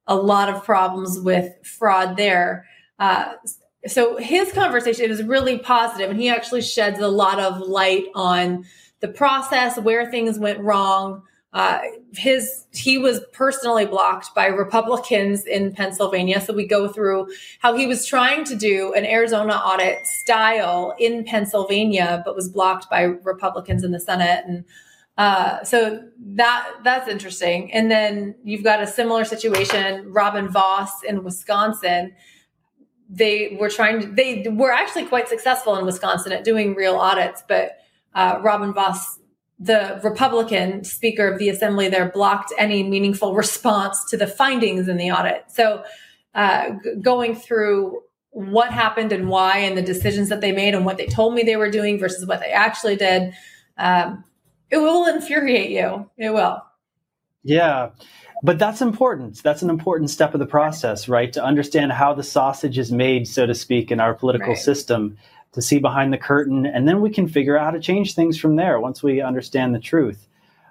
a 0.07 0.15
lot 0.15 0.49
of 0.49 0.63
problems 0.63 1.19
with 1.19 1.53
fraud 1.63 2.17
there. 2.17 2.65
Uh, 2.97 3.33
so 3.87 4.17
his 4.17 4.51
conversation 4.51 5.09
was 5.09 5.23
really 5.23 5.59
positive, 5.59 6.09
and 6.09 6.19
he 6.19 6.29
actually 6.29 6.61
sheds 6.61 6.99
a 6.99 7.07
lot 7.07 7.39
of 7.39 7.59
light 7.59 8.05
on 8.15 8.65
the 9.01 9.07
process, 9.07 9.77
where 9.77 10.09
things 10.09 10.39
went 10.39 10.59
wrong, 10.59 11.23
uh, 11.55 11.79
his 12.13 12.65
he 12.73 12.97
was 12.97 13.21
personally 13.31 13.85
blocked 13.85 14.35
by 14.35 14.47
Republicans 14.47 15.45
in 15.45 15.71
Pennsylvania. 15.71 16.41
So 16.41 16.53
we 16.53 16.67
go 16.67 16.89
through 16.89 17.29
how 17.59 17.77
he 17.77 17.87
was 17.87 18.05
trying 18.05 18.43
to 18.45 18.57
do 18.57 18.93
an 18.93 19.05
Arizona 19.05 19.53
audit 19.53 20.05
style 20.05 20.93
in 20.99 21.23
Pennsylvania, 21.23 22.21
but 22.25 22.35
was 22.35 22.49
blocked 22.49 22.89
by 22.89 23.03
Republicans 23.03 23.85
in 23.85 23.91
the 23.91 24.01
Senate. 24.01 24.43
And 24.45 24.65
uh, 25.17 25.63
so 25.63 26.03
that 26.19 26.69
that's 26.83 27.07
interesting. 27.07 27.71
And 27.71 27.89
then 27.89 28.35
you've 28.43 28.65
got 28.65 28.83
a 28.83 28.87
similar 28.87 29.23
situation. 29.23 30.11
Robin 30.11 30.49
Vos 30.49 30.91
in 31.07 31.23
Wisconsin. 31.23 32.13
They 33.09 33.57
were 33.59 33.69
trying 33.69 34.01
to. 34.01 34.07
They 34.07 34.45
were 34.49 34.71
actually 34.71 35.05
quite 35.05 35.29
successful 35.29 35.75
in 35.77 35.85
Wisconsin 35.85 36.31
at 36.31 36.43
doing 36.43 36.75
real 36.75 36.95
audits, 36.95 37.43
but 37.47 37.77
uh, 38.13 38.39
Robin 38.41 38.73
Vos, 38.73 39.19
the 39.59 39.99
Republican 40.03 40.83
Speaker 40.83 41.27
of 41.27 41.37
the 41.37 41.49
Assembly 41.49 41.87
there 41.87 42.09
blocked 42.09 42.51
any 42.57 42.83
meaningful 42.83 43.35
response 43.35 44.03
to 44.09 44.17
the 44.17 44.27
findings 44.27 44.87
in 44.87 44.97
the 44.97 45.11
audit. 45.11 45.45
So, 45.49 45.83
uh, 46.33 46.71
g- 46.83 46.95
going 47.01 47.35
through 47.35 48.01
what 48.31 48.71
happened 48.71 49.11
and 49.11 49.29
why, 49.29 49.59
and 49.59 49.77
the 49.77 49.81
decisions 49.81 50.29
that 50.29 50.41
they 50.41 50.51
made, 50.51 50.73
and 50.73 50.85
what 50.85 50.97
they 50.97 51.05
told 51.05 51.35
me 51.35 51.43
they 51.43 51.55
were 51.55 51.71
doing 51.71 51.99
versus 51.99 52.25
what 52.25 52.41
they 52.41 52.51
actually 52.51 52.95
did, 52.95 53.33
um, 53.77 54.23
it 54.69 54.77
will 54.77 55.05
infuriate 55.07 55.69
you. 55.69 56.09
It 56.17 56.31
will. 56.33 56.61
Yeah. 57.43 57.91
But 58.45 58.59
that's 58.59 58.79
important. 58.79 59.41
That's 59.41 59.63
an 59.63 59.71
important 59.71 60.11
step 60.11 60.35
of 60.35 60.39
the 60.39 60.45
process, 60.45 61.09
right? 61.09 61.33
To 61.33 61.43
understand 61.43 61.91
how 61.91 62.13
the 62.13 62.21
sausage 62.21 62.77
is 62.77 62.91
made, 62.91 63.27
so 63.27 63.47
to 63.47 63.55
speak, 63.55 63.91
in 63.91 63.99
our 63.99 64.13
political 64.13 64.49
right. 64.49 64.57
system 64.57 65.17
to 65.53 65.63
see 65.63 65.79
behind 65.79 66.13
the 66.13 66.17
curtain, 66.19 66.67
and 66.67 66.87
then 66.87 67.01
we 67.01 67.09
can 67.09 67.27
figure 67.27 67.57
out 67.57 67.65
how 67.65 67.71
to 67.71 67.79
change 67.79 68.13
things 68.13 68.37
from 68.37 68.55
there 68.55 68.79
once 68.79 69.01
we 69.01 69.19
understand 69.19 69.73
the 69.73 69.79
truth. 69.79 70.27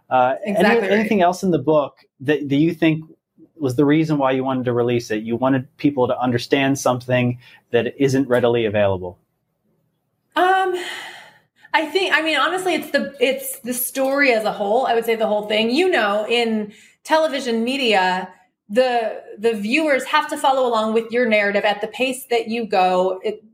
Uh, 0.09 0.35
exactly 0.45 0.87
any, 0.87 1.01
anything 1.01 1.21
else 1.21 1.43
in 1.43 1.51
the 1.51 1.59
book 1.59 2.05
that, 2.21 2.49
that 2.49 2.57
you 2.57 2.73
think 2.73 3.03
was 3.57 3.75
the 3.75 3.85
reason 3.85 4.19
why 4.19 4.31
you 4.31 4.45
wanted 4.45 4.67
to 4.67 4.73
release 4.73 5.11
it? 5.11 5.25
You 5.25 5.35
wanted 5.35 5.75
people 5.79 6.07
to 6.07 6.17
understand 6.17 6.79
something 6.79 7.41
that 7.73 7.95
isn't 8.01 8.29
readily 8.29 8.67
available. 8.67 9.19
Um, 10.37 10.77
I 11.73 11.87
think. 11.87 12.15
I 12.15 12.23
mean, 12.23 12.37
honestly, 12.37 12.75
it's 12.75 12.91
the 12.93 13.17
it's 13.19 13.59
the 13.61 13.75
story 13.75 14.33
as 14.33 14.45
a 14.45 14.53
whole. 14.53 14.87
I 14.87 14.95
would 14.95 15.05
say 15.05 15.17
the 15.17 15.27
whole 15.27 15.49
thing. 15.49 15.71
You 15.71 15.89
know, 15.89 16.25
in 16.29 16.73
television 17.05 17.65
media, 17.65 18.33
the 18.69 19.23
the 19.39 19.55
viewers 19.55 20.05
have 20.05 20.29
to 20.29 20.37
follow 20.37 20.67
along 20.67 20.95
with 20.95 21.11
your 21.11 21.27
narrative 21.27 21.65
at 21.65 21.81
the 21.81 21.87
pace 21.87 22.27
that 22.31 22.49
you 22.49 22.67
go. 22.67 23.21
It, 23.23 23.45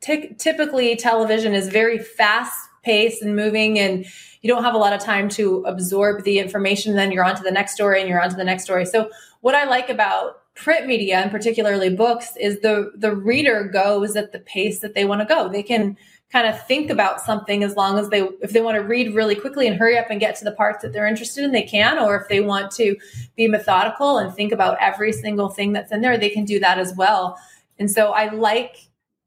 t- 0.00 0.34
typically 0.38 0.96
television 0.96 1.54
is 1.54 1.68
very 1.68 1.98
fast 1.98 2.58
paced 2.82 3.20
and 3.20 3.34
moving 3.34 3.78
and 3.80 4.06
you 4.42 4.48
don't 4.48 4.62
have 4.62 4.74
a 4.74 4.78
lot 4.78 4.92
of 4.92 5.00
time 5.00 5.28
to 5.28 5.64
absorb 5.66 6.22
the 6.22 6.38
information. 6.38 6.94
Then 6.94 7.10
you're 7.10 7.24
on 7.24 7.34
to 7.34 7.42
the 7.42 7.50
next 7.50 7.74
story 7.74 8.00
and 8.00 8.08
you're 8.08 8.22
on 8.22 8.30
to 8.30 8.36
the 8.36 8.44
next 8.44 8.62
story. 8.62 8.86
So 8.86 9.10
what 9.40 9.56
i 9.56 9.64
like 9.64 9.88
about 9.90 10.42
print 10.54 10.86
media 10.86 11.18
and 11.18 11.30
particularly 11.30 11.90
books 11.90 12.36
is 12.40 12.60
the 12.60 12.92
the 12.96 13.14
reader 13.14 13.64
goes 13.64 14.16
at 14.16 14.32
the 14.32 14.38
pace 14.38 14.80
that 14.80 14.94
they 14.94 15.04
want 15.04 15.20
to 15.20 15.26
go. 15.26 15.48
They 15.48 15.62
can 15.62 15.96
kind 16.32 16.48
of 16.48 16.66
think 16.66 16.90
about 16.90 17.20
something 17.20 17.62
as 17.62 17.76
long 17.76 17.98
as 17.98 18.08
they 18.08 18.20
if 18.40 18.52
they 18.52 18.60
want 18.60 18.76
to 18.76 18.82
read 18.82 19.14
really 19.14 19.34
quickly 19.34 19.66
and 19.66 19.76
hurry 19.76 19.96
up 19.96 20.10
and 20.10 20.18
get 20.18 20.34
to 20.36 20.44
the 20.44 20.52
parts 20.52 20.82
that 20.82 20.92
they're 20.92 21.06
interested 21.06 21.44
in 21.44 21.52
they 21.52 21.62
can 21.62 21.98
or 21.98 22.16
if 22.16 22.28
they 22.28 22.40
want 22.40 22.70
to 22.72 22.96
be 23.36 23.46
methodical 23.46 24.18
and 24.18 24.34
think 24.34 24.52
about 24.52 24.76
every 24.80 25.12
single 25.12 25.48
thing 25.48 25.72
that's 25.72 25.92
in 25.92 26.00
there 26.00 26.18
they 26.18 26.30
can 26.30 26.44
do 26.44 26.58
that 26.58 26.78
as 26.78 26.94
well. 26.96 27.38
And 27.78 27.90
so 27.90 28.12
i 28.12 28.32
like 28.32 28.76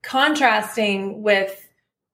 contrasting 0.02 1.24
with 1.24 1.68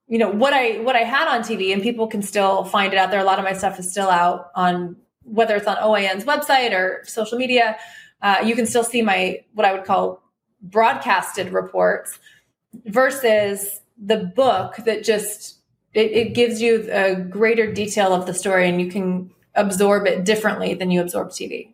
you 0.08 0.20
know 0.20 0.30
what 0.30 0.54
i 0.54 0.80
what 0.80 0.96
i 0.96 1.00
had 1.00 1.28
on 1.28 1.42
tv 1.42 1.74
and 1.74 1.82
people 1.82 2.08
can 2.08 2.22
still 2.22 2.64
find 2.66 2.94
it 2.94 2.98
out 2.98 3.10
there. 3.12 3.20
A 3.20 3.24
lot 3.24 3.40
of 3.40 3.46
my 3.46 3.54
stuff 3.54 3.80
is 3.80 3.90
still 3.90 4.10
out 4.10 4.52
on 4.56 4.96
whether 5.24 5.56
it's 5.56 5.68
on 5.68 5.78
oan's 5.80 6.26
website 6.26 6.74
or 6.74 7.02
social 7.06 7.40
media 7.40 7.76
uh, 8.22 8.38
you 8.46 8.56
can 8.56 8.68
still 8.68 8.84
see 8.84 9.02
my 9.02 9.40
what 9.54 9.66
i 9.66 9.74
would 9.74 9.84
call 9.84 10.22
broadcasted 10.62 11.52
reports 11.52 12.20
versus 12.86 13.82
the 13.98 14.32
book 14.36 14.76
that 14.86 15.04
just 15.04 15.60
it, 15.94 16.12
it 16.12 16.34
gives 16.34 16.62
you 16.62 16.88
a 16.92 17.16
greater 17.16 17.72
detail 17.72 18.14
of 18.14 18.26
the 18.26 18.34
story 18.34 18.68
and 18.68 18.82
you 18.82 18.90
can 18.92 19.32
absorb 19.56 20.06
it 20.06 20.26
differently 20.26 20.74
than 20.74 20.92
you 20.92 21.02
absorb 21.02 21.30
tv 21.30 21.74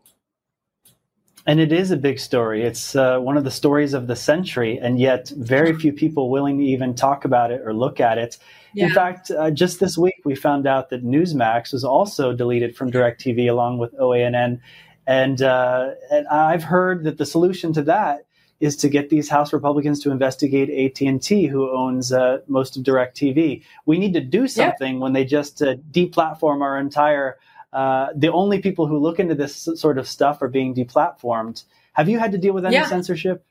and 1.46 1.60
it 1.60 1.72
is 1.72 1.92
a 1.92 1.98
big 1.98 2.20
story. 2.20 2.64
It's 2.64 2.96
uh, 2.96 3.20
one 3.20 3.38
of 3.38 3.44
the 3.44 3.52
stories 3.52 3.94
of 3.94 4.08
the 4.08 4.16
century, 4.16 4.78
and 4.78 5.00
yet 5.00 5.32
very 5.38 5.74
few 5.74 5.92
people 5.92 6.30
willing 6.30 6.60
to 6.60 6.64
even 6.64 6.94
talk 6.94 7.26
about 7.26 7.52
it 7.52 7.62
or 7.66 7.74
look 7.74 8.00
at 8.00 8.18
it. 8.18 8.38
Yeah. 8.74 8.86
In 8.86 8.94
fact, 8.94 9.32
uh, 9.32 9.50
just 9.52 9.80
this 9.80 9.98
week 9.98 10.22
we 10.24 10.36
found 10.36 10.68
out 10.68 10.90
that 10.90 11.04
Newsmax 11.04 11.74
was 11.74 11.84
also 11.84 12.34
deleted 12.34 12.76
from 12.76 12.92
DirecTV 12.92 13.50
along 13.50 13.80
with 13.80 13.94
OANN, 13.98 14.60
and 15.08 15.42
uh, 15.42 15.92
and 16.12 16.28
I've 16.28 16.64
heard 16.64 17.04
that 17.06 17.18
the 17.18 17.26
solution 17.26 17.74
to 17.74 17.82
that 17.84 18.26
is 18.62 18.76
to 18.78 18.90
get 18.90 19.10
these 19.10 19.28
House 19.28 19.52
Republicans 19.52 20.00
to 20.02 20.12
investigate 20.12 20.70
AT 20.70 21.06
and 21.06 21.22
T, 21.22 21.48
who 21.48 21.70
owns 21.76 22.14
uh, 22.14 22.40
most 22.48 22.78
of 22.78 22.84
DirecTV. 22.84 23.64
We 23.86 24.00
need 24.00 24.14
to 24.14 24.22
do 24.22 24.48
something 24.48 24.96
yeah. 24.96 25.00
when 25.02 25.14
they 25.14 25.26
just 25.26 25.62
uh, 25.62 25.76
deplatform 25.92 26.62
our 26.62 26.78
entire 26.78 27.38
uh, 27.74 28.10
the 28.16 28.32
only 28.32 28.60
people 28.60 28.86
who 28.86 28.98
look 28.98 29.20
into 29.20 29.36
this 29.36 29.70
sort 29.76 29.98
of 29.98 30.08
stuff 30.08 30.42
are 30.42 30.50
being 30.50 30.76
deplatformed. 30.76 31.64
Have 31.94 32.10
you 32.10 32.20
had 32.20 32.32
to 32.34 32.38
deal 32.38 32.54
with 32.54 32.66
any 32.66 32.76
yeah. 32.76 32.88
censorship? 32.88 33.46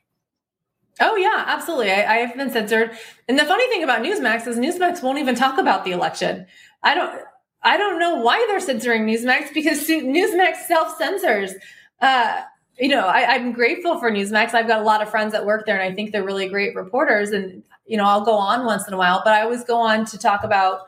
Oh 0.99 1.15
yeah, 1.15 1.45
absolutely. 1.47 1.91
I, 1.91 2.15
I, 2.15 2.17
have 2.17 2.35
been 2.35 2.51
censored, 2.51 2.91
and 3.27 3.39
the 3.39 3.45
funny 3.45 3.67
thing 3.69 3.83
about 3.83 4.03
Newsmax 4.03 4.45
is 4.45 4.57
Newsmax 4.57 5.01
won't 5.01 5.17
even 5.19 5.35
talk 5.35 5.57
about 5.57 5.85
the 5.85 5.91
election. 5.91 6.45
I 6.83 6.93
don't. 6.93 7.21
I 7.63 7.77
don't 7.77 7.99
know 7.99 8.15
why 8.15 8.43
they're 8.47 8.59
censoring 8.59 9.05
Newsmax 9.05 9.53
because 9.53 9.87
Newsmax 9.87 10.57
self 10.67 10.97
censors. 10.97 11.53
Uh, 11.99 12.41
you 12.79 12.87
know, 12.87 13.07
I, 13.07 13.35
am 13.35 13.51
grateful 13.51 13.99
for 13.99 14.11
Newsmax. 14.11 14.53
I've 14.53 14.67
got 14.67 14.81
a 14.81 14.83
lot 14.83 15.01
of 15.01 15.09
friends 15.09 15.33
that 15.33 15.45
work 15.45 15.65
there, 15.65 15.79
and 15.79 15.91
I 15.91 15.95
think 15.95 16.11
they're 16.11 16.23
really 16.23 16.47
great 16.47 16.75
reporters. 16.75 17.31
And 17.31 17.63
you 17.85 17.97
know, 17.97 18.05
I'll 18.05 18.25
go 18.25 18.35
on 18.35 18.65
once 18.65 18.87
in 18.87 18.93
a 18.93 18.97
while, 18.97 19.21
but 19.23 19.33
I 19.33 19.41
always 19.41 19.63
go 19.63 19.77
on 19.77 20.05
to 20.05 20.17
talk 20.17 20.43
about 20.43 20.81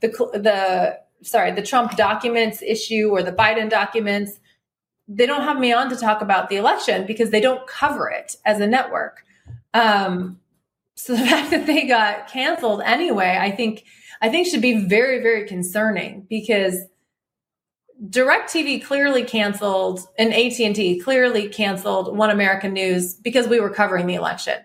the 0.00 0.08
the 0.08 0.98
sorry 1.26 1.52
the 1.52 1.62
Trump 1.62 1.96
documents 1.96 2.62
issue 2.62 3.08
or 3.10 3.22
the 3.22 3.32
Biden 3.32 3.68
documents. 3.68 4.40
They 5.06 5.26
don't 5.26 5.42
have 5.42 5.58
me 5.58 5.72
on 5.72 5.90
to 5.90 5.96
talk 5.96 6.22
about 6.22 6.48
the 6.48 6.56
election 6.56 7.06
because 7.06 7.30
they 7.30 7.40
don't 7.40 7.66
cover 7.66 8.08
it 8.08 8.36
as 8.46 8.60
a 8.60 8.66
network. 8.66 9.24
Um, 9.74 10.40
so 10.94 11.14
the 11.16 11.26
fact 11.26 11.50
that 11.50 11.66
they 11.66 11.86
got 11.86 12.28
canceled 12.28 12.80
anyway, 12.84 13.36
I 13.40 13.50
think 13.50 13.84
I 14.22 14.28
think 14.28 14.46
should 14.46 14.62
be 14.62 14.86
very 14.86 15.20
very 15.20 15.46
concerning 15.46 16.26
because 16.30 16.84
DirecTV 18.08 18.84
clearly 18.84 19.24
canceled 19.24 20.00
and 20.18 20.32
AT&T 20.32 21.00
clearly 21.00 21.48
canceled 21.48 22.16
One 22.16 22.30
American 22.30 22.72
News 22.72 23.14
because 23.14 23.48
we 23.48 23.60
were 23.60 23.70
covering 23.70 24.06
the 24.06 24.14
election. 24.14 24.58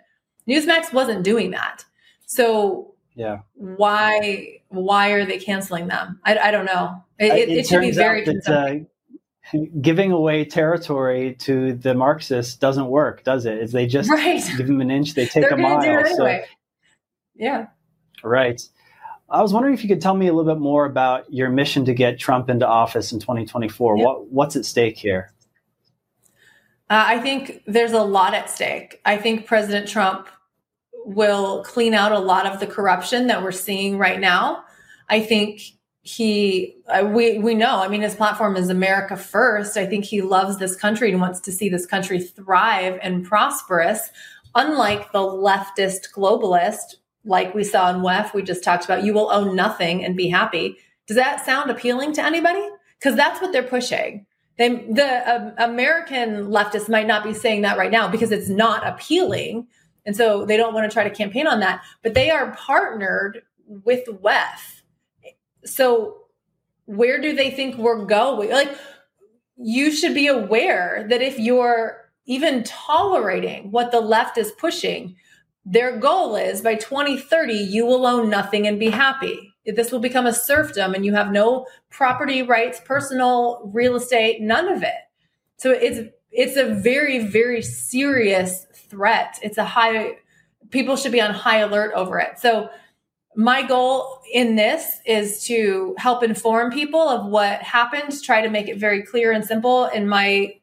Newsmax 0.48 0.92
wasn't 0.92 1.24
doing 1.24 1.52
that. 1.52 1.86
So 2.26 2.94
yeah, 3.16 3.40
why 3.54 4.60
why 4.70 5.10
are 5.10 5.26
they 5.26 5.38
canceling 5.38 5.88
them? 5.88 6.20
I, 6.26 6.38
I 6.38 6.52
don't 6.52 6.66
know. 6.66 7.04
It, 7.20 7.50
it, 7.50 7.50
it 7.50 7.68
should 7.68 7.82
be 7.82 7.92
very 7.92 8.24
that, 8.24 8.48
uh, 8.48 9.60
giving 9.82 10.12
away 10.12 10.46
territory 10.46 11.36
to 11.40 11.74
the 11.74 11.94
Marxists 11.94 12.56
doesn't 12.56 12.88
work, 12.88 13.24
does 13.24 13.46
it? 13.46 13.58
Is 13.58 13.72
they 13.72 13.88
just 13.88 14.10
right. 14.10 14.44
give 14.58 14.68
them 14.68 14.82
an 14.82 14.92
inch, 14.92 15.14
they 15.14 15.26
take 15.26 15.50
a 15.52 15.58
mile. 15.58 15.82
Anyway. 15.82 16.14
So, 16.16 16.40
yeah. 17.36 17.68
Right. 18.24 18.62
I 19.32 19.42
was 19.42 19.54
wondering 19.54 19.74
if 19.74 19.84
you 19.84 19.90
could 19.90 20.02
tell 20.02 20.16
me 20.16 20.28
a 20.28 20.34
little 20.34 20.54
bit 20.54 20.62
more 20.62 20.86
about 20.86 21.32
your 21.32 21.50
mission 21.50 21.86
to 21.86 21.94
get 21.94 22.20
Trump 22.20 22.50
into 22.50 22.68
office 22.68 23.12
in 23.12 23.20
2024. 23.20 23.98
Yep. 23.98 24.06
What, 24.06 24.28
what's 24.32 24.56
at 24.56 24.66
stake 24.66 24.98
here? 24.98 25.32
Uh, 26.90 27.04
I 27.06 27.20
think 27.20 27.62
there's 27.68 27.92
a 27.92 28.02
lot 28.02 28.34
at 28.34 28.50
stake. 28.50 29.00
I 29.06 29.18
think 29.18 29.46
President 29.46 29.88
Trump 29.88 30.28
will 31.06 31.64
clean 31.64 31.94
out 31.94 32.12
a 32.12 32.20
lot 32.20 32.46
of 32.46 32.60
the 32.60 32.68
corruption 32.68 33.28
that 33.28 33.44
we're 33.44 33.52
seeing 33.52 33.98
right 33.98 34.20
now. 34.20 34.64
I 35.10 35.22
think 35.22 35.62
he 36.02 36.76
uh, 36.88 37.06
we 37.06 37.40
we 37.40 37.54
know 37.54 37.82
i 37.82 37.88
mean 37.88 38.02
his 38.02 38.16
platform 38.16 38.56
is 38.56 38.70
america 38.70 39.18
first 39.18 39.76
i 39.76 39.86
think 39.86 40.06
he 40.06 40.22
loves 40.22 40.58
this 40.58 40.76
country 40.76 41.12
and 41.12 41.20
wants 41.20 41.42
to 41.42 41.52
see 41.52 41.68
this 41.68 41.86
country 41.86 42.20
thrive 42.20 42.98
and 43.04 43.26
prosperous 43.26 44.10
unlike 44.56 45.12
the 45.12 45.20
leftist 45.20 46.12
globalist 46.16 46.96
like 47.26 47.53
we 47.53 47.63
saw 47.63 47.89
in 47.89 47.97
WEF, 47.97 48.34
we 48.34 48.41
just 48.41 48.63
talked 48.63 48.86
about, 48.86 49.03
you 49.03 49.13
will 49.13 49.32
own 49.32 49.55
nothing 49.55 50.03
and 50.03 50.15
be 50.15 50.28
happy. 50.28 50.78
Does 51.07 51.17
that 51.17 51.45
sound 51.45 51.70
appealing 51.70 52.13
to 52.13 52.24
anybody? 52.24 52.67
Because 52.97 53.15
that's 53.15 53.41
what 53.41 53.51
they're 53.51 53.63
pushing. 53.63 54.26
They, 54.57 54.70
the 54.70 55.36
um, 55.36 55.53
American 55.57 56.47
leftists 56.47 56.89
might 56.89 57.07
not 57.07 57.24
be 57.24 57.34
saying 57.34 57.61
that 57.61 57.78
right 57.78 57.91
now 57.91 58.09
because 58.09 58.32
it's 58.32 58.49
not 58.49 58.86
appealing. 58.86 59.67
And 60.05 60.15
so 60.15 60.45
they 60.45 60.57
don't 60.57 60.74
want 60.74 60.89
to 60.89 60.93
try 60.93 61.03
to 61.03 61.09
campaign 61.09 61.47
on 61.47 61.59
that, 61.61 61.82
but 62.03 62.13
they 62.13 62.30
are 62.30 62.51
partnered 62.55 63.41
with 63.67 64.05
WEF. 64.07 64.82
So 65.65 66.17
where 66.86 67.22
do 67.22 67.36
they 67.36 67.51
think 67.51 67.78
we're 67.78 68.05
going? 68.05 68.49
Like, 68.49 68.76
you 69.57 69.91
should 69.91 70.13
be 70.13 70.28
aware 70.28 71.05
that 71.09 71.22
if 71.22 71.38
you're 71.38 72.09
even 72.26 72.63
tolerating 72.63 73.72
what 73.72 73.91
the 73.91 73.99
left 73.99 74.38
is 74.38 74.51
pushing, 74.53 75.15
their 75.70 75.97
goal 75.97 76.36
is 76.36 76.61
by 76.61 76.74
2030, 76.74 77.53
you 77.53 77.86
will 77.86 78.07
own 78.07 78.28
nothing 78.30 78.65
and 78.65 78.80
be 78.80 78.89
happy. 78.89 79.53
This 79.65 79.91
will 79.91 79.99
become 79.99 80.26
a 80.26 80.34
serfdom 80.34 80.95
and 80.95 81.05
you 81.05 81.13
have 81.13 81.32
no 81.32 81.67
property 81.91 82.41
rights, 82.41 82.82
personal 82.84 83.70
real 83.72 83.95
estate, 83.95 84.41
none 84.41 84.67
of 84.67 84.82
it. 84.82 84.95
So 85.57 85.70
it's 85.72 86.09
it's 86.32 86.57
a 86.57 86.74
very, 86.74 87.20
very 87.20 87.61
serious 87.61 88.65
threat. 88.74 89.39
It's 89.43 89.57
a 89.57 89.65
high 89.65 90.17
people 90.72 90.95
should 90.95 91.11
be 91.11 91.22
on 91.22 91.34
high 91.34 91.59
alert 91.59 91.93
over 91.93 92.20
it. 92.20 92.39
So 92.39 92.70
my 93.36 93.61
goal 93.61 94.22
in 94.34 94.55
this 94.55 94.99
is 95.05 95.43
to 95.45 95.95
help 95.99 96.24
inform 96.24 96.72
people 96.72 97.07
of 97.07 97.28
what 97.28 97.61
happened, 97.61 98.13
try 98.24 98.41
to 98.41 98.49
make 98.49 98.67
it 98.67 98.78
very 98.78 99.03
clear 99.03 99.32
and 99.32 99.45
simple. 99.45 99.86
And 99.86 100.09
my 100.09 100.55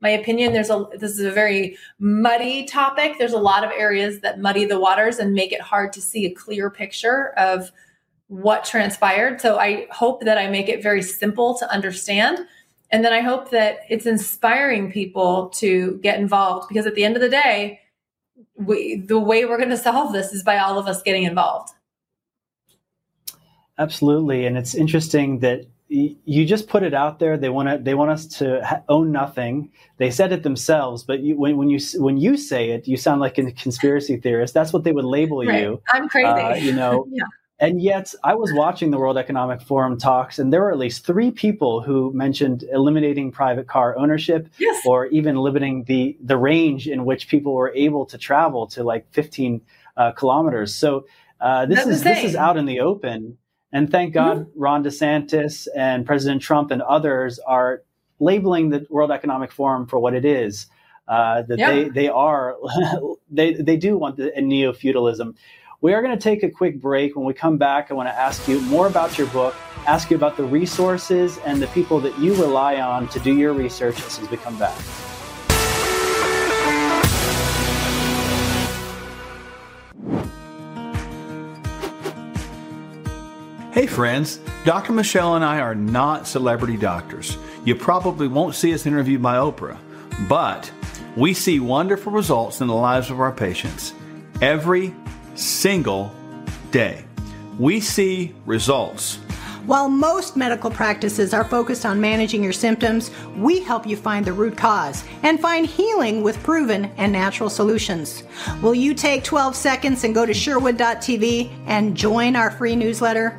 my 0.00 0.10
opinion 0.10 0.52
there's 0.52 0.70
a 0.70 0.86
this 0.98 1.12
is 1.12 1.20
a 1.20 1.30
very 1.30 1.76
muddy 1.98 2.64
topic. 2.64 3.14
There's 3.18 3.32
a 3.32 3.38
lot 3.38 3.64
of 3.64 3.70
areas 3.70 4.20
that 4.20 4.40
muddy 4.40 4.64
the 4.64 4.78
waters 4.78 5.18
and 5.18 5.32
make 5.32 5.52
it 5.52 5.60
hard 5.60 5.92
to 5.94 6.02
see 6.02 6.26
a 6.26 6.34
clear 6.34 6.70
picture 6.70 7.30
of 7.38 7.72
what 8.28 8.64
transpired. 8.64 9.40
So 9.40 9.58
i 9.58 9.86
hope 9.90 10.24
that 10.24 10.38
i 10.38 10.48
make 10.48 10.68
it 10.68 10.82
very 10.82 11.02
simple 11.02 11.56
to 11.58 11.70
understand. 11.70 12.40
And 12.90 13.04
then 13.04 13.12
i 13.12 13.20
hope 13.20 13.50
that 13.50 13.80
it's 13.88 14.06
inspiring 14.06 14.92
people 14.92 15.48
to 15.56 15.98
get 16.02 16.18
involved 16.18 16.68
because 16.68 16.86
at 16.86 16.94
the 16.94 17.04
end 17.04 17.16
of 17.16 17.22
the 17.22 17.30
day 17.30 17.80
we, 18.56 18.96
the 18.96 19.18
way 19.18 19.44
we're 19.44 19.58
going 19.58 19.70
to 19.70 19.76
solve 19.76 20.12
this 20.12 20.32
is 20.32 20.42
by 20.42 20.58
all 20.58 20.78
of 20.78 20.86
us 20.86 21.02
getting 21.02 21.24
involved. 21.24 21.70
Absolutely. 23.78 24.46
And 24.46 24.56
it's 24.56 24.74
interesting 24.74 25.40
that 25.40 25.66
you 25.88 26.44
just 26.44 26.68
put 26.68 26.82
it 26.82 26.94
out 26.94 27.18
there. 27.18 27.36
They 27.36 27.48
want 27.48 27.68
to. 27.68 27.78
They 27.78 27.94
want 27.94 28.10
us 28.10 28.26
to 28.38 28.64
ha- 28.64 28.82
own 28.88 29.12
nothing. 29.12 29.70
They 29.98 30.10
said 30.10 30.32
it 30.32 30.42
themselves, 30.42 31.04
but 31.04 31.20
you, 31.20 31.36
when, 31.36 31.56
when 31.56 31.70
you 31.70 31.78
when 31.96 32.16
you 32.16 32.36
say 32.36 32.70
it, 32.70 32.88
you 32.88 32.96
sound 32.96 33.20
like 33.20 33.38
a 33.38 33.52
conspiracy 33.52 34.16
theorist. 34.16 34.52
That's 34.52 34.72
what 34.72 34.84
they 34.84 34.92
would 34.92 35.04
label 35.04 35.44
right. 35.44 35.62
you. 35.62 35.80
I'm 35.90 36.08
crazy. 36.08 36.26
Uh, 36.26 36.54
you 36.54 36.72
know. 36.72 37.06
yeah. 37.12 37.24
And 37.58 37.80
yet, 37.80 38.12
I 38.22 38.34
was 38.34 38.52
watching 38.52 38.90
the 38.90 38.98
World 38.98 39.16
Economic 39.16 39.62
Forum 39.62 39.96
talks, 39.96 40.38
and 40.38 40.52
there 40.52 40.60
were 40.60 40.72
at 40.72 40.76
least 40.76 41.06
three 41.06 41.30
people 41.30 41.80
who 41.80 42.12
mentioned 42.12 42.64
eliminating 42.70 43.32
private 43.32 43.66
car 43.66 43.96
ownership, 43.96 44.48
yes. 44.58 44.84
or 44.84 45.06
even 45.06 45.36
limiting 45.36 45.84
the 45.84 46.18
the 46.20 46.36
range 46.36 46.86
in 46.86 47.06
which 47.06 47.28
people 47.28 47.54
were 47.54 47.72
able 47.74 48.04
to 48.06 48.18
travel 48.18 48.66
to 48.66 48.82
like 48.82 49.10
15 49.12 49.62
uh, 49.96 50.12
kilometers. 50.12 50.74
So 50.74 51.06
uh, 51.40 51.64
this 51.64 51.78
That's 51.78 51.88
is 51.88 52.02
this 52.02 52.24
is 52.24 52.36
out 52.36 52.56
in 52.56 52.66
the 52.66 52.80
open 52.80 53.38
and 53.76 53.90
thank 53.90 54.14
God 54.14 54.38
mm-hmm. 54.38 54.58
Ron 54.58 54.82
DeSantis 54.82 55.68
and 55.76 56.06
President 56.06 56.40
Trump 56.40 56.70
and 56.70 56.80
others 56.80 57.38
are 57.40 57.82
labeling 58.20 58.70
the 58.70 58.86
World 58.88 59.10
Economic 59.10 59.52
Forum 59.52 59.86
for 59.86 59.98
what 59.98 60.14
it 60.14 60.24
is. 60.24 60.66
Uh, 61.06 61.42
that 61.42 61.58
yeah. 61.58 61.70
they 61.70 61.88
they 61.90 62.08
are 62.08 62.56
they 63.30 63.52
they 63.52 63.76
do 63.76 63.98
want 63.98 64.16
the 64.16 64.32
neo 64.40 64.72
feudalism. 64.72 65.34
We 65.82 65.92
are 65.92 66.00
going 66.00 66.16
to 66.16 66.22
take 66.22 66.42
a 66.42 66.50
quick 66.50 66.80
break. 66.80 67.16
When 67.16 67.26
we 67.26 67.34
come 67.34 67.58
back, 67.58 67.90
I 67.90 67.94
want 67.94 68.08
to 68.08 68.14
ask 68.14 68.48
you 68.48 68.62
more 68.62 68.86
about 68.86 69.18
your 69.18 69.26
book, 69.26 69.54
ask 69.86 70.10
you 70.10 70.16
about 70.16 70.38
the 70.38 70.44
resources 70.44 71.36
and 71.44 71.60
the 71.60 71.68
people 71.68 72.00
that 72.00 72.18
you 72.18 72.34
rely 72.34 72.80
on 72.80 73.08
to 73.08 73.20
do 73.20 73.36
your 73.36 73.52
research 73.52 74.02
as 74.06 74.18
we 74.30 74.38
come 74.38 74.58
back. 74.58 75.05
Hey 83.76 83.86
friends, 83.86 84.40
Dr. 84.64 84.94
Michelle 84.94 85.34
and 85.34 85.44
I 85.44 85.60
are 85.60 85.74
not 85.74 86.26
celebrity 86.26 86.78
doctors. 86.78 87.36
You 87.66 87.74
probably 87.74 88.26
won't 88.26 88.54
see 88.54 88.72
us 88.72 88.86
interviewed 88.86 89.20
by 89.20 89.36
Oprah, 89.36 89.76
but 90.30 90.72
we 91.14 91.34
see 91.34 91.60
wonderful 91.60 92.10
results 92.10 92.62
in 92.62 92.68
the 92.68 92.74
lives 92.74 93.10
of 93.10 93.20
our 93.20 93.32
patients 93.32 93.92
every 94.40 94.94
single 95.34 96.10
day. 96.70 97.04
We 97.58 97.80
see 97.80 98.34
results. 98.46 99.16
While 99.66 99.90
most 99.90 100.36
medical 100.36 100.70
practices 100.70 101.34
are 101.34 101.44
focused 101.44 101.84
on 101.84 102.00
managing 102.00 102.42
your 102.42 102.54
symptoms, 102.54 103.10
we 103.36 103.60
help 103.60 103.86
you 103.86 103.96
find 103.96 104.24
the 104.24 104.32
root 104.32 104.56
cause 104.56 105.04
and 105.22 105.38
find 105.38 105.66
healing 105.66 106.22
with 106.22 106.42
proven 106.42 106.86
and 106.96 107.12
natural 107.12 107.50
solutions. 107.50 108.22
Will 108.62 108.74
you 108.74 108.94
take 108.94 109.22
12 109.22 109.54
seconds 109.54 110.04
and 110.04 110.14
go 110.14 110.24
to 110.24 110.32
Sherwood.tv 110.32 111.50
and 111.66 111.94
join 111.94 112.36
our 112.36 112.50
free 112.50 112.74
newsletter? 112.74 113.38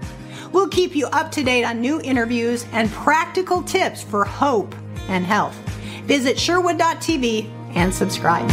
We'll 0.58 0.68
keep 0.68 0.96
you 0.96 1.06
up 1.10 1.32
to 1.34 1.44
date 1.44 1.64
on 1.66 1.82
new 1.82 2.02
interviews 2.02 2.66
and 2.72 2.90
practical 2.90 3.62
tips 3.62 4.02
for 4.02 4.26
hope 4.26 4.74
and 5.08 5.24
health. 5.24 5.56
Visit 6.06 6.40
Sherwood.tv 6.40 7.48
and 7.76 7.94
subscribe. 7.94 8.50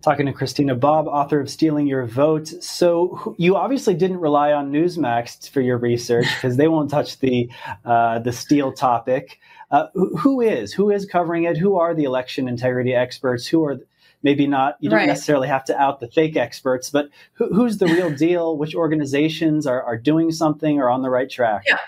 talking 0.00 0.26
to 0.26 0.32
Christina 0.32 0.74
Bobb, 0.74 1.08
author 1.08 1.40
of 1.40 1.48
Stealing 1.48 1.86
Your 1.86 2.04
Vote. 2.04 2.48
So 2.62 3.34
you 3.38 3.56
obviously 3.56 3.94
didn't 3.94 4.18
rely 4.18 4.52
on 4.52 4.70
Newsmax 4.70 5.48
for 5.48 5.62
your 5.62 5.78
research 5.78 6.26
because 6.34 6.58
they 6.58 6.68
won't 6.68 6.90
touch 6.90 7.18
the 7.20 7.50
uh, 7.86 8.18
the 8.18 8.32
steal 8.32 8.72
topic. 8.72 9.40
Uh, 9.70 9.86
who 9.94 10.40
is 10.40 10.72
who 10.72 10.90
is 10.90 11.06
covering 11.06 11.44
it? 11.44 11.56
Who 11.56 11.76
are 11.76 11.94
the 11.94 12.04
election 12.04 12.48
integrity 12.48 12.94
experts? 12.94 13.46
Who 13.46 13.64
are 13.64 13.78
maybe 14.22 14.46
not 14.46 14.76
you 14.80 14.90
don't 14.90 14.98
Right. 14.98 15.06
necessarily 15.06 15.48
have 15.48 15.64
to 15.64 15.78
out 15.80 16.00
the 16.00 16.08
fake 16.08 16.36
experts, 16.36 16.90
but 16.90 17.08
who, 17.34 17.52
who's 17.52 17.78
the 17.78 17.86
real 17.86 18.10
deal? 18.10 18.56
Which 18.56 18.74
organizations 18.74 19.66
are, 19.66 19.82
are 19.82 19.98
doing 19.98 20.30
something 20.32 20.78
or 20.78 20.88
on 20.88 21.02
the 21.02 21.10
right 21.10 21.30
track? 21.30 21.64
Yeah. 21.66 21.78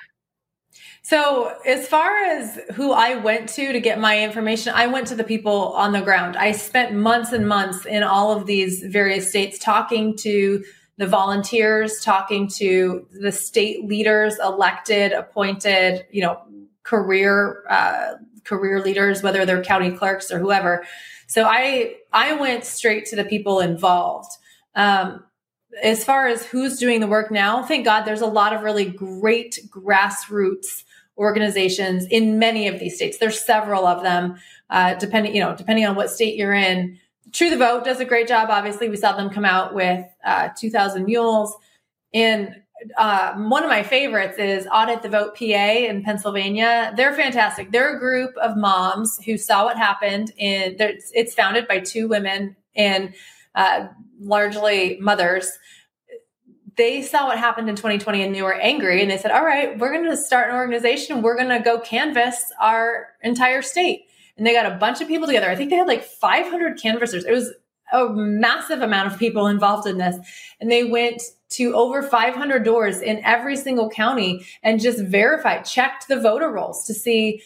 So, 1.02 1.54
as 1.64 1.86
far 1.86 2.16
as 2.24 2.58
who 2.74 2.90
I 2.90 3.14
went 3.14 3.48
to 3.50 3.72
to 3.72 3.78
get 3.78 4.00
my 4.00 4.20
information, 4.24 4.72
I 4.74 4.88
went 4.88 5.06
to 5.06 5.14
the 5.14 5.22
people 5.22 5.72
on 5.74 5.92
the 5.92 6.00
ground. 6.00 6.36
I 6.36 6.50
spent 6.50 6.94
months 6.94 7.30
and 7.30 7.48
months 7.48 7.86
in 7.86 8.02
all 8.02 8.36
of 8.36 8.46
these 8.46 8.82
various 8.82 9.28
states 9.28 9.56
talking 9.60 10.16
to 10.18 10.64
the 10.98 11.06
volunteers, 11.06 12.00
talking 12.00 12.48
to 12.56 13.06
the 13.20 13.30
state 13.30 13.84
leaders, 13.86 14.36
elected, 14.42 15.12
appointed, 15.12 16.06
you 16.10 16.22
know, 16.22 16.40
career 16.86 17.64
uh, 17.68 18.14
career 18.44 18.80
leaders, 18.80 19.22
whether 19.22 19.44
they're 19.44 19.62
county 19.62 19.90
clerks 19.90 20.30
or 20.30 20.38
whoever. 20.38 20.84
So 21.26 21.44
I 21.44 21.96
I 22.12 22.34
went 22.34 22.64
straight 22.64 23.06
to 23.06 23.16
the 23.16 23.24
people 23.24 23.60
involved. 23.60 24.30
Um, 24.74 25.24
as 25.82 26.04
far 26.04 26.26
as 26.26 26.46
who's 26.46 26.78
doing 26.78 27.00
the 27.00 27.06
work 27.06 27.30
now, 27.30 27.62
thank 27.62 27.84
God 27.84 28.04
there's 28.04 28.22
a 28.22 28.26
lot 28.26 28.54
of 28.54 28.62
really 28.62 28.86
great 28.86 29.58
grassroots 29.68 30.84
organizations 31.18 32.06
in 32.06 32.38
many 32.38 32.68
of 32.68 32.78
these 32.78 32.94
states. 32.94 33.18
There's 33.18 33.40
several 33.40 33.86
of 33.86 34.02
them, 34.02 34.36
uh, 34.70 34.94
depending, 34.94 35.34
you 35.34 35.40
know, 35.40 35.54
depending 35.56 35.84
on 35.86 35.96
what 35.96 36.10
state 36.10 36.36
you're 36.36 36.54
in. 36.54 36.98
True 37.32 37.50
the 37.50 37.56
Vote 37.56 37.84
does 37.84 38.00
a 38.00 38.04
great 38.04 38.28
job. 38.28 38.48
Obviously, 38.50 38.88
we 38.88 38.96
saw 38.96 39.16
them 39.16 39.30
come 39.30 39.44
out 39.44 39.74
with 39.74 40.06
uh, 40.24 40.50
2,000 40.56 41.04
Mules. 41.04 41.54
And 42.14 42.62
uh, 42.96 43.34
one 43.34 43.62
of 43.62 43.68
my 43.68 43.82
favorites 43.82 44.38
is 44.38 44.66
Audit 44.72 45.02
the 45.02 45.08
Vote 45.08 45.36
PA 45.36 45.44
in 45.44 46.02
Pennsylvania. 46.02 46.92
They're 46.96 47.14
fantastic. 47.14 47.70
They're 47.70 47.96
a 47.96 47.98
group 47.98 48.36
of 48.38 48.56
moms 48.56 49.18
who 49.24 49.36
saw 49.36 49.64
what 49.64 49.76
happened. 49.76 50.32
In 50.36 50.76
it's 50.78 51.34
founded 51.34 51.68
by 51.68 51.80
two 51.80 52.08
women 52.08 52.56
and 52.74 53.14
uh, 53.54 53.86
largely 54.20 54.98
mothers 55.00 55.58
they 56.76 57.02
saw 57.02 57.26
what 57.26 57.38
happened 57.38 57.68
in 57.68 57.76
2020 57.76 58.22
and 58.22 58.34
they 58.34 58.42
were 58.42 58.54
angry 58.54 59.02
and 59.02 59.10
they 59.10 59.16
said, 59.16 59.30
all 59.30 59.44
right, 59.44 59.78
we're 59.78 59.92
going 59.92 60.08
to 60.08 60.16
start 60.16 60.50
an 60.50 60.56
organization. 60.56 61.22
We're 61.22 61.36
going 61.36 61.48
to 61.48 61.60
go 61.60 61.80
canvass 61.80 62.52
our 62.60 63.08
entire 63.22 63.62
state. 63.62 64.02
And 64.36 64.46
they 64.46 64.52
got 64.52 64.70
a 64.70 64.76
bunch 64.76 65.00
of 65.00 65.08
people 65.08 65.26
together. 65.26 65.50
I 65.50 65.56
think 65.56 65.70
they 65.70 65.76
had 65.76 65.88
like 65.88 66.04
500 66.04 66.80
canvassers. 66.80 67.24
It 67.24 67.32
was 67.32 67.54
a 67.92 68.08
massive 68.10 68.82
amount 68.82 69.12
of 69.12 69.18
people 69.18 69.46
involved 69.46 69.86
in 69.86 69.98
this. 69.98 70.16
And 70.60 70.70
they 70.70 70.84
went 70.84 71.22
to 71.50 71.74
over 71.74 72.02
500 72.02 72.64
doors 72.64 73.00
in 73.00 73.24
every 73.24 73.56
single 73.56 73.88
county 73.88 74.44
and 74.62 74.80
just 74.80 75.02
verified, 75.04 75.64
checked 75.64 76.08
the 76.08 76.20
voter 76.20 76.50
rolls 76.50 76.86
to 76.86 76.94
see 76.94 77.42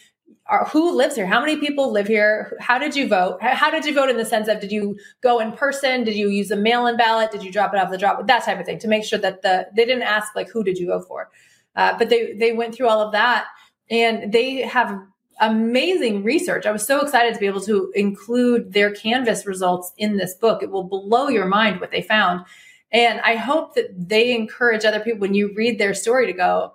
are, 0.51 0.65
who 0.67 0.97
lives 0.97 1.15
here? 1.15 1.27
How 1.27 1.41
many 1.41 1.57
people 1.57 1.93
live 1.93 2.09
here? 2.09 2.57
How 2.61 2.77
did 2.77 2.97
you 2.97 3.09
vote? 3.09 3.39
How 3.41 3.71
did 3.71 3.85
you 3.85 3.95
vote 3.95 4.11
in 4.11 4.17
the 4.17 4.25
sense 4.25 4.49
of 4.49 4.61
did 4.61 4.73
you 4.73 4.99
go 5.21 5.39
in 5.39 5.53
person? 5.53 6.03
Did 6.03 6.17
you 6.17 6.29
use 6.29 6.51
a 6.51 6.57
mail-in 6.57 6.97
ballot? 6.97 7.31
Did 7.31 7.45
you 7.45 7.53
drop 7.53 7.73
it 7.73 7.79
off 7.79 7.91
the 7.91 7.97
drop? 7.97 8.27
That 8.27 8.45
type 8.45 8.59
of 8.59 8.67
thing 8.67 8.81
to 8.81 8.89
make 8.89 9.05
sure 9.05 9.19
that 9.21 9.43
the 9.43 9.69
they 9.77 9.85
didn't 9.85 10.03
ask 10.03 10.35
like 10.35 10.51
who 10.51 10.65
did 10.65 10.77
you 10.77 10.89
vote 10.89 11.07
for, 11.07 11.31
uh, 11.77 11.97
but 11.97 12.11
they 12.11 12.33
they 12.33 12.53
went 12.53 12.75
through 12.75 12.89
all 12.89 13.01
of 13.01 13.13
that 13.13 13.47
and 13.91 14.33
they 14.33 14.63
have 14.63 15.01
amazing 15.41 16.23
research. 16.23 16.67
I 16.67 16.73
was 16.73 16.87
so 16.87 17.01
excited 17.01 17.35
to 17.35 17.41
be 17.41 17.47
able 17.47 17.63
to 17.63 17.91
include 17.95 18.73
their 18.73 18.93
canvas 18.93 19.47
results 19.47 19.93
in 19.97 20.17
this 20.17 20.35
book. 20.35 20.63
It 20.63 20.71
will 20.71 20.85
blow 20.85 21.29
your 21.29 21.47
mind 21.47 21.81
what 21.81 21.91
they 21.91 22.03
found, 22.03 22.45
and 22.93 23.21
I 23.21 23.37
hope 23.37 23.75
that 23.75 24.09
they 24.09 24.35
encourage 24.35 24.85
other 24.85 25.01
people 25.01 25.21
when 25.21 25.35
you 25.35 25.53
read 25.57 25.79
their 25.79 25.95
story 25.95 26.27
to 26.27 26.33
go 26.33 26.75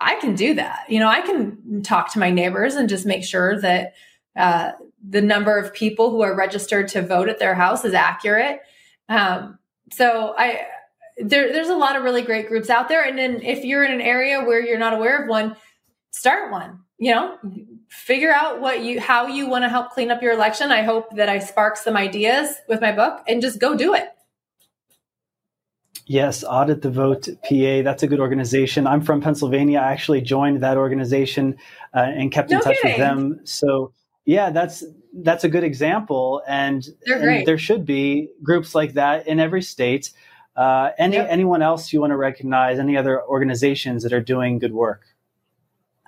I 0.00 0.14
can 0.16 0.34
do 0.34 0.54
that. 0.54 0.84
You 0.88 1.00
know, 1.00 1.08
I 1.08 1.20
can 1.22 1.82
talk 1.82 2.12
to 2.12 2.18
my 2.18 2.30
neighbors 2.30 2.74
and 2.74 2.88
just 2.88 3.06
make 3.06 3.24
sure 3.24 3.60
that 3.60 3.94
uh, 4.36 4.72
the 5.06 5.20
number 5.20 5.58
of 5.58 5.74
people 5.74 6.10
who 6.10 6.22
are 6.22 6.34
registered 6.34 6.88
to 6.88 7.02
vote 7.02 7.28
at 7.28 7.38
their 7.38 7.54
house 7.54 7.84
is 7.84 7.94
accurate. 7.94 8.60
Um, 9.08 9.58
so 9.92 10.34
I 10.36 10.66
there, 11.16 11.52
there's 11.52 11.68
a 11.68 11.74
lot 11.74 11.96
of 11.96 12.04
really 12.04 12.22
great 12.22 12.46
groups 12.46 12.70
out 12.70 12.88
there. 12.88 13.04
And 13.04 13.18
then 13.18 13.42
if 13.42 13.64
you're 13.64 13.84
in 13.84 13.92
an 13.92 14.00
area 14.00 14.40
where 14.44 14.64
you're 14.64 14.78
not 14.78 14.94
aware 14.94 15.22
of 15.22 15.28
one, 15.28 15.56
start 16.12 16.52
one. 16.52 16.80
You 16.98 17.14
know, 17.14 17.38
figure 17.88 18.32
out 18.32 18.60
what 18.60 18.82
you 18.82 19.00
how 19.00 19.26
you 19.26 19.48
want 19.48 19.64
to 19.64 19.68
help 19.68 19.90
clean 19.90 20.10
up 20.10 20.22
your 20.22 20.32
election. 20.32 20.70
I 20.70 20.82
hope 20.82 21.16
that 21.16 21.28
I 21.28 21.38
spark 21.38 21.76
some 21.76 21.96
ideas 21.96 22.56
with 22.68 22.80
my 22.80 22.92
book 22.92 23.22
and 23.26 23.42
just 23.42 23.58
go 23.58 23.76
do 23.76 23.94
it. 23.94 24.10
Yes, 26.06 26.42
Audit 26.42 26.80
the 26.80 26.90
Vote 26.90 27.28
PA. 27.44 27.82
That's 27.82 28.02
a 28.02 28.06
good 28.06 28.18
organization. 28.20 28.86
I'm 28.86 29.02
from 29.02 29.20
Pennsylvania. 29.20 29.80
I 29.80 29.92
actually 29.92 30.22
joined 30.22 30.62
that 30.62 30.78
organization 30.78 31.56
uh, 31.94 31.98
and 31.98 32.32
kept 32.32 32.50
in 32.50 32.56
No 32.58 32.62
touch 32.62 32.78
with 32.82 32.96
them. 32.96 33.40
So 33.44 33.92
yeah, 34.24 34.50
that's 34.50 34.84
that's 35.20 35.44
a 35.44 35.48
good 35.48 35.64
example, 35.64 36.42
and, 36.46 36.86
and 37.06 37.46
there 37.46 37.58
should 37.58 37.84
be 37.84 38.28
groups 38.42 38.74
like 38.74 38.94
that 38.94 39.26
in 39.26 39.40
every 39.40 39.62
state. 39.62 40.12
Uh, 40.56 40.90
any 40.98 41.16
Yep. 41.16 41.28
anyone 41.30 41.62
else 41.62 41.92
you 41.92 42.00
want 42.00 42.10
to 42.10 42.16
recognize? 42.16 42.78
Any 42.78 42.96
other 42.96 43.22
organizations 43.22 44.02
that 44.02 44.12
are 44.12 44.20
doing 44.20 44.58
good 44.58 44.72
work? 44.72 45.02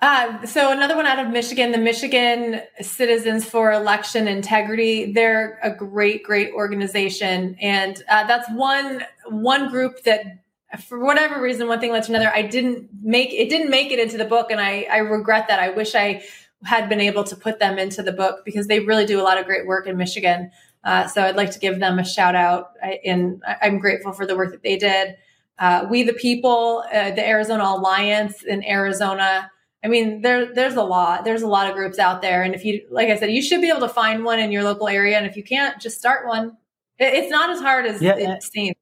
Uh, 0.01 0.43
so 0.47 0.71
another 0.71 0.95
one 0.95 1.05
out 1.05 1.23
of 1.23 1.31
Michigan, 1.31 1.71
the 1.71 1.77
Michigan 1.77 2.59
Citizens 2.81 3.45
for 3.45 3.71
Election 3.71 4.27
Integrity. 4.27 5.13
They're 5.13 5.59
a 5.61 5.69
great, 5.69 6.23
great 6.23 6.51
organization, 6.53 7.55
and 7.61 8.01
uh, 8.09 8.25
that's 8.25 8.49
one 8.51 9.05
one 9.27 9.69
group 9.69 10.01
that, 10.05 10.39
for 10.87 10.97
whatever 11.05 11.39
reason, 11.39 11.67
one 11.67 11.79
thing 11.79 11.91
led 11.91 12.01
to 12.03 12.11
another. 12.11 12.31
I 12.33 12.41
didn't 12.41 12.89
make 13.03 13.31
it 13.31 13.47
didn't 13.47 13.69
make 13.69 13.91
it 13.91 13.99
into 13.99 14.17
the 14.17 14.25
book, 14.25 14.49
and 14.49 14.59
I 14.59 14.87
I 14.91 14.97
regret 14.97 15.47
that. 15.49 15.59
I 15.59 15.69
wish 15.69 15.93
I 15.93 16.23
had 16.63 16.89
been 16.89 17.01
able 17.01 17.23
to 17.25 17.35
put 17.35 17.59
them 17.59 17.77
into 17.77 18.01
the 18.01 18.11
book 18.11 18.43
because 18.43 18.65
they 18.65 18.79
really 18.79 19.05
do 19.05 19.21
a 19.21 19.23
lot 19.23 19.37
of 19.37 19.45
great 19.45 19.67
work 19.67 19.85
in 19.85 19.97
Michigan. 19.97 20.49
Uh, 20.83 21.05
so 21.05 21.21
I'd 21.21 21.35
like 21.35 21.51
to 21.51 21.59
give 21.59 21.79
them 21.79 21.99
a 21.99 22.03
shout 22.03 22.33
out, 22.33 22.71
I, 22.81 22.99
and 23.05 23.43
I'm 23.61 23.77
grateful 23.77 24.13
for 24.13 24.25
the 24.25 24.35
work 24.35 24.51
that 24.51 24.63
they 24.63 24.77
did. 24.77 25.15
Uh, 25.59 25.85
we 25.91 26.01
the 26.01 26.13
People, 26.13 26.83
uh, 26.91 27.11
the 27.11 27.27
Arizona 27.27 27.65
Alliance 27.65 28.41
in 28.41 28.63
Arizona. 28.63 29.50
I 29.83 29.87
mean, 29.87 30.21
there 30.21 30.53
there's 30.53 30.75
a 30.75 30.83
lot. 30.83 31.23
There's 31.25 31.41
a 31.41 31.47
lot 31.47 31.67
of 31.67 31.75
groups 31.75 31.97
out 31.97 32.21
there, 32.21 32.43
and 32.43 32.53
if 32.53 32.63
you, 32.63 32.85
like 32.91 33.09
I 33.09 33.17
said, 33.17 33.31
you 33.31 33.41
should 33.41 33.61
be 33.61 33.69
able 33.69 33.79
to 33.81 33.89
find 33.89 34.23
one 34.23 34.39
in 34.39 34.51
your 34.51 34.63
local 34.63 34.87
area. 34.87 35.17
And 35.17 35.25
if 35.25 35.35
you 35.35 35.43
can't, 35.43 35.81
just 35.81 35.97
start 35.97 36.27
one. 36.27 36.57
It, 36.99 37.13
it's 37.13 37.31
not 37.31 37.49
as 37.49 37.59
hard 37.59 37.85
as 37.87 38.01
Yeah, 38.01 38.15
it 38.15 38.43
seems. 38.43 38.75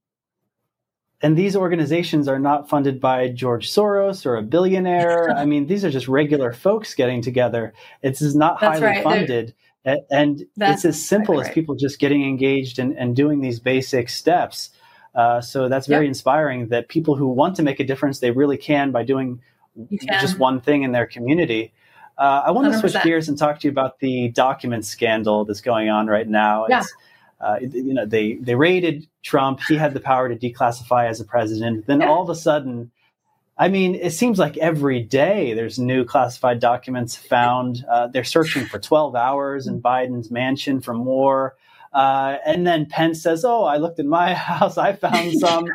And 1.22 1.38
these 1.38 1.56
organizations 1.56 2.28
are 2.30 2.40
not 2.40 2.70
funded 2.70 3.02
by 3.02 3.28
George 3.30 3.70
Soros 3.70 4.26
or 4.26 4.38
a 4.38 4.42
billionaire. 4.42 5.30
I 5.38 5.46
mean, 5.46 5.68
these 5.68 5.84
are 5.84 5.90
just 5.90 6.08
regular 6.08 6.54
folks 6.54 6.94
getting 6.96 7.22
together. 7.22 7.74
It's 8.02 8.22
is 8.22 8.36
not 8.36 8.60
That's 8.60 8.80
highly 8.80 8.86
right. 8.86 8.94
They're- 8.96 9.04
funded. 9.04 9.54
And 10.12 10.46
That's 10.56 10.86
it's 10.86 10.98
as 10.98 11.04
simple 11.06 11.36
exactly 11.36 11.42
as 11.42 11.48
right. 11.48 11.56
people 11.56 11.76
just 11.76 12.00
getting 12.00 12.24
engaged 12.24 12.78
and, 12.80 12.96
and 12.98 13.16
doing 13.16 13.42
these 13.42 13.60
basic 13.60 14.10
steps. 14.10 14.70
Uh, 15.16 15.42
so 15.42 15.68
that's 15.68 15.88
very 15.88 16.06
Yep. 16.06 16.10
inspiring 16.10 16.68
that 16.68 16.90
people 16.90 17.16
who 17.16 17.28
want 17.28 17.56
to 17.56 17.64
make 17.64 17.80
a 17.80 17.84
difference, 17.84 18.20
they 18.20 18.32
really 18.32 18.58
can 18.58 18.92
by 18.92 19.04
doing. 19.04 19.42
Just 20.22 20.40
one 20.40 20.62
thing 20.62 20.84
in 20.84 20.92
their 20.92 21.06
community. 21.06 21.74
Uh, 22.18 22.44
I 22.48 22.52
want 22.52 22.72
to 22.72 22.80
switch 22.80 22.94
100%. 22.94 23.04
gears 23.04 23.30
and 23.30 23.38
talk 23.38 23.60
to 23.60 23.68
you 23.68 23.72
about 23.72 24.00
the 24.00 24.30
document 24.30 24.86
scandal 24.86 25.46
that's 25.46 25.62
going 25.62 25.90
on 25.90 26.08
right 26.08 26.28
now. 26.28 26.66
Yeah. 26.68 26.80
It's, 26.82 26.94
uh, 27.40 27.58
you 27.62 27.94
know, 27.94 28.06
they 28.06 28.34
they 28.34 28.56
raided 28.56 29.08
Trump. 29.24 29.62
He 29.68 29.78
had 29.78 29.94
the 29.94 30.02
power 30.02 30.28
to 30.28 30.36
declassify 30.36 31.08
as 31.08 31.22
a 31.22 31.26
president. 31.26 31.88
Then 31.88 32.02
all 32.02 32.22
of 32.22 32.30
a 32.30 32.36
sudden, 32.36 32.92
I 33.58 33.70
mean, 33.70 33.96
it 33.96 34.12
seems 34.12 34.38
like 34.40 34.58
every 34.58 35.02
day 35.02 35.54
there's 35.54 35.80
new 35.80 36.04
classified 36.04 36.60
documents 36.60 37.16
found. 37.16 37.86
Uh, 37.90 38.08
they're 38.08 38.26
searching 38.26 38.66
for 38.66 38.80
12 38.80 39.16
hours 39.16 39.68
in 39.68 39.82
Biden's 39.82 40.30
mansion 40.30 40.82
for 40.82 40.94
more. 40.94 41.56
Uh, 41.94 42.38
and 42.46 42.68
then 42.68 42.86
Pence 42.86 43.22
says, 43.22 43.46
"Oh, 43.46 43.64
I 43.64 43.78
looked 43.78 44.00
in 44.00 44.10
my 44.10 44.34
house. 44.50 44.78
I 44.78 44.94
found 44.94 45.34
some." 45.40 45.66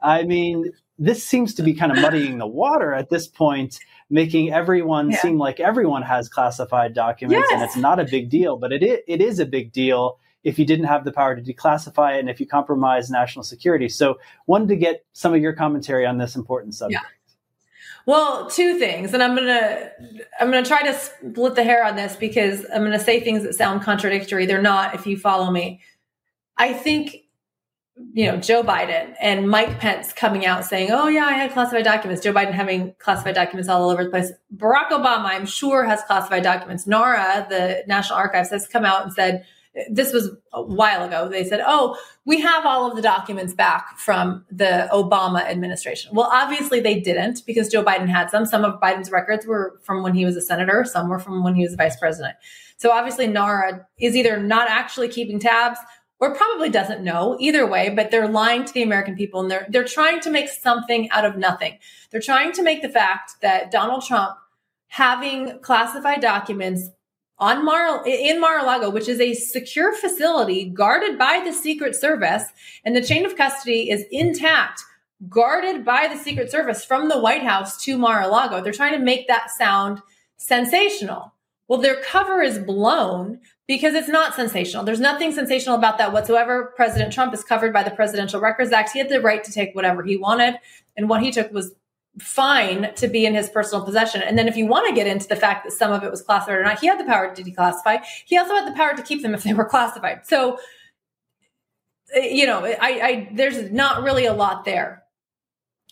I 0.00 0.24
mean, 0.24 0.72
this 0.98 1.24
seems 1.24 1.54
to 1.54 1.62
be 1.62 1.74
kind 1.74 1.90
of 1.90 1.98
muddying 1.98 2.38
the 2.38 2.46
water 2.46 2.94
at 2.94 3.10
this 3.10 3.26
point, 3.26 3.78
making 4.10 4.52
everyone 4.52 5.10
Yeah. 5.10 5.20
seem 5.20 5.38
like 5.38 5.60
everyone 5.60 6.02
has 6.02 6.28
classified 6.28 6.94
documents, 6.94 7.48
and 7.52 7.62
it's 7.62 7.76
not 7.76 7.98
a 7.98 8.04
big 8.04 8.28
deal. 8.30 8.56
But 8.56 8.72
it 8.72 8.82
is, 8.82 8.98
it 9.08 9.20
is 9.20 9.38
a 9.38 9.46
big 9.46 9.72
deal 9.72 10.18
if 10.44 10.58
you 10.58 10.66
didn't 10.66 10.86
have 10.86 11.04
the 11.04 11.12
power 11.12 11.34
to 11.34 11.42
declassify 11.42 12.16
it 12.16 12.20
and 12.20 12.28
if 12.30 12.38
you 12.38 12.46
compromise 12.46 13.10
national 13.10 13.44
security. 13.44 13.88
So, 13.88 14.18
wanted 14.46 14.68
to 14.68 14.76
get 14.76 15.04
some 15.12 15.34
of 15.34 15.40
your 15.40 15.52
commentary 15.54 16.06
on 16.06 16.18
this 16.18 16.36
important 16.36 16.74
subject. 16.74 17.04
Well, 18.06 18.50
two 18.50 18.78
things, 18.78 19.14
and 19.14 19.22
I'm 19.22 19.34
gonna 19.34 19.90
I'm 20.38 20.50
gonna 20.50 20.64
try 20.64 20.82
to 20.82 20.94
split 20.94 21.54
the 21.54 21.64
hair 21.64 21.84
on 21.84 21.96
this 21.96 22.16
because 22.16 22.66
I'm 22.72 22.82
gonna 22.84 22.98
say 22.98 23.20
things 23.20 23.42
that 23.44 23.54
sound 23.54 23.82
contradictory. 23.82 24.44
They're 24.44 24.60
not 24.60 24.94
if 24.94 25.06
you 25.06 25.16
follow 25.16 25.50
me. 25.50 25.80
I 26.58 26.72
think 26.74 27.23
you 28.12 28.26
know 28.26 28.36
Joe 28.36 28.62
Biden 28.62 29.14
and 29.20 29.48
Mike 29.48 29.78
Pence 29.78 30.12
coming 30.12 30.44
out 30.44 30.64
saying, 30.64 30.90
"Oh 30.90 31.08
yeah, 31.08 31.24
I 31.24 31.32
had 31.32 31.52
classified 31.52 31.84
documents." 31.84 32.22
Joe 32.22 32.32
Biden 32.32 32.52
having 32.52 32.94
classified 32.98 33.34
documents 33.34 33.68
all 33.68 33.90
over 33.90 34.04
the 34.04 34.10
place. 34.10 34.32
Barack 34.56 34.88
Obama, 34.88 35.26
I'm 35.26 35.46
sure, 35.46 35.84
has 35.84 36.02
classified 36.02 36.42
documents. 36.42 36.86
NARA, 36.86 37.46
the 37.48 37.84
National 37.86 38.18
Archives, 38.18 38.50
has 38.50 38.66
come 38.66 38.84
out 38.84 39.04
and 39.04 39.12
said 39.12 39.44
this 39.90 40.12
was 40.12 40.30
a 40.52 40.62
while 40.62 41.04
ago. 41.04 41.28
They 41.28 41.44
said, 41.44 41.62
"Oh, 41.64 41.96
we 42.24 42.40
have 42.40 42.66
all 42.66 42.88
of 42.88 42.96
the 42.96 43.02
documents 43.02 43.54
back 43.54 43.98
from 43.98 44.44
the 44.50 44.88
Obama 44.92 45.44
administration." 45.44 46.10
Well, 46.14 46.30
obviously 46.32 46.80
they 46.80 46.98
didn't 46.98 47.42
because 47.46 47.68
Joe 47.68 47.84
Biden 47.84 48.08
had 48.08 48.28
some. 48.28 48.44
Some 48.44 48.64
of 48.64 48.80
Biden's 48.80 49.10
records 49.12 49.46
were 49.46 49.78
from 49.82 50.02
when 50.02 50.14
he 50.14 50.24
was 50.24 50.36
a 50.36 50.42
senator. 50.42 50.84
Some 50.84 51.08
were 51.08 51.20
from 51.20 51.44
when 51.44 51.54
he 51.54 51.62
was 51.62 51.74
vice 51.74 51.96
president. 51.96 52.36
So 52.76 52.90
obviously 52.90 53.28
NARA 53.28 53.86
is 54.00 54.16
either 54.16 54.40
not 54.40 54.68
actually 54.68 55.08
keeping 55.08 55.38
tabs 55.38 55.78
or 56.24 56.34
probably 56.34 56.70
doesn't 56.70 57.04
know 57.04 57.36
either 57.38 57.66
way, 57.66 57.90
but 57.90 58.10
they're 58.10 58.26
lying 58.26 58.64
to 58.64 58.72
the 58.72 58.82
American 58.82 59.14
people 59.14 59.42
and 59.42 59.50
they're 59.50 59.66
they're 59.68 59.84
trying 59.84 60.20
to 60.20 60.30
make 60.30 60.48
something 60.48 61.10
out 61.10 61.26
of 61.26 61.36
nothing. 61.36 61.78
They're 62.10 62.20
trying 62.20 62.52
to 62.52 62.62
make 62.62 62.80
the 62.80 62.88
fact 62.88 63.32
that 63.42 63.70
Donald 63.70 64.06
Trump 64.06 64.34
having 64.86 65.58
classified 65.58 66.20
documents 66.20 66.88
on 67.38 67.62
Mar 67.62 68.06
in 68.06 68.40
Mar-a-Lago, 68.40 68.88
which 68.88 69.06
is 69.06 69.20
a 69.20 69.34
secure 69.34 69.92
facility 69.92 70.64
guarded 70.64 71.18
by 71.18 71.42
the 71.44 71.52
Secret 71.52 71.94
Service, 71.94 72.44
and 72.86 72.96
the 72.96 73.02
chain 73.02 73.26
of 73.26 73.36
custody 73.36 73.90
is 73.90 74.06
intact, 74.10 74.80
guarded 75.28 75.84
by 75.84 76.08
the 76.08 76.16
Secret 76.16 76.50
Service 76.50 76.86
from 76.86 77.10
the 77.10 77.18
White 77.18 77.42
House 77.42 77.84
to 77.84 77.98
Mar-a-Lago. 77.98 78.62
They're 78.62 78.72
trying 78.72 78.98
to 78.98 79.04
make 79.04 79.28
that 79.28 79.50
sound 79.50 80.00
sensational. 80.38 81.34
Well, 81.68 81.80
their 81.80 82.00
cover 82.00 82.40
is 82.40 82.58
blown 82.58 83.40
because 83.66 83.94
it's 83.94 84.08
not 84.08 84.34
sensational. 84.34 84.84
There's 84.84 85.00
nothing 85.00 85.32
sensational 85.32 85.76
about 85.76 85.98
that 85.98 86.12
whatsoever. 86.12 86.72
President 86.76 87.12
Trump 87.12 87.32
is 87.32 87.42
covered 87.42 87.72
by 87.72 87.82
the 87.82 87.90
Presidential 87.90 88.40
Records 88.40 88.72
Act. 88.72 88.90
He 88.92 88.98
had 88.98 89.08
the 89.08 89.20
right 89.20 89.42
to 89.42 89.52
take 89.52 89.74
whatever 89.74 90.02
he 90.02 90.16
wanted, 90.16 90.56
and 90.96 91.08
what 91.08 91.22
he 91.22 91.30
took 91.30 91.52
was 91.52 91.72
fine 92.18 92.94
to 92.94 93.08
be 93.08 93.26
in 93.26 93.34
his 93.34 93.48
personal 93.48 93.84
possession. 93.84 94.22
And 94.22 94.38
then 94.38 94.46
if 94.46 94.56
you 94.56 94.66
want 94.66 94.88
to 94.88 94.94
get 94.94 95.06
into 95.06 95.26
the 95.26 95.36
fact 95.36 95.64
that 95.64 95.72
some 95.72 95.92
of 95.92 96.04
it 96.04 96.10
was 96.10 96.22
classified 96.22 96.58
or 96.58 96.62
not, 96.62 96.78
he 96.78 96.86
had 96.86 97.00
the 97.00 97.04
power 97.04 97.34
to 97.34 97.42
declassify. 97.42 98.04
He 98.24 98.38
also 98.38 98.54
had 98.54 98.68
the 98.68 98.76
power 98.76 98.94
to 98.94 99.02
keep 99.02 99.22
them 99.22 99.34
if 99.34 99.42
they 99.42 99.52
were 99.52 99.64
classified. 99.64 100.20
So, 100.24 100.58
you 102.14 102.46
know, 102.46 102.64
I, 102.64 102.76
I 102.80 103.28
there's 103.32 103.72
not 103.72 104.04
really 104.04 104.26
a 104.26 104.32
lot 104.32 104.64
there. 104.64 105.02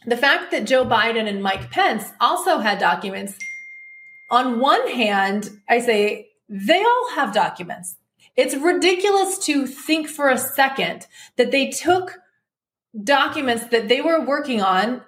The 0.06 0.16
fact 0.16 0.50
that 0.50 0.64
Joe 0.64 0.84
Biden 0.84 1.28
and 1.28 1.42
Mike 1.42 1.70
Pence 1.70 2.04
also 2.20 2.58
had 2.58 2.78
documents, 2.78 3.34
on 4.30 4.60
one 4.60 4.88
hand, 4.88 5.50
I 5.68 5.78
say 5.80 6.28
they 6.54 6.84
all 6.84 7.10
have 7.14 7.32
documents. 7.32 7.96
It's 8.36 8.54
ridiculous 8.54 9.38
to 9.46 9.66
think 9.66 10.06
for 10.06 10.28
a 10.28 10.36
second 10.36 11.06
that 11.36 11.50
they 11.50 11.70
took 11.70 12.18
documents 13.02 13.64
that 13.68 13.88
they 13.88 14.02
were 14.02 14.22
working 14.22 14.60
on 14.60 15.00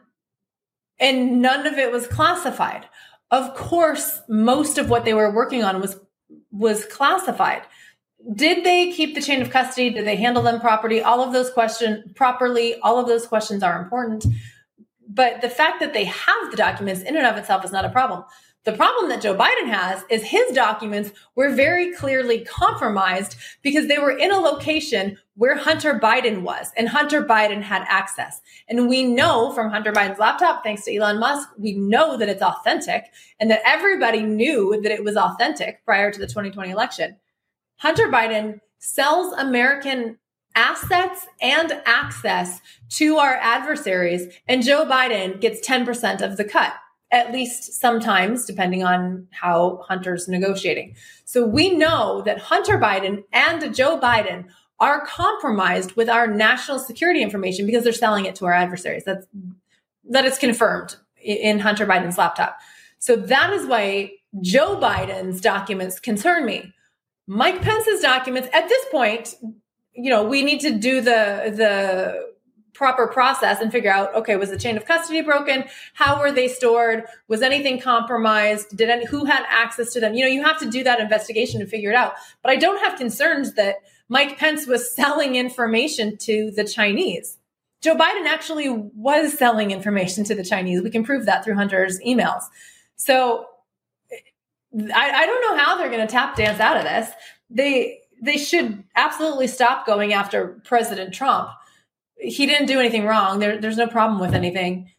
and 0.98 1.42
none 1.42 1.66
of 1.66 1.74
it 1.74 1.92
was 1.92 2.06
classified. 2.06 2.88
Of 3.30 3.54
course, 3.54 4.22
most 4.26 4.78
of 4.78 4.88
what 4.88 5.04
they 5.04 5.12
were 5.12 5.30
working 5.30 5.62
on 5.62 5.82
was 5.82 5.98
was 6.50 6.86
classified. 6.86 7.62
Did 8.32 8.64
they 8.64 8.90
keep 8.92 9.14
the 9.14 9.20
chain 9.20 9.42
of 9.42 9.50
custody? 9.50 9.90
Did 9.90 10.06
they 10.06 10.16
handle 10.16 10.42
them 10.42 10.60
properly? 10.60 11.02
All 11.02 11.20
of 11.20 11.34
those 11.34 11.50
questions 11.50 12.10
properly, 12.14 12.76
all 12.80 12.98
of 12.98 13.06
those 13.06 13.26
questions 13.26 13.62
are 13.62 13.82
important. 13.82 14.24
But 15.06 15.42
the 15.42 15.50
fact 15.50 15.80
that 15.80 15.92
they 15.92 16.04
have 16.04 16.50
the 16.50 16.56
documents 16.56 17.02
in 17.02 17.16
and 17.16 17.26
of 17.26 17.36
itself 17.36 17.66
is 17.66 17.72
not 17.72 17.84
a 17.84 17.90
problem. 17.90 18.24
The 18.64 18.72
problem 18.72 19.10
that 19.10 19.20
Joe 19.20 19.36
Biden 19.36 19.66
has 19.66 20.04
is 20.08 20.22
his 20.22 20.54
documents 20.54 21.12
were 21.34 21.54
very 21.54 21.92
clearly 21.92 22.40
compromised 22.40 23.36
because 23.60 23.88
they 23.88 23.98
were 23.98 24.16
in 24.16 24.32
a 24.32 24.38
location 24.38 25.18
where 25.36 25.56
Hunter 25.56 26.00
Biden 26.00 26.40
was 26.40 26.72
and 26.74 26.88
Hunter 26.88 27.22
Biden 27.22 27.60
had 27.60 27.84
access. 27.88 28.40
And 28.66 28.88
we 28.88 29.04
know 29.04 29.52
from 29.52 29.70
Hunter 29.70 29.92
Biden's 29.92 30.18
laptop, 30.18 30.64
thanks 30.64 30.84
to 30.84 30.96
Elon 30.96 31.20
Musk, 31.20 31.50
we 31.58 31.74
know 31.74 32.16
that 32.16 32.30
it's 32.30 32.40
authentic 32.40 33.12
and 33.38 33.50
that 33.50 33.60
everybody 33.66 34.22
knew 34.22 34.80
that 34.80 34.92
it 34.92 35.04
was 35.04 35.16
authentic 35.16 35.84
prior 35.84 36.10
to 36.10 36.18
the 36.18 36.26
2020 36.26 36.70
election. 36.70 37.16
Hunter 37.76 38.08
Biden 38.08 38.60
sells 38.78 39.34
American 39.34 40.18
assets 40.54 41.26
and 41.42 41.82
access 41.84 42.60
to 42.88 43.16
our 43.16 43.34
adversaries, 43.34 44.32
and 44.46 44.62
Joe 44.62 44.86
Biden 44.86 45.40
gets 45.40 45.66
10% 45.66 46.22
of 46.22 46.36
the 46.36 46.44
cut 46.44 46.72
at 47.14 47.32
least 47.32 47.72
sometimes, 47.80 48.44
depending 48.44 48.82
on 48.82 49.28
how 49.30 49.84
Hunter's 49.86 50.26
negotiating. 50.26 50.96
So 51.24 51.46
we 51.46 51.70
know 51.70 52.22
that 52.26 52.38
Hunter 52.38 52.76
Biden 52.76 53.22
and 53.32 53.72
Joe 53.72 53.98
Biden 53.98 54.46
are 54.80 55.06
compromised 55.06 55.92
with 55.92 56.08
our 56.08 56.26
national 56.26 56.80
security 56.80 57.22
information 57.22 57.66
because 57.66 57.84
they're 57.84 57.92
selling 57.92 58.24
it 58.24 58.34
to 58.36 58.46
our 58.46 58.52
adversaries. 58.52 59.04
That's 59.04 59.26
that 60.10 60.24
is 60.24 60.38
confirmed 60.38 60.96
in 61.22 61.60
Hunter 61.60 61.86
Biden's 61.86 62.18
laptop. 62.18 62.58
So 62.98 63.14
that 63.16 63.52
is 63.52 63.64
why 63.66 64.10
Joe 64.40 64.76
Biden's 64.76 65.40
documents 65.40 66.00
concern 66.00 66.44
me. 66.44 66.74
Mike 67.28 67.62
Pence's 67.62 68.00
documents 68.00 68.48
at 68.52 68.68
this 68.68 68.84
point, 68.90 69.34
you 69.92 70.10
know, 70.10 70.24
we 70.24 70.42
need 70.42 70.60
to 70.60 70.72
do 70.72 71.00
the 71.00 71.54
the 71.54 72.33
proper 72.74 73.06
process 73.06 73.60
and 73.60 73.72
figure 73.72 73.92
out 73.92 74.14
okay 74.14 74.36
was 74.36 74.50
the 74.50 74.58
chain 74.58 74.76
of 74.76 74.84
custody 74.84 75.22
broken? 75.22 75.64
How 75.94 76.20
were 76.20 76.32
they 76.32 76.48
stored? 76.48 77.04
Was 77.28 77.40
anything 77.40 77.80
compromised? 77.80 78.76
Did 78.76 78.90
any 78.90 79.06
who 79.06 79.24
had 79.24 79.44
access 79.48 79.92
to 79.92 80.00
them? 80.00 80.14
You 80.14 80.24
know 80.24 80.30
you 80.30 80.42
have 80.42 80.58
to 80.58 80.68
do 80.68 80.84
that 80.84 81.00
investigation 81.00 81.60
to 81.60 81.66
figure 81.66 81.90
it 81.90 81.96
out. 81.96 82.14
But 82.42 82.50
i 82.50 82.56
don't 82.56 82.84
have 82.84 82.98
concerns 82.98 83.54
that 83.54 83.76
mike 84.08 84.38
pence 84.38 84.66
was 84.66 84.94
selling 84.96 85.36
information 85.36 86.16
to 86.18 86.50
the 86.50 86.64
chinese. 86.64 87.38
Joe 87.80 87.96
biden 87.96 88.26
actually 88.26 88.68
was 88.68 89.36
selling 89.38 89.70
information 89.70 90.24
to 90.24 90.34
the 90.34 90.44
chinese. 90.44 90.82
We 90.82 90.90
can 90.90 91.04
prove 91.04 91.26
that 91.26 91.44
through 91.44 91.54
hunter's 91.54 92.00
emails. 92.00 92.42
So 92.96 93.46
i, 94.92 95.10
I 95.10 95.26
don't 95.26 95.40
know 95.42 95.62
how 95.62 95.78
they're 95.78 95.90
going 95.90 96.06
to 96.06 96.12
tap 96.12 96.36
dance 96.36 96.60
out 96.60 96.76
of 96.76 96.82
this. 96.82 97.10
They 97.48 98.00
they 98.20 98.38
should 98.38 98.82
absolutely 98.96 99.46
stop 99.46 99.86
going 99.86 100.12
after 100.12 100.60
president 100.64 101.14
trump 101.14 101.50
he 102.18 102.46
didn't 102.46 102.66
do 102.66 102.80
anything 102.80 103.04
wrong. 103.04 103.38
There, 103.38 103.58
there's 103.60 103.76
no 103.76 103.86
problem 103.86 104.20
with 104.20 104.34
anything. 104.34 104.90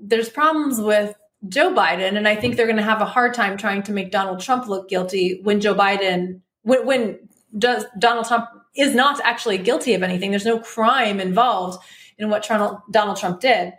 There's 0.00 0.28
problems 0.28 0.80
with 0.80 1.14
Joe 1.48 1.74
Biden, 1.74 2.16
and 2.16 2.26
I 2.26 2.36
think 2.36 2.56
they're 2.56 2.66
going 2.66 2.76
to 2.76 2.82
have 2.82 3.00
a 3.00 3.06
hard 3.06 3.34
time 3.34 3.56
trying 3.56 3.82
to 3.84 3.92
make 3.92 4.10
Donald 4.10 4.40
Trump 4.40 4.66
look 4.66 4.88
guilty 4.88 5.40
when 5.42 5.60
Joe 5.60 5.74
Biden, 5.74 6.40
when, 6.62 6.86
when 6.86 7.18
does 7.56 7.84
Donald 7.98 8.26
Trump 8.26 8.48
is 8.76 8.94
not 8.94 9.20
actually 9.22 9.58
guilty 9.58 9.94
of 9.94 10.02
anything. 10.02 10.30
There's 10.30 10.44
no 10.44 10.58
crime 10.58 11.20
involved 11.20 11.82
in 12.18 12.28
what 12.28 12.46
Donald 12.48 13.16
Trump 13.16 13.40
did. 13.40 13.72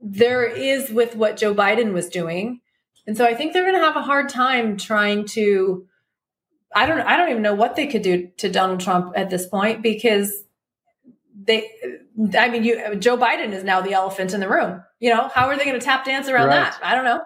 There 0.00 0.46
is 0.46 0.90
with 0.90 1.16
what 1.16 1.36
Joe 1.36 1.54
Biden 1.54 1.92
was 1.92 2.08
doing, 2.08 2.60
and 3.06 3.16
so 3.16 3.24
I 3.24 3.34
think 3.34 3.52
they're 3.52 3.64
going 3.64 3.74
to 3.74 3.84
have 3.84 3.96
a 3.96 4.02
hard 4.02 4.28
time 4.28 4.76
trying 4.76 5.26
to. 5.28 5.86
I 6.74 6.86
don't. 6.86 7.00
I 7.00 7.16
don't 7.16 7.30
even 7.30 7.42
know 7.42 7.54
what 7.54 7.74
they 7.74 7.88
could 7.88 8.02
do 8.02 8.28
to 8.36 8.48
Donald 8.48 8.80
Trump 8.80 9.12
at 9.16 9.30
this 9.30 9.46
point 9.46 9.82
because 9.82 10.44
they 11.44 11.70
i 12.38 12.48
mean 12.48 12.64
you 12.64 12.96
joe 12.96 13.16
biden 13.16 13.52
is 13.52 13.62
now 13.62 13.80
the 13.80 13.92
elephant 13.92 14.34
in 14.34 14.40
the 14.40 14.48
room 14.48 14.82
you 14.98 15.10
know 15.10 15.28
how 15.28 15.46
are 15.46 15.56
they 15.56 15.64
going 15.64 15.78
to 15.78 15.84
tap 15.84 16.04
dance 16.04 16.28
around 16.28 16.48
right. 16.48 16.54
that 16.54 16.78
i 16.82 16.94
don't 16.94 17.04
know 17.04 17.20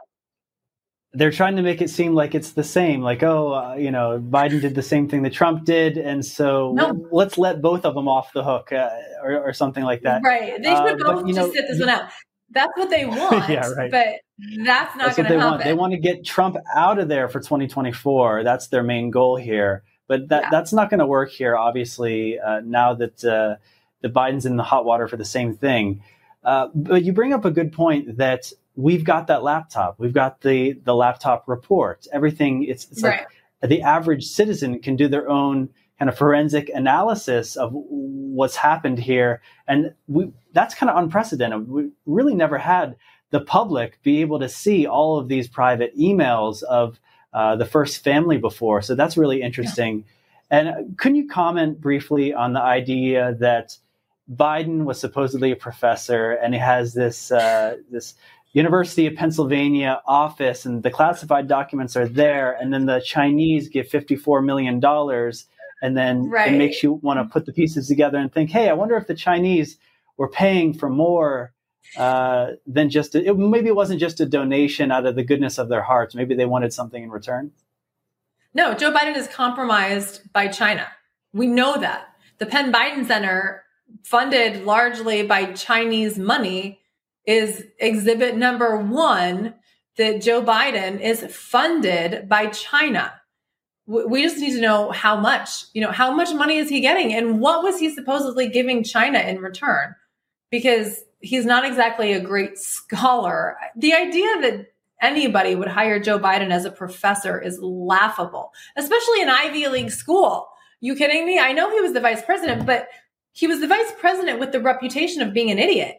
they're 1.14 1.30
trying 1.30 1.56
to 1.56 1.62
make 1.62 1.82
it 1.82 1.90
seem 1.90 2.14
like 2.14 2.34
it's 2.34 2.52
the 2.52 2.64
same 2.64 3.00
like 3.00 3.22
oh 3.22 3.52
uh, 3.52 3.74
you 3.74 3.90
know 3.90 4.22
biden 4.30 4.60
did 4.60 4.74
the 4.74 4.82
same 4.82 5.08
thing 5.08 5.22
that 5.22 5.32
trump 5.32 5.64
did 5.64 5.96
and 5.96 6.24
so 6.24 6.72
no. 6.74 7.06
let's 7.10 7.38
let 7.38 7.62
both 7.62 7.84
of 7.84 7.94
them 7.94 8.08
off 8.08 8.32
the 8.32 8.44
hook 8.44 8.72
uh, 8.72 8.90
or, 9.22 9.48
or, 9.48 9.52
something 9.52 9.84
like 9.84 10.02
that 10.02 10.22
right 10.24 10.62
they 10.62 10.70
should 10.70 11.02
uh, 11.02 11.14
both 11.14 11.22
but, 11.22 11.26
just 11.26 11.36
know, 11.36 11.52
sit 11.52 11.64
this 11.68 11.80
one 11.80 11.88
out 11.88 12.08
that's 12.50 12.72
what 12.76 12.90
they 12.90 13.06
want 13.06 13.48
yeah, 13.48 13.66
right. 13.70 13.90
but 13.90 14.08
that's 14.64 14.96
not 14.96 15.16
going 15.16 15.28
to 15.28 15.34
happen 15.34 15.38
want. 15.38 15.64
they 15.64 15.74
want 15.74 15.92
to 15.92 15.98
get 15.98 16.24
trump 16.24 16.56
out 16.74 16.98
of 16.98 17.08
there 17.08 17.28
for 17.28 17.40
2024 17.40 18.44
that's 18.44 18.68
their 18.68 18.82
main 18.82 19.10
goal 19.10 19.36
here 19.36 19.82
but 20.08 20.28
that, 20.28 20.42
yeah. 20.42 20.48
that's 20.50 20.72
not 20.72 20.90
going 20.90 21.00
to 21.00 21.06
work 21.06 21.30
here 21.30 21.56
obviously 21.56 22.38
uh, 22.38 22.60
now 22.60 22.94
that 22.94 23.24
uh, 23.24 23.56
that 24.02 24.12
Biden's 24.12 24.46
in 24.46 24.56
the 24.56 24.62
hot 24.62 24.84
water 24.84 25.08
for 25.08 25.16
the 25.16 25.24
same 25.24 25.54
thing. 25.54 26.02
Uh, 26.44 26.68
but 26.74 27.04
you 27.04 27.12
bring 27.12 27.32
up 27.32 27.44
a 27.44 27.50
good 27.50 27.72
point 27.72 28.18
that 28.18 28.52
we've 28.74 29.04
got 29.04 29.28
that 29.28 29.42
laptop, 29.42 29.98
we've 29.98 30.12
got 30.12 30.40
the 30.40 30.72
the 30.84 30.94
laptop 30.94 31.44
report, 31.46 32.06
everything. 32.12 32.64
It's, 32.64 32.86
it's 32.90 33.02
right. 33.02 33.26
like 33.60 33.70
the 33.70 33.82
average 33.82 34.26
citizen 34.26 34.80
can 34.80 34.96
do 34.96 35.08
their 35.08 35.28
own 35.28 35.68
kind 35.98 36.08
of 36.08 36.18
forensic 36.18 36.68
analysis 36.74 37.56
of 37.56 37.70
what's 37.72 38.56
happened 38.56 38.98
here, 38.98 39.40
and 39.68 39.94
we 40.08 40.32
that's 40.52 40.74
kind 40.74 40.90
of 40.90 40.96
unprecedented. 40.96 41.68
We 41.68 41.90
really 42.06 42.34
never 42.34 42.58
had 42.58 42.96
the 43.30 43.40
public 43.40 44.02
be 44.02 44.20
able 44.20 44.40
to 44.40 44.48
see 44.48 44.86
all 44.86 45.18
of 45.18 45.28
these 45.28 45.48
private 45.48 45.96
emails 45.96 46.62
of 46.64 46.98
uh, 47.32 47.56
the 47.56 47.64
first 47.64 48.02
family 48.02 48.36
before. 48.36 48.82
So 48.82 48.94
that's 48.94 49.16
really 49.16 49.42
interesting. 49.42 49.98
Yeah. 49.98 50.04
And 50.52 50.98
can 50.98 51.14
you 51.14 51.28
comment 51.28 51.80
briefly 51.80 52.34
on 52.34 52.52
the 52.52 52.60
idea 52.60 53.34
that 53.40 53.78
Biden 54.30 54.84
was 54.84 55.00
supposedly 55.00 55.50
a 55.52 55.56
professor, 55.56 56.32
and 56.32 56.54
he 56.54 56.60
has 56.60 56.94
this 56.94 57.32
uh, 57.32 57.76
this 57.90 58.14
University 58.52 59.06
of 59.06 59.14
Pennsylvania 59.14 60.00
office, 60.06 60.66
and 60.66 60.82
the 60.82 60.90
classified 60.90 61.48
documents 61.48 61.96
are 61.96 62.06
there, 62.06 62.52
and 62.52 62.72
then 62.72 62.86
the 62.86 63.00
Chinese 63.00 63.68
give 63.68 63.88
fifty 63.88 64.16
four 64.16 64.42
million 64.42 64.78
dollars, 64.80 65.46
and 65.82 65.96
then 65.96 66.28
right. 66.30 66.52
it 66.52 66.58
makes 66.58 66.82
you 66.82 66.92
want 67.02 67.18
to 67.18 67.32
put 67.32 67.46
the 67.46 67.52
pieces 67.52 67.88
together 67.88 68.18
and 68.18 68.32
think, 68.32 68.50
hey, 68.50 68.68
I 68.68 68.74
wonder 68.74 68.96
if 68.96 69.06
the 69.06 69.14
Chinese 69.14 69.78
were 70.16 70.28
paying 70.28 70.72
for 70.72 70.88
more 70.88 71.52
uh, 71.96 72.52
than 72.66 72.90
just 72.90 73.14
a, 73.14 73.26
it, 73.28 73.36
maybe 73.36 73.68
it 73.68 73.76
wasn't 73.76 74.00
just 74.00 74.20
a 74.20 74.26
donation 74.26 74.92
out 74.92 75.04
of 75.06 75.16
the 75.16 75.24
goodness 75.24 75.58
of 75.58 75.68
their 75.68 75.82
hearts. 75.82 76.14
Maybe 76.14 76.34
they 76.34 76.46
wanted 76.46 76.72
something 76.72 77.02
in 77.02 77.10
return. 77.10 77.50
No, 78.54 78.74
Joe 78.74 78.92
Biden 78.92 79.16
is 79.16 79.26
compromised 79.28 80.32
by 80.32 80.48
China. 80.48 80.86
We 81.32 81.46
know 81.46 81.78
that. 81.78 82.08
The 82.38 82.46
Penn 82.46 82.72
Biden 82.72 83.06
Center 83.06 83.61
funded 84.04 84.64
largely 84.64 85.22
by 85.22 85.52
Chinese 85.52 86.18
money 86.18 86.80
is 87.26 87.64
exhibit 87.78 88.36
number 88.36 88.76
one 88.76 89.54
that 89.96 90.22
Joe 90.22 90.42
Biden 90.42 91.00
is 91.00 91.24
funded 91.34 92.28
by 92.28 92.46
China. 92.46 93.12
we 93.86 94.22
just 94.22 94.38
need 94.38 94.52
to 94.52 94.60
know 94.60 94.90
how 94.90 95.16
much, 95.16 95.64
you 95.74 95.82
know, 95.82 95.90
how 95.90 96.12
much 96.12 96.32
money 96.32 96.56
is 96.56 96.68
he 96.68 96.80
getting 96.80 97.12
and 97.12 97.40
what 97.40 97.62
was 97.62 97.78
he 97.78 97.92
supposedly 97.94 98.48
giving 98.48 98.84
China 98.84 99.18
in 99.18 99.38
return? 99.38 99.94
Because 100.50 101.00
he's 101.20 101.44
not 101.44 101.64
exactly 101.64 102.12
a 102.12 102.20
great 102.20 102.58
scholar. 102.58 103.56
The 103.76 103.92
idea 103.92 104.40
that 104.40 104.66
anybody 105.00 105.54
would 105.54 105.68
hire 105.68 106.00
Joe 106.00 106.18
Biden 106.18 106.50
as 106.50 106.64
a 106.64 106.70
professor 106.70 107.40
is 107.40 107.58
laughable, 107.60 108.52
especially 108.76 109.20
an 109.22 109.28
Ivy 109.28 109.66
League 109.68 109.90
school. 109.90 110.48
You 110.80 110.96
kidding 110.96 111.26
me? 111.26 111.38
I 111.38 111.52
know 111.52 111.70
he 111.70 111.80
was 111.80 111.92
the 111.92 112.00
vice 112.00 112.22
president, 112.22 112.66
but 112.66 112.88
he 113.32 113.46
was 113.46 113.60
the 113.60 113.66
vice 113.66 113.92
president 113.98 114.38
with 114.38 114.52
the 114.52 114.60
reputation 114.60 115.22
of 115.22 115.32
being 115.32 115.50
an 115.50 115.58
idiot. 115.58 115.96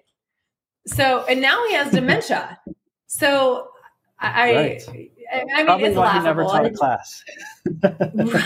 So, 0.85 1.25
and 1.29 1.41
now 1.41 1.65
he 1.67 1.73
has 1.73 1.91
dementia. 1.91 2.59
So, 3.07 3.69
I, 4.19 4.55
right. 4.55 4.83
I, 4.89 5.43
mean, 5.45 5.65
Probably 5.65 5.85
it's 5.87 5.97
why 5.97 6.05
laughable. 6.05 6.21
he 6.21 6.25
never 6.25 6.43
taught 6.43 6.65
a 6.65 6.71
class. 6.71 7.23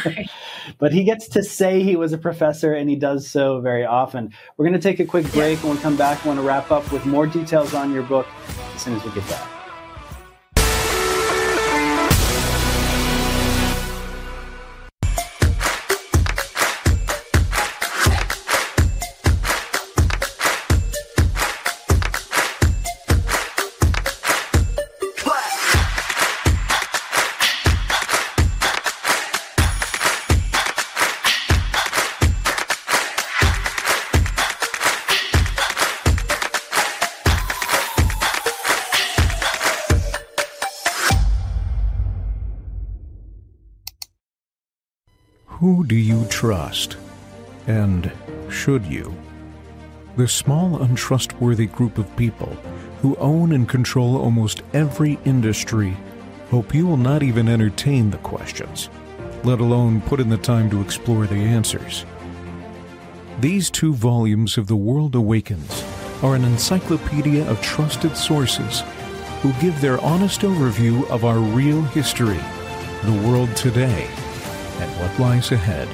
right. 0.06 0.30
But 0.80 0.92
he 0.92 1.04
gets 1.04 1.28
to 1.30 1.44
say 1.44 1.82
he 1.82 1.96
was 1.96 2.14
a 2.14 2.18
professor, 2.18 2.74
and 2.74 2.90
he 2.90 2.96
does 2.96 3.30
so 3.30 3.62
very 3.62 3.86
often. 3.86 4.34
We're 4.58 4.66
going 4.66 4.80
to 4.80 4.80
take 4.80 5.00
a 5.00 5.06
quick 5.06 5.32
break. 5.32 5.60
and 5.62 5.70
we'll 5.70 5.82
come 5.82 5.98
back, 5.98 6.24
I 6.26 6.28
want 6.28 6.40
to 6.40 6.46
wrap 6.46 6.72
up 6.72 6.92
with 6.92 7.06
more 7.06 7.26
details 7.26 7.74
on 7.74 7.94
your 7.94 8.04
book 8.04 8.28
as 8.76 8.82
soon 8.82 8.96
as 8.96 9.04
we 9.04 9.12
get 9.12 9.28
back. 9.30 9.57
Who 45.68 45.84
do 45.84 45.98
you 45.98 46.24
trust? 46.30 46.96
And 47.68 48.10
should 48.50 48.86
you? 48.86 49.14
The 50.16 50.26
small, 50.26 50.82
untrustworthy 50.82 51.66
group 51.66 51.98
of 51.98 52.16
people 52.16 52.56
who 53.02 53.18
own 53.18 53.52
and 53.52 53.68
control 53.68 54.16
almost 54.16 54.62
every 54.72 55.20
industry 55.26 55.98
hope 56.50 56.74
you 56.74 56.88
will 56.88 56.96
not 56.96 57.22
even 57.22 57.50
entertain 57.50 58.10
the 58.10 58.18
questions, 58.20 58.90
let 59.44 59.60
alone 59.60 60.00
put 60.00 60.22
in 60.22 60.30
the 60.30 60.38
time 60.38 60.70
to 60.70 60.80
explore 60.80 61.28
the 61.28 61.36
answers. 61.36 62.06
These 63.42 63.70
two 63.70 63.94
volumes 63.94 64.58
of 64.58 64.68
The 64.68 64.78
World 64.78 65.16
Awakens 65.16 65.84
are 66.24 66.36
an 66.36 66.46
encyclopedia 66.46 67.46
of 67.50 67.62
trusted 67.62 68.16
sources 68.16 68.84
who 69.42 69.52
give 69.60 69.82
their 69.82 70.00
honest 70.00 70.42
overview 70.44 71.06
of 71.10 71.26
our 71.26 71.40
real 71.40 71.82
history, 71.82 72.40
the 73.04 73.22
world 73.28 73.54
today, 73.58 74.08
and 74.80 74.92
what 75.00 75.20
lies 75.20 75.52
ahead. 75.52 75.88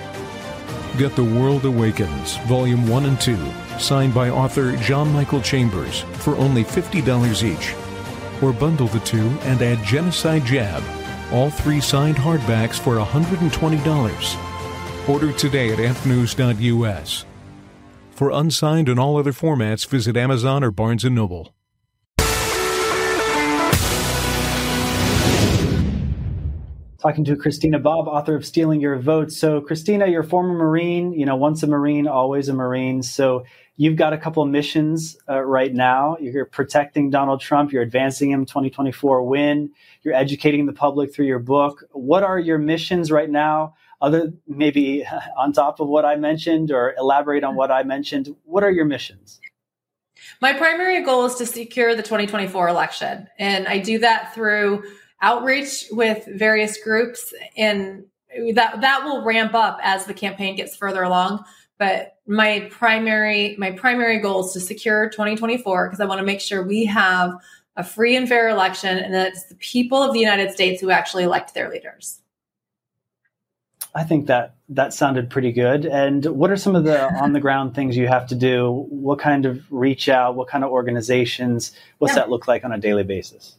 Get 0.98 1.16
The 1.16 1.24
World 1.24 1.66
Awakens, 1.66 2.38
Volume 2.48 2.88
1 2.88 3.06
and 3.06 3.20
2, 3.20 3.36
signed 3.80 4.14
by 4.14 4.30
author 4.30 4.76
John 4.78 5.12
Michael 5.12 5.42
Chambers 5.42 6.02
for 6.20 6.36
only 6.36 6.64
$50 6.64 7.44
each. 7.44 7.74
Or 8.44 8.54
bundle 8.54 8.88
the 8.88 9.00
two 9.00 9.28
and 9.42 9.62
add 9.62 9.84
Genocide 9.84 10.46
Jab, 10.46 10.84
all 11.32 11.50
three 11.50 11.82
signed 11.82 12.18
hardbacks 12.18 12.80
for 12.80 12.98
$120. 12.98 15.10
Order 15.10 15.34
today 15.34 15.72
at 15.72 15.80
ampnews.us. 15.80 17.26
For 18.12 18.30
unsigned 18.30 18.90
and 18.90 19.00
all 19.00 19.18
other 19.18 19.34
formats, 19.34 19.88
visit 19.88 20.16
Amazon 20.16 20.64
or 20.64 20.72
Barnes 20.72 21.04
& 21.04 21.06
Noble. 21.06 21.54
Talking 27.04 27.26
to 27.26 27.36
Christina 27.36 27.80
Bobb, 27.80 28.08
author 28.08 28.34
of 28.34 28.46
Stealing 28.46 28.80
Your 28.80 28.98
Vote. 28.98 29.30
So, 29.30 29.60
Christina, 29.60 30.08
you're 30.08 30.22
a 30.22 30.26
former 30.26 30.54
Marine, 30.54 31.12
you 31.12 31.26
know, 31.26 31.36
once 31.36 31.62
a 31.62 31.68
Marine, 31.68 32.08
always 32.08 32.48
a 32.48 32.54
Marine. 32.54 33.04
So, 33.04 33.44
you've 33.76 33.98
got 33.98 34.14
a 34.14 34.18
couple 34.18 34.46
missions 34.46 35.18
uh, 35.28 35.42
right 35.42 35.74
now. 35.74 36.16
You're 36.22 36.46
protecting 36.46 37.10
Donald 37.10 37.42
Trump, 37.42 37.74
you're 37.74 37.82
advancing 37.82 38.32
him 38.32 38.46
2024 38.46 39.22
win, 39.24 39.72
you're 40.04 40.14
educating 40.14 40.66
the 40.66 40.72
public 40.72 41.14
through 41.14 41.26
your 41.26 41.40
book. 41.40 41.84
What 41.92 42.24
are 42.24 42.40
your 42.40 42.58
missions 42.58 43.12
right 43.12 43.30
now? 43.30 43.76
Other 44.02 44.32
maybe 44.48 45.06
on 45.38 45.52
top 45.52 45.82
of 45.82 45.90
what 45.90 46.06
I 46.06 46.16
mentioned, 46.16 46.72
or 46.72 46.96
elaborate 46.98 47.44
on 47.44 47.58
what 47.58 47.70
I 47.70 47.84
mentioned. 47.84 48.34
What 48.46 48.64
are 48.64 48.72
your 48.72 48.86
missions? 48.86 49.42
My 50.40 50.54
primary 50.54 51.04
goal 51.04 51.26
is 51.26 51.36
to 51.36 51.46
secure 51.46 51.96
the 51.96 52.02
2024 52.02 52.70
election. 52.70 53.28
And 53.38 53.68
I 53.68 53.80
do 53.80 54.00
that 54.00 54.34
through 54.34 54.84
outreach 55.24 55.86
with 55.90 56.28
various 56.36 56.78
groups 56.84 57.34
and 57.58 58.04
that 58.54 58.82
that 58.82 59.04
will 59.04 59.24
ramp 59.24 59.56
up 59.56 59.80
as 59.82 60.06
the 60.06 60.14
campaign 60.14 60.56
gets 60.56 60.76
further 60.76 61.02
along. 61.02 61.44
But 61.80 62.18
my 62.28 62.68
primary 62.72 63.56
my 63.58 63.72
primary 63.72 64.20
goal 64.20 64.46
is 64.46 64.54
to 64.54 64.60
secure 64.60 65.10
2024 65.10 65.88
because 65.88 66.00
i 66.00 66.06
want 66.06 66.20
to 66.20 66.26
make 66.26 66.40
sure 66.40 66.66
we 66.66 66.86
have 66.86 67.34
a 67.76 67.84
free 67.84 68.16
and 68.16 68.30
fair 68.30 68.48
election 68.48 68.98
and 68.98 69.14
that 69.14 69.28
it's 69.34 69.48
the 69.48 69.56
people 69.56 70.02
of 70.02 70.14
the 70.14 70.20
united 70.20 70.52
states 70.52 70.80
who 70.80 70.90
actually 70.90 71.24
elect 71.24 71.54
their 71.54 71.70
leaders. 71.70 72.22
I 73.96 74.04
think 74.04 74.26
that 74.28 74.56
that 74.70 74.92
sounded 74.94 75.30
pretty 75.30 75.52
good. 75.52 75.86
And 75.86 76.26
what 76.26 76.50
are 76.50 76.58
some 76.58 76.76
of 76.76 76.84
the 76.84 77.14
on 77.22 77.34
the 77.34 77.40
ground 77.40 77.76
things 77.76 77.98
you 77.98 78.08
have 78.08 78.28
to 78.28 78.36
do? 78.36 78.88
What 78.90 79.20
kind 79.20 79.46
of 79.46 79.62
reach 79.70 80.10
out? 80.10 80.36
What 80.36 80.48
kind 80.48 80.64
of 80.64 80.72
organizations? 80.72 81.74
What's 82.00 82.14
yeah. 82.14 82.22
that 82.22 82.30
look 82.30 82.48
like 82.48 82.64
on 82.64 82.72
a 82.72 82.80
daily 82.80 83.04
basis 83.04 83.58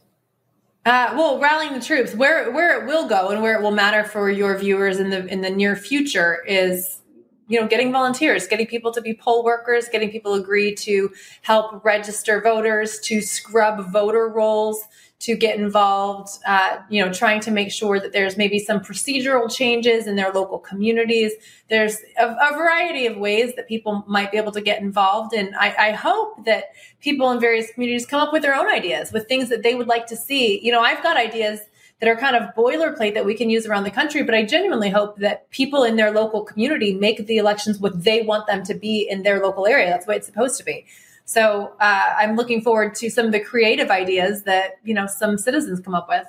uh, 0.85 1.13
well, 1.15 1.39
rallying 1.39 1.73
the 1.73 1.81
troops, 1.81 2.13
where 2.13 2.51
where 2.51 2.79
it 2.79 2.85
will 2.85 3.07
go 3.07 3.29
and 3.29 3.41
where 3.41 3.55
it 3.57 3.63
will 3.63 3.71
matter 3.71 4.03
for 4.03 4.29
your 4.29 4.55
viewers 4.57 4.99
in 4.99 5.09
the 5.09 5.25
in 5.25 5.41
the 5.41 5.49
near 5.49 5.75
future 5.75 6.43
is, 6.45 7.01
you 7.47 7.59
know, 7.59 7.67
getting 7.67 7.91
volunteers, 7.91 8.47
getting 8.47 8.67
people 8.67 8.91
to 8.91 9.01
be 9.01 9.15
poll 9.15 9.43
workers, 9.43 9.89
getting 9.91 10.11
people 10.11 10.35
agree 10.35 10.75
to 10.75 11.11
help 11.41 11.83
register 11.83 12.39
voters, 12.39 12.99
to 12.99 13.21
scrub 13.21 13.91
voter 13.91 14.29
rolls, 14.29 14.83
to 15.17 15.35
get 15.35 15.57
involved, 15.57 16.29
uh, 16.45 16.77
you 16.89 17.03
know, 17.03 17.11
trying 17.11 17.39
to 17.39 17.51
make 17.51 17.71
sure 17.71 17.99
that 17.99 18.11
there's 18.11 18.37
maybe 18.37 18.59
some 18.59 18.79
procedural 18.81 19.53
changes 19.53 20.07
in 20.07 20.15
their 20.15 20.31
local 20.31 20.59
communities. 20.59 21.31
There's 21.69 21.97
a, 22.19 22.27
a 22.27 22.53
variety 22.53 23.07
of 23.07 23.17
ways 23.17 23.55
that 23.55 23.67
people 23.67 24.03
might 24.07 24.31
be 24.31 24.37
able 24.37 24.51
to 24.51 24.61
get 24.61 24.81
involved. 24.81 25.33
And 25.33 25.55
I, 25.55 25.73
I, 25.79 25.91
hope 25.91 26.45
that 26.45 26.65
people 26.99 27.31
in 27.31 27.39
various 27.39 27.71
communities 27.71 28.05
come 28.05 28.19
up 28.19 28.33
with 28.33 28.41
their 28.41 28.55
own 28.55 28.67
ideas, 28.67 29.13
with 29.13 29.27
things 29.27 29.49
that 29.49 29.63
they 29.63 29.73
would 29.73 29.87
like 29.87 30.05
to 30.07 30.17
see. 30.17 30.59
You 30.61 30.71
know, 30.71 30.81
I've 30.81 31.01
got 31.01 31.15
ideas 31.15 31.61
that 32.01 32.09
are 32.09 32.17
kind 32.17 32.35
of 32.35 32.53
boilerplate 32.55 33.13
that 33.13 33.25
we 33.25 33.35
can 33.35 33.49
use 33.49 33.65
around 33.65 33.83
the 33.83 33.91
country, 33.91 34.21
but 34.21 34.35
I 34.35 34.43
genuinely 34.43 34.89
hope 34.89 35.17
that 35.19 35.49
people 35.49 35.83
in 35.83 35.95
their 35.95 36.11
local 36.11 36.43
community 36.43 36.93
make 36.93 37.25
the 37.25 37.37
elections 37.37 37.79
what 37.79 38.03
they 38.03 38.21
want 38.21 38.47
them 38.47 38.63
to 38.65 38.73
be 38.73 39.07
in 39.09 39.23
their 39.23 39.41
local 39.41 39.65
area. 39.65 39.89
That's 39.89 40.05
way 40.05 40.17
it's 40.17 40.27
supposed 40.27 40.57
to 40.57 40.65
be. 40.65 40.85
So 41.25 41.73
uh, 41.79 42.13
I'm 42.17 42.35
looking 42.35 42.61
forward 42.61 42.95
to 42.95 43.09
some 43.09 43.25
of 43.25 43.31
the 43.31 43.39
creative 43.39 43.89
ideas 43.89 44.43
that 44.43 44.75
you 44.83 44.93
know 44.93 45.07
some 45.07 45.37
citizens 45.37 45.79
come 45.79 45.95
up 45.95 46.07
with. 46.07 46.25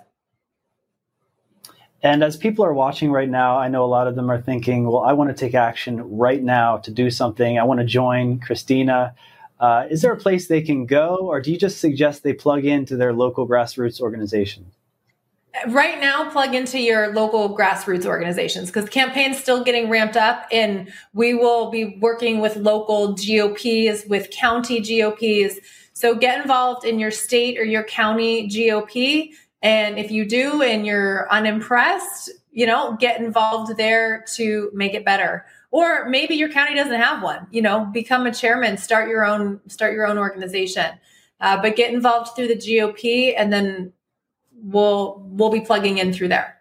And 2.02 2.22
as 2.22 2.36
people 2.36 2.64
are 2.64 2.74
watching 2.74 3.10
right 3.10 3.28
now, 3.28 3.58
I 3.58 3.68
know 3.68 3.84
a 3.84 3.86
lot 3.86 4.06
of 4.06 4.14
them 4.14 4.30
are 4.30 4.40
thinking, 4.40 4.86
well, 4.86 5.02
I 5.02 5.12
want 5.12 5.30
to 5.30 5.34
take 5.34 5.54
action 5.54 6.16
right 6.16 6.42
now 6.42 6.76
to 6.78 6.90
do 6.90 7.10
something. 7.10 7.58
I 7.58 7.64
want 7.64 7.80
to 7.80 7.86
join 7.86 8.38
Christina. 8.38 9.14
Uh, 9.58 9.86
is 9.90 10.02
there 10.02 10.12
a 10.12 10.16
place 10.16 10.46
they 10.46 10.60
can 10.60 10.86
go, 10.86 11.16
or 11.16 11.40
do 11.40 11.50
you 11.50 11.58
just 11.58 11.78
suggest 11.78 12.22
they 12.22 12.34
plug 12.34 12.64
into 12.64 12.96
their 12.96 13.12
local 13.12 13.48
grassroots 13.48 14.00
organization? 14.00 14.66
Right 15.68 16.00
now 16.00 16.30
plug 16.30 16.54
into 16.54 16.78
your 16.78 17.12
local 17.12 17.56
grassroots 17.56 18.06
organizations 18.06 18.68
because 18.68 18.88
campaign's 18.88 19.38
still 19.38 19.64
getting 19.64 19.88
ramped 19.88 20.16
up 20.16 20.46
and 20.52 20.92
we 21.12 21.34
will 21.34 21.70
be 21.70 21.98
working 22.00 22.40
with 22.40 22.56
local 22.56 23.14
GOPs, 23.14 24.06
with 24.06 24.30
county 24.30 24.80
GOPs. 24.80 25.58
So 25.92 26.14
get 26.14 26.40
involved 26.40 26.84
in 26.84 26.98
your 26.98 27.10
state 27.10 27.58
or 27.58 27.64
your 27.64 27.84
county 27.84 28.48
GOP. 28.48 29.30
And 29.62 29.98
if 29.98 30.10
you 30.10 30.26
do 30.26 30.62
and 30.62 30.86
you're 30.86 31.30
unimpressed, 31.32 32.30
you 32.52 32.66
know, 32.66 32.96
get 32.98 33.20
involved 33.20 33.76
there 33.76 34.24
to 34.34 34.70
make 34.74 34.94
it 34.94 35.04
better. 35.04 35.46
Or 35.70 36.08
maybe 36.08 36.34
your 36.34 36.48
county 36.48 36.74
doesn't 36.74 37.00
have 37.00 37.22
one, 37.22 37.46
you 37.50 37.60
know, 37.60 37.84
become 37.84 38.26
a 38.26 38.32
chairman, 38.32 38.76
start 38.78 39.08
your 39.08 39.24
own, 39.24 39.60
start 39.68 39.92
your 39.92 40.06
own 40.06 40.18
organization. 40.18 40.98
Uh, 41.40 41.60
but 41.60 41.76
get 41.76 41.92
involved 41.92 42.34
through 42.34 42.48
the 42.48 42.56
GOP 42.56 43.34
and 43.36 43.52
then 43.52 43.92
we'll 44.66 45.22
we'll 45.24 45.50
be 45.50 45.60
plugging 45.60 45.98
in 45.98 46.12
through 46.12 46.28
there. 46.28 46.56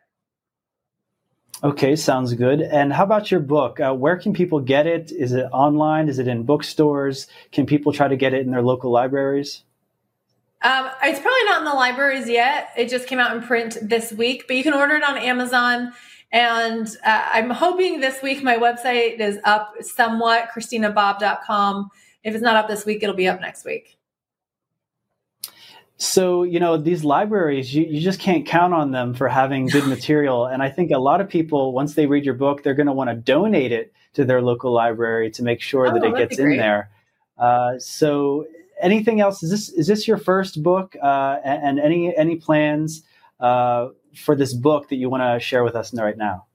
Okay, 1.64 1.95
sounds 1.95 2.34
good. 2.34 2.62
And 2.62 2.93
how 2.93 3.03
about 3.03 3.32
your 3.32 3.39
book? 3.39 3.80
Uh, 3.80 3.93
where 3.93 4.18
can 4.18 4.34
people 4.34 4.60
get 4.60 4.86
it? 4.86 5.12
Is 5.12 5.32
it 5.32 5.45
online? 5.51 6.10
Is 6.10 6.20
it 6.20 6.28
in 6.28 6.43
bookstores? 6.43 7.28
Can 7.51 7.66
people 7.66 7.93
try 7.93 8.08
to 8.08 8.16
get 8.16 8.34
it 8.34 8.45
in 8.45 8.51
their 8.51 8.62
local 8.62 8.91
libraries? 8.91 9.64
Um, 10.62 10.89
it's 11.03 11.20
probably 11.20 11.43
not 11.45 11.60
in 11.60 11.66
the 11.66 11.74
libraries 11.74 12.28
yet. 12.28 12.70
It 12.78 12.89
just 12.89 13.08
came 13.08 13.20
out 13.20 13.36
in 13.36 13.41
print 13.41 13.78
this 13.82 14.12
week, 14.12 14.45
but 14.47 14.58
you 14.58 14.64
can 14.64 14.74
order 14.74 14.95
it 14.95 15.03
on 15.03 15.18
Amazon. 15.18 15.93
And 16.32 16.88
uh, 17.06 17.30
I'm 17.32 17.49
hoping 17.49 17.99
this 17.99 18.22
week 18.22 18.43
my 18.43 18.58
website 18.58 19.20
is 19.20 19.39
up 19.43 19.74
somewhat, 19.82 20.49
christinabobb.com. 20.53 21.89
If 22.24 22.34
it's 22.34 22.43
not 22.43 22.56
up 22.58 22.68
this 22.68 22.86
week, 22.86 23.01
it'll 23.01 23.16
be 23.16 23.28
up 23.28 23.39
next 23.39 23.64
week. 23.64 23.97
So, 25.98 26.43
you 26.43 26.60
know, 26.60 26.78
these 26.78 27.04
libraries, 27.06 27.74
you, 27.74 27.86
you 27.86 28.02
just 28.02 28.20
can't 28.20 28.46
count 28.46 28.74
on 28.74 28.91
them 28.91 29.14
for 29.14 29.30
having 29.30 29.68
good 29.68 29.88
material. 29.88 30.46
And 30.46 30.62
I 30.62 30.70
think 30.70 30.91
a 30.91 31.00
lot 31.00 31.22
of 31.22 31.30
people, 31.30 31.72
once 31.72 31.93
they 31.93 32.06
read 32.06 32.26
your 32.26 32.34
book, 32.34 32.64
they're 32.64 32.74
going 32.74 32.88
to 32.88 32.93
want 32.93 33.10
to 33.10 33.16
donate 33.16 33.72
it 33.72 33.93
to 34.14 34.26
their 34.26 34.41
local 34.41 34.74
library 34.74 35.32
to 35.32 35.43
make 35.43 35.62
sure 35.62 35.88
oh, 35.88 35.93
that 35.93 36.04
it 36.04 36.18
gets 36.18 36.38
in 36.38 36.58
there. 36.58 36.89
Uh, 37.38 37.80
so, 37.80 38.46
anything 38.82 39.22
else? 39.22 39.43
Is 39.43 39.52
this 39.52 39.70
is 39.70 39.88
this 39.88 40.08
your 40.08 40.18
first 40.18 40.64
book? 40.64 40.96
Uh, 41.02 41.38
and, 41.43 41.64
and, 41.64 41.80
any 41.80 42.16
any 42.16 42.38
plans 42.38 43.04
uh, 43.39 43.89
for 44.16 44.36
this 44.36 44.54
book 44.54 44.89
that 44.89 44.96
you 44.96 45.10
want 45.10 45.24
to 45.24 45.46
share 45.46 45.64
with 45.64 45.76
us 45.76 45.93
right 45.93 46.18
now? 46.18 46.46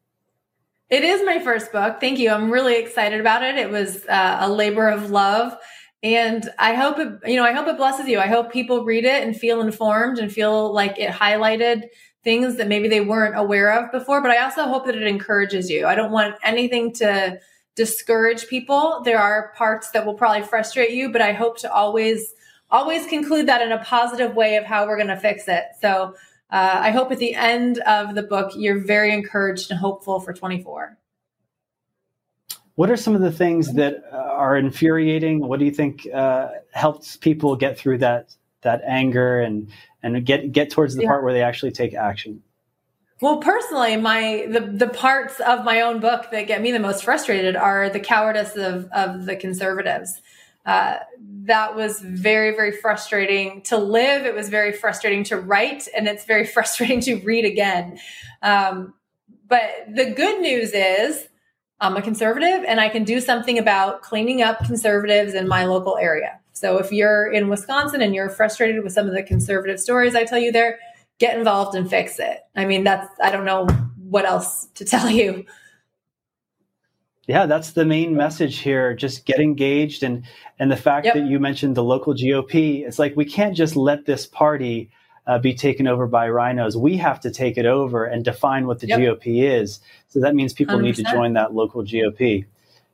It 0.89 1.05
is 1.05 1.25
my 1.25 1.39
first 1.39 1.71
book. 1.71 2.01
Thank 2.01 2.19
you. 2.19 2.31
I'm 2.31 2.51
really 2.51 2.77
excited 2.77 3.21
about 3.21 3.43
it. 3.45 3.57
It 3.57 3.71
was 3.71 4.05
uh, 4.07 4.39
a 4.41 4.51
labor 4.51 4.89
of 4.89 5.11
love. 5.11 5.57
And 6.03 6.49
I 6.59 6.75
hope 6.75 6.99
it, 6.99 7.29
you 7.31 7.37
know, 7.37 7.45
I 7.45 7.53
hope 7.53 7.67
it 7.69 7.77
blesses 7.77 8.09
you. 8.09 8.19
I 8.19 8.27
hope 8.27 8.53
people 8.53 8.85
read 8.85 9.05
it 9.05 9.23
and 9.23 9.37
feel 9.37 9.61
informed 9.61 10.19
and 10.19 10.33
feel 10.33 10.73
like 10.73 10.99
it 10.99 11.11
highlighted 11.11 11.89
things 12.25 12.57
that 12.57 12.69
maybe 12.69 12.89
they 12.89 13.01
weren't 13.01 13.37
aware 13.37 13.73
of 13.73 13.93
before. 13.93 14.23
But 14.23 14.31
I 14.31 14.43
also 14.43 14.65
hope 14.65 14.87
that 14.87 14.97
it 14.97 15.07
encourages 15.07 15.69
you. 15.71 15.87
I 15.87 15.95
don't 15.95 16.11
want 16.11 16.37
anything 16.43 16.93
to 16.95 17.39
discourage 17.77 18.49
people. 18.49 19.03
There 19.05 19.19
are 19.19 19.53
parts 19.57 19.91
that 19.91 20.07
will 20.07 20.15
probably 20.15 20.43
frustrate 20.43 20.91
you, 20.91 21.11
but 21.11 21.23
I 21.23 21.33
hope 21.33 21.59
to 21.59 21.73
always, 21.73 22.35
always 22.71 23.07
conclude 23.07 23.47
that 23.47 23.63
in 23.63 23.73
a 23.73 23.83
positive 23.85 24.35
way 24.35 24.57
of 24.57 24.65
how 24.65 24.87
we're 24.87 24.97
going 24.97 25.09
to 25.09 25.17
fix 25.17 25.49
it. 25.49 25.65
So 25.81 26.15
uh, 26.51 26.79
I 26.81 26.91
hope 26.91 27.13
at 27.13 27.19
the 27.19 27.35
end 27.35 27.79
of 27.81 28.15
the 28.15 28.23
book, 28.23 28.53
you're 28.57 28.81
very 28.81 29.13
encouraged 29.13 29.71
and 29.71 29.79
hopeful 29.79 30.21
for 30.21 30.33
24. 30.33 30.97
What 32.81 32.91
are 32.91 32.97
some 32.97 33.15
of 33.15 33.21
the 33.21 33.31
things 33.31 33.75
that 33.75 34.05
uh, 34.11 34.17
are 34.17 34.57
infuriating? 34.57 35.47
What 35.47 35.59
do 35.59 35.67
you 35.67 35.71
think 35.71 36.09
uh, 36.15 36.49
helps 36.73 37.15
people 37.15 37.55
get 37.55 37.77
through 37.77 37.99
that 37.99 38.35
that 38.63 38.81
anger 38.87 39.39
and 39.39 39.69
and 40.03 40.25
get 40.25 40.51
get 40.51 40.71
towards 40.71 40.95
the 40.95 41.03
yeah. 41.03 41.09
part 41.09 41.23
where 41.23 41.35
they 41.35 41.43
actually 41.43 41.73
take 41.73 41.93
action? 41.93 42.43
Well, 43.21 43.37
personally, 43.37 43.99
my 43.99 44.47
the 44.49 44.61
the 44.61 44.89
parts 44.89 45.41
of 45.41 45.63
my 45.63 45.83
own 45.83 46.01
book 46.01 46.31
that 46.31 46.47
get 46.47 46.63
me 46.63 46.73
the 46.73 46.79
most 46.79 47.05
frustrated 47.05 47.55
are 47.55 47.91
the 47.91 48.01
cowardice 48.01 48.57
of 48.57 48.89
of 48.93 49.27
the 49.27 49.37
conservatives. 49.37 50.23
Uh, 50.65 51.01
that 51.45 51.77
was 51.77 52.01
very 52.01 52.57
very 52.57 52.73
frustrating 52.73 53.61
to 53.65 53.77
live. 53.77 54.25
It 54.25 54.35
was 54.35 54.49
very 54.49 54.73
frustrating 54.73 55.23
to 55.25 55.37
write, 55.37 55.87
and 55.95 56.09
it's 56.09 56.25
very 56.25 56.47
frustrating 56.57 57.03
to 57.03 57.17
read 57.17 57.45
again. 57.45 57.99
Um, 58.41 58.95
but 59.47 59.69
the 59.95 60.13
good 60.13 60.41
news 60.41 60.73
is 60.73 61.27
I'm 61.81 61.97
a 61.97 62.03
conservative 62.03 62.65
and 62.67 62.79
I 62.81 62.89
can 62.89 63.05
do 63.05 63.21
something 63.21 63.59
about 63.59 64.03
cleaning 64.03 64.43
up 64.43 64.65
conservatives 64.65 65.35
in 65.35 65.49
my 65.49 65.65
local 65.65 65.97
area. 65.97 66.39
So 66.53 66.77
if 66.79 66.93
you're 66.93 67.33
in 67.33 67.49
Wisconsin 67.49 68.03
and 68.03 68.15
you're 68.15 68.29
frustrated 68.29 68.85
with 68.85 68.93
some 68.93 69.09
of 69.09 69.15
the 69.15 69.23
conservative 69.23 69.81
stories 69.81 70.15
I 70.15 70.25
tell 70.25 70.39
you 70.39 70.53
there, 70.53 70.79
get 71.19 71.39
involved 71.39 71.75
and 71.75 71.89
fix 71.89 72.19
it. 72.19 72.41
I 72.55 72.67
mean, 72.67 72.85
that's, 72.85 73.09
I 73.23 73.31
don't 73.31 73.47
know 73.47 73.67
what 73.97 74.27
else 74.27 74.67
to 74.75 74.85
tell 74.85 75.09
you. 75.09 75.47
Yeah, 77.27 77.47
that's 77.47 77.73
the 77.73 77.85
main 77.85 78.17
message 78.17 78.59
here. 78.59 78.93
Just 78.93 79.25
get 79.25 79.39
engaged 79.39 80.03
and 80.03 80.25
and 80.59 80.71
the 80.71 80.77
fact 80.77 81.07
yep. 81.07 81.15
that 81.15 81.27
you 81.27 81.39
mentioned 81.39 81.77
the 81.77 81.85
local 81.85 82.13
GOP, 82.13 82.85
it's 82.85 82.99
like 82.99 83.15
we 83.15 83.25
can't 83.25 83.57
just 83.57 83.77
let 83.77 84.05
this 84.05 84.27
party 84.27 84.91
uh, 85.27 85.39
be 85.39 85.55
taken 85.55 85.87
over 85.87 86.07
by 86.07 86.29
RINOs. 86.29 86.77
We 86.77 86.97
have 86.97 87.21
to 87.21 87.31
take 87.31 87.57
it 87.59 87.67
over 87.67 88.05
and 88.05 88.25
define 88.25 88.67
what 88.67 88.81
the 88.81 88.89
yep. 88.89 89.01
GOP 89.01 89.43
is. 89.43 89.81
So 90.09 90.21
that 90.21 90.35
means 90.35 90.53
people 90.53 90.79
100%. 90.79 90.83
need 90.83 90.97
to 90.97 91.03
join 91.05 91.35
that 91.35 91.55
local 91.55 91.83
GOP. 91.83 92.47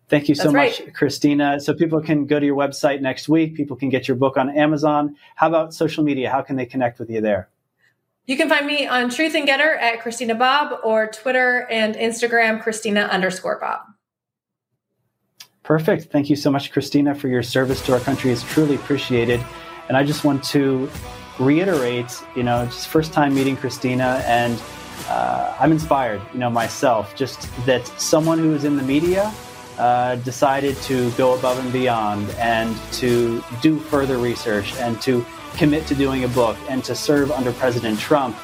Thank 0.08 0.28
you 0.28 0.34
so 0.34 0.52
That's 0.52 0.54
much, 0.54 0.80
right. 0.80 0.94
Christina. 0.94 1.60
So 1.60 1.74
people 1.74 2.00
can 2.00 2.26
go 2.26 2.38
to 2.38 2.46
your 2.46 2.56
website 2.56 3.00
next 3.00 3.28
week. 3.28 3.54
People 3.54 3.76
can 3.76 3.88
get 3.88 4.06
your 4.06 4.16
book 4.16 4.36
on 4.36 4.50
Amazon. 4.50 5.16
How 5.34 5.48
about 5.48 5.74
social 5.74 6.04
media? 6.04 6.30
How 6.30 6.42
can 6.42 6.56
they 6.56 6.66
connect 6.66 6.98
with 6.98 7.10
you 7.10 7.20
there? 7.20 7.48
You 8.26 8.36
can 8.36 8.48
find 8.48 8.66
me 8.66 8.86
on 8.86 9.08
Truth 9.08 9.34
and 9.34 9.48
Gettr 9.48 9.80
at 9.80 10.00
Christina 10.00 10.34
Bobb 10.34 10.80
or 10.84 11.06
Twitter 11.08 11.66
and 11.70 11.94
Instagram, 11.94 12.60
Christina 12.60 13.02
underscore 13.02 13.58
Bobb. 13.60 13.82
Perfect. 15.62 16.12
Thank 16.12 16.30
you 16.30 16.36
so 16.36 16.50
much, 16.50 16.70
Christina, 16.70 17.14
for 17.14 17.26
your 17.26 17.42
service 17.42 17.84
to 17.86 17.92
our 17.92 18.00
country. 18.00 18.30
It's 18.30 18.42
truly 18.42 18.76
appreciated. 18.76 19.44
And 19.88 19.96
I 19.96 20.04
just 20.04 20.24
want 20.24 20.44
to 20.44 20.88
reiterate, 21.38 22.22
you 22.34 22.42
know, 22.42 22.64
just 22.66 22.88
first 22.88 23.12
time 23.12 23.34
meeting 23.34 23.56
Christina, 23.56 24.22
and 24.26 24.60
uh, 25.08 25.54
I'm 25.58 25.72
inspired, 25.72 26.20
you 26.32 26.38
know, 26.38 26.50
myself, 26.50 27.14
just 27.14 27.48
that 27.66 27.86
someone 28.00 28.38
who 28.38 28.54
is 28.54 28.64
in 28.64 28.76
the 28.76 28.82
media 28.82 29.32
uh, 29.78 30.16
decided 30.16 30.76
to 30.78 31.10
go 31.12 31.34
above 31.38 31.58
and 31.58 31.72
beyond 31.72 32.28
and 32.38 32.76
to 32.92 33.42
do 33.60 33.78
further 33.78 34.16
research 34.16 34.74
and 34.76 35.00
to 35.02 35.24
commit 35.56 35.86
to 35.86 35.94
doing 35.94 36.24
a 36.24 36.28
book 36.28 36.56
and 36.68 36.82
to 36.84 36.94
serve 36.94 37.30
under 37.30 37.52
President 37.52 37.98
Trump. 37.98 38.36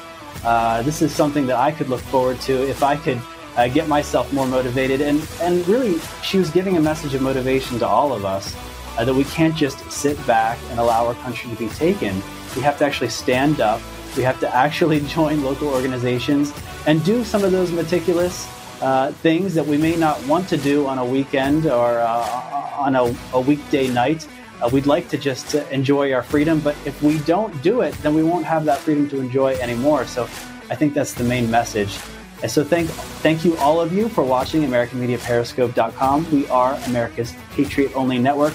Uh, 0.43 0.81
this 0.83 1.01
is 1.01 1.13
something 1.13 1.47
that 1.47 1.57
I 1.57 1.71
could 1.71 1.89
look 1.89 2.01
forward 2.01 2.39
to 2.41 2.67
if 2.69 2.83
I 2.83 2.95
could 2.97 3.21
uh, 3.55 3.67
get 3.67 3.87
myself 3.87 4.31
more 4.33 4.47
motivated. 4.47 5.01
And, 5.01 5.27
and 5.41 5.67
really, 5.67 5.99
she 6.21 6.37
was 6.37 6.49
giving 6.49 6.77
a 6.77 6.81
message 6.81 7.13
of 7.13 7.21
motivation 7.21 7.79
to 7.79 7.87
all 7.87 8.13
of 8.13 8.25
us 8.25 8.55
uh, 8.97 9.05
that 9.05 9.13
we 9.13 9.23
can't 9.25 9.55
just 9.55 9.91
sit 9.91 10.17
back 10.27 10.57
and 10.69 10.79
allow 10.79 11.07
our 11.07 11.15
country 11.15 11.49
to 11.49 11.55
be 11.55 11.69
taken. 11.69 12.21
We 12.55 12.61
have 12.61 12.77
to 12.79 12.85
actually 12.85 13.09
stand 13.09 13.61
up. 13.61 13.81
We 14.15 14.23
have 14.23 14.39
to 14.41 14.55
actually 14.55 14.99
join 15.07 15.43
local 15.43 15.69
organizations 15.69 16.53
and 16.85 17.03
do 17.03 17.23
some 17.23 17.43
of 17.43 17.51
those 17.51 17.71
meticulous 17.71 18.47
uh, 18.81 19.11
things 19.11 19.53
that 19.53 19.65
we 19.65 19.77
may 19.77 19.95
not 19.95 20.21
want 20.27 20.49
to 20.49 20.57
do 20.57 20.85
on 20.87 20.97
a 20.97 21.05
weekend 21.05 21.65
or 21.65 21.99
uh, 21.99 22.75
on 22.75 22.95
a, 22.95 23.15
a, 23.33 23.39
weekday 23.39 23.87
night. 23.87 24.27
Uh, 24.61 24.69
we'd 24.73 24.85
like 24.85 25.07
to 25.07 25.17
just 25.17 25.55
enjoy 25.71 26.11
our 26.11 26.21
freedom, 26.21 26.59
but 26.59 26.75
if 26.85 27.01
we 27.01 27.17
don't 27.19 27.61
do 27.61 27.81
it, 27.81 27.93
then 28.01 28.13
we 28.13 28.23
won't 28.23 28.45
have 28.45 28.65
that 28.65 28.79
freedom 28.79 29.09
to 29.09 29.19
enjoy 29.19 29.53
anymore. 29.55 30.05
So 30.05 30.23
I 30.69 30.75
think 30.75 30.93
that's 30.93 31.13
the 31.13 31.23
main 31.23 31.49
message. 31.49 31.97
And 32.41 32.51
so 32.51 32.61
thank, 32.63 32.89
thank 33.23 33.45
you 33.45 33.55
all 33.57 33.79
of 33.79 33.93
you 33.93 34.09
for 34.09 34.23
watching 34.23 34.63
AmericanMediaPeriscope.com. 34.63 36.31
We 36.31 36.45
are 36.49 36.73
America's 36.87 37.33
Patriot 37.51 37.93
Only 37.95 38.19
Network. 38.19 38.53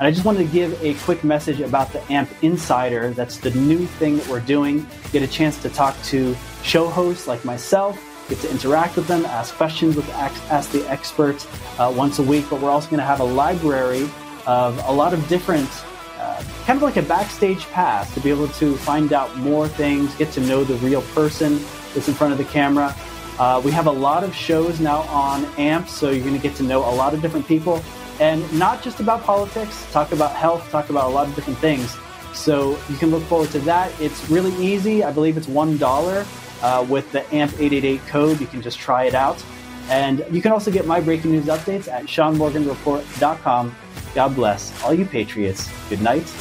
And 0.00 0.08
I 0.08 0.10
just 0.10 0.24
wanted 0.24 0.46
to 0.46 0.52
give 0.52 0.82
a 0.82 0.94
quick 1.04 1.22
message 1.22 1.60
about 1.60 1.92
the 1.92 2.02
AMP 2.12 2.28
Insider. 2.42 3.10
That's 3.10 3.38
the 3.38 3.52
new 3.52 3.86
thing 3.86 4.16
that 4.16 4.26
we're 4.26 4.40
doing. 4.40 4.84
Get 5.12 5.22
a 5.22 5.28
chance 5.28 5.62
to 5.62 5.68
talk 5.68 5.96
to 6.04 6.34
show 6.64 6.88
hosts 6.88 7.28
like 7.28 7.44
myself, 7.44 7.96
get 8.28 8.40
to 8.40 8.50
interact 8.50 8.96
with 8.96 9.06
them, 9.06 9.24
ask 9.24 9.54
questions 9.54 9.94
with 9.94 10.08
Ask 10.10 10.72
the 10.72 10.84
Experts 10.90 11.46
uh, 11.78 11.94
once 11.96 12.18
a 12.18 12.24
week. 12.24 12.44
But 12.50 12.60
we're 12.60 12.70
also 12.70 12.90
going 12.90 12.98
to 12.98 13.06
have 13.06 13.20
a 13.20 13.24
library 13.24 14.08
of 14.46 14.82
a 14.88 14.92
lot 14.92 15.14
of 15.14 15.26
different, 15.28 15.70
uh, 16.18 16.42
kind 16.64 16.76
of 16.76 16.82
like 16.82 16.96
a 16.96 17.02
backstage 17.02 17.64
pass 17.66 18.12
to 18.14 18.20
be 18.20 18.30
able 18.30 18.48
to 18.48 18.74
find 18.78 19.12
out 19.12 19.36
more 19.36 19.68
things, 19.68 20.12
get 20.16 20.32
to 20.32 20.40
know 20.40 20.64
the 20.64 20.74
real 20.76 21.02
person 21.14 21.60
that's 21.94 22.08
in 22.08 22.14
front 22.14 22.32
of 22.32 22.38
the 22.38 22.44
camera. 22.46 22.92
Uh, 23.38 23.62
we 23.64 23.70
have 23.70 23.86
a 23.86 23.92
lot 23.92 24.24
of 24.24 24.34
shows 24.34 24.80
now 24.80 25.02
on 25.02 25.44
AMP, 25.56 25.88
so 25.88 26.10
you're 26.10 26.24
going 26.24 26.36
to 26.36 26.42
get 26.42 26.56
to 26.56 26.64
know 26.64 26.80
a 26.80 26.94
lot 26.94 27.14
of 27.14 27.22
different 27.22 27.46
people 27.46 27.80
and 28.20 28.50
not 28.52 28.82
just 28.82 29.00
about 29.00 29.22
politics, 29.22 29.86
talk 29.92 30.12
about 30.12 30.32
health, 30.32 30.68
talk 30.70 30.90
about 30.90 31.10
a 31.10 31.12
lot 31.12 31.28
of 31.28 31.34
different 31.34 31.58
things. 31.58 31.96
So 32.32 32.78
you 32.88 32.96
can 32.96 33.10
look 33.10 33.22
forward 33.24 33.50
to 33.50 33.60
that. 33.60 33.92
It's 34.00 34.28
really 34.28 34.54
easy. 34.64 35.04
I 35.04 35.12
believe 35.12 35.36
it's 35.36 35.46
$1 35.46 36.26
uh, 36.62 36.86
with 36.88 37.10
the 37.12 37.20
AMP888 37.20 38.06
code. 38.06 38.40
You 38.40 38.46
can 38.46 38.62
just 38.62 38.78
try 38.78 39.04
it 39.04 39.14
out. 39.14 39.42
And 39.88 40.24
you 40.30 40.40
can 40.40 40.52
also 40.52 40.70
get 40.70 40.86
my 40.86 41.00
breaking 41.00 41.32
news 41.32 41.46
updates 41.46 41.88
at 41.88 42.04
SeanMorganReport.com. 42.04 43.76
God 44.14 44.34
bless 44.34 44.82
all 44.82 44.94
you 44.94 45.04
patriots. 45.04 45.70
Good 45.88 46.00
night 46.00 46.32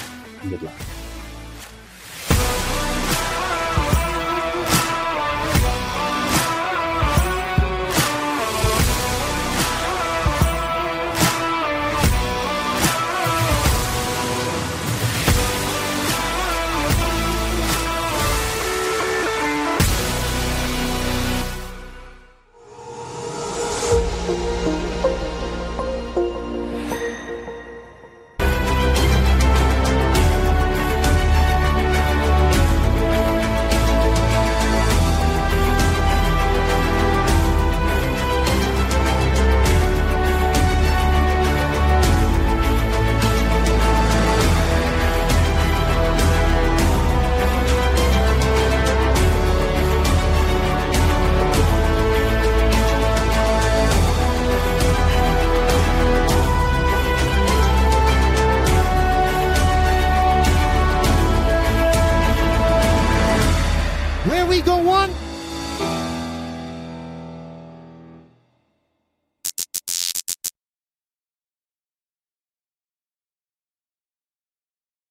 and 0.41 0.49
good 0.49 0.61
luck. 0.61 0.92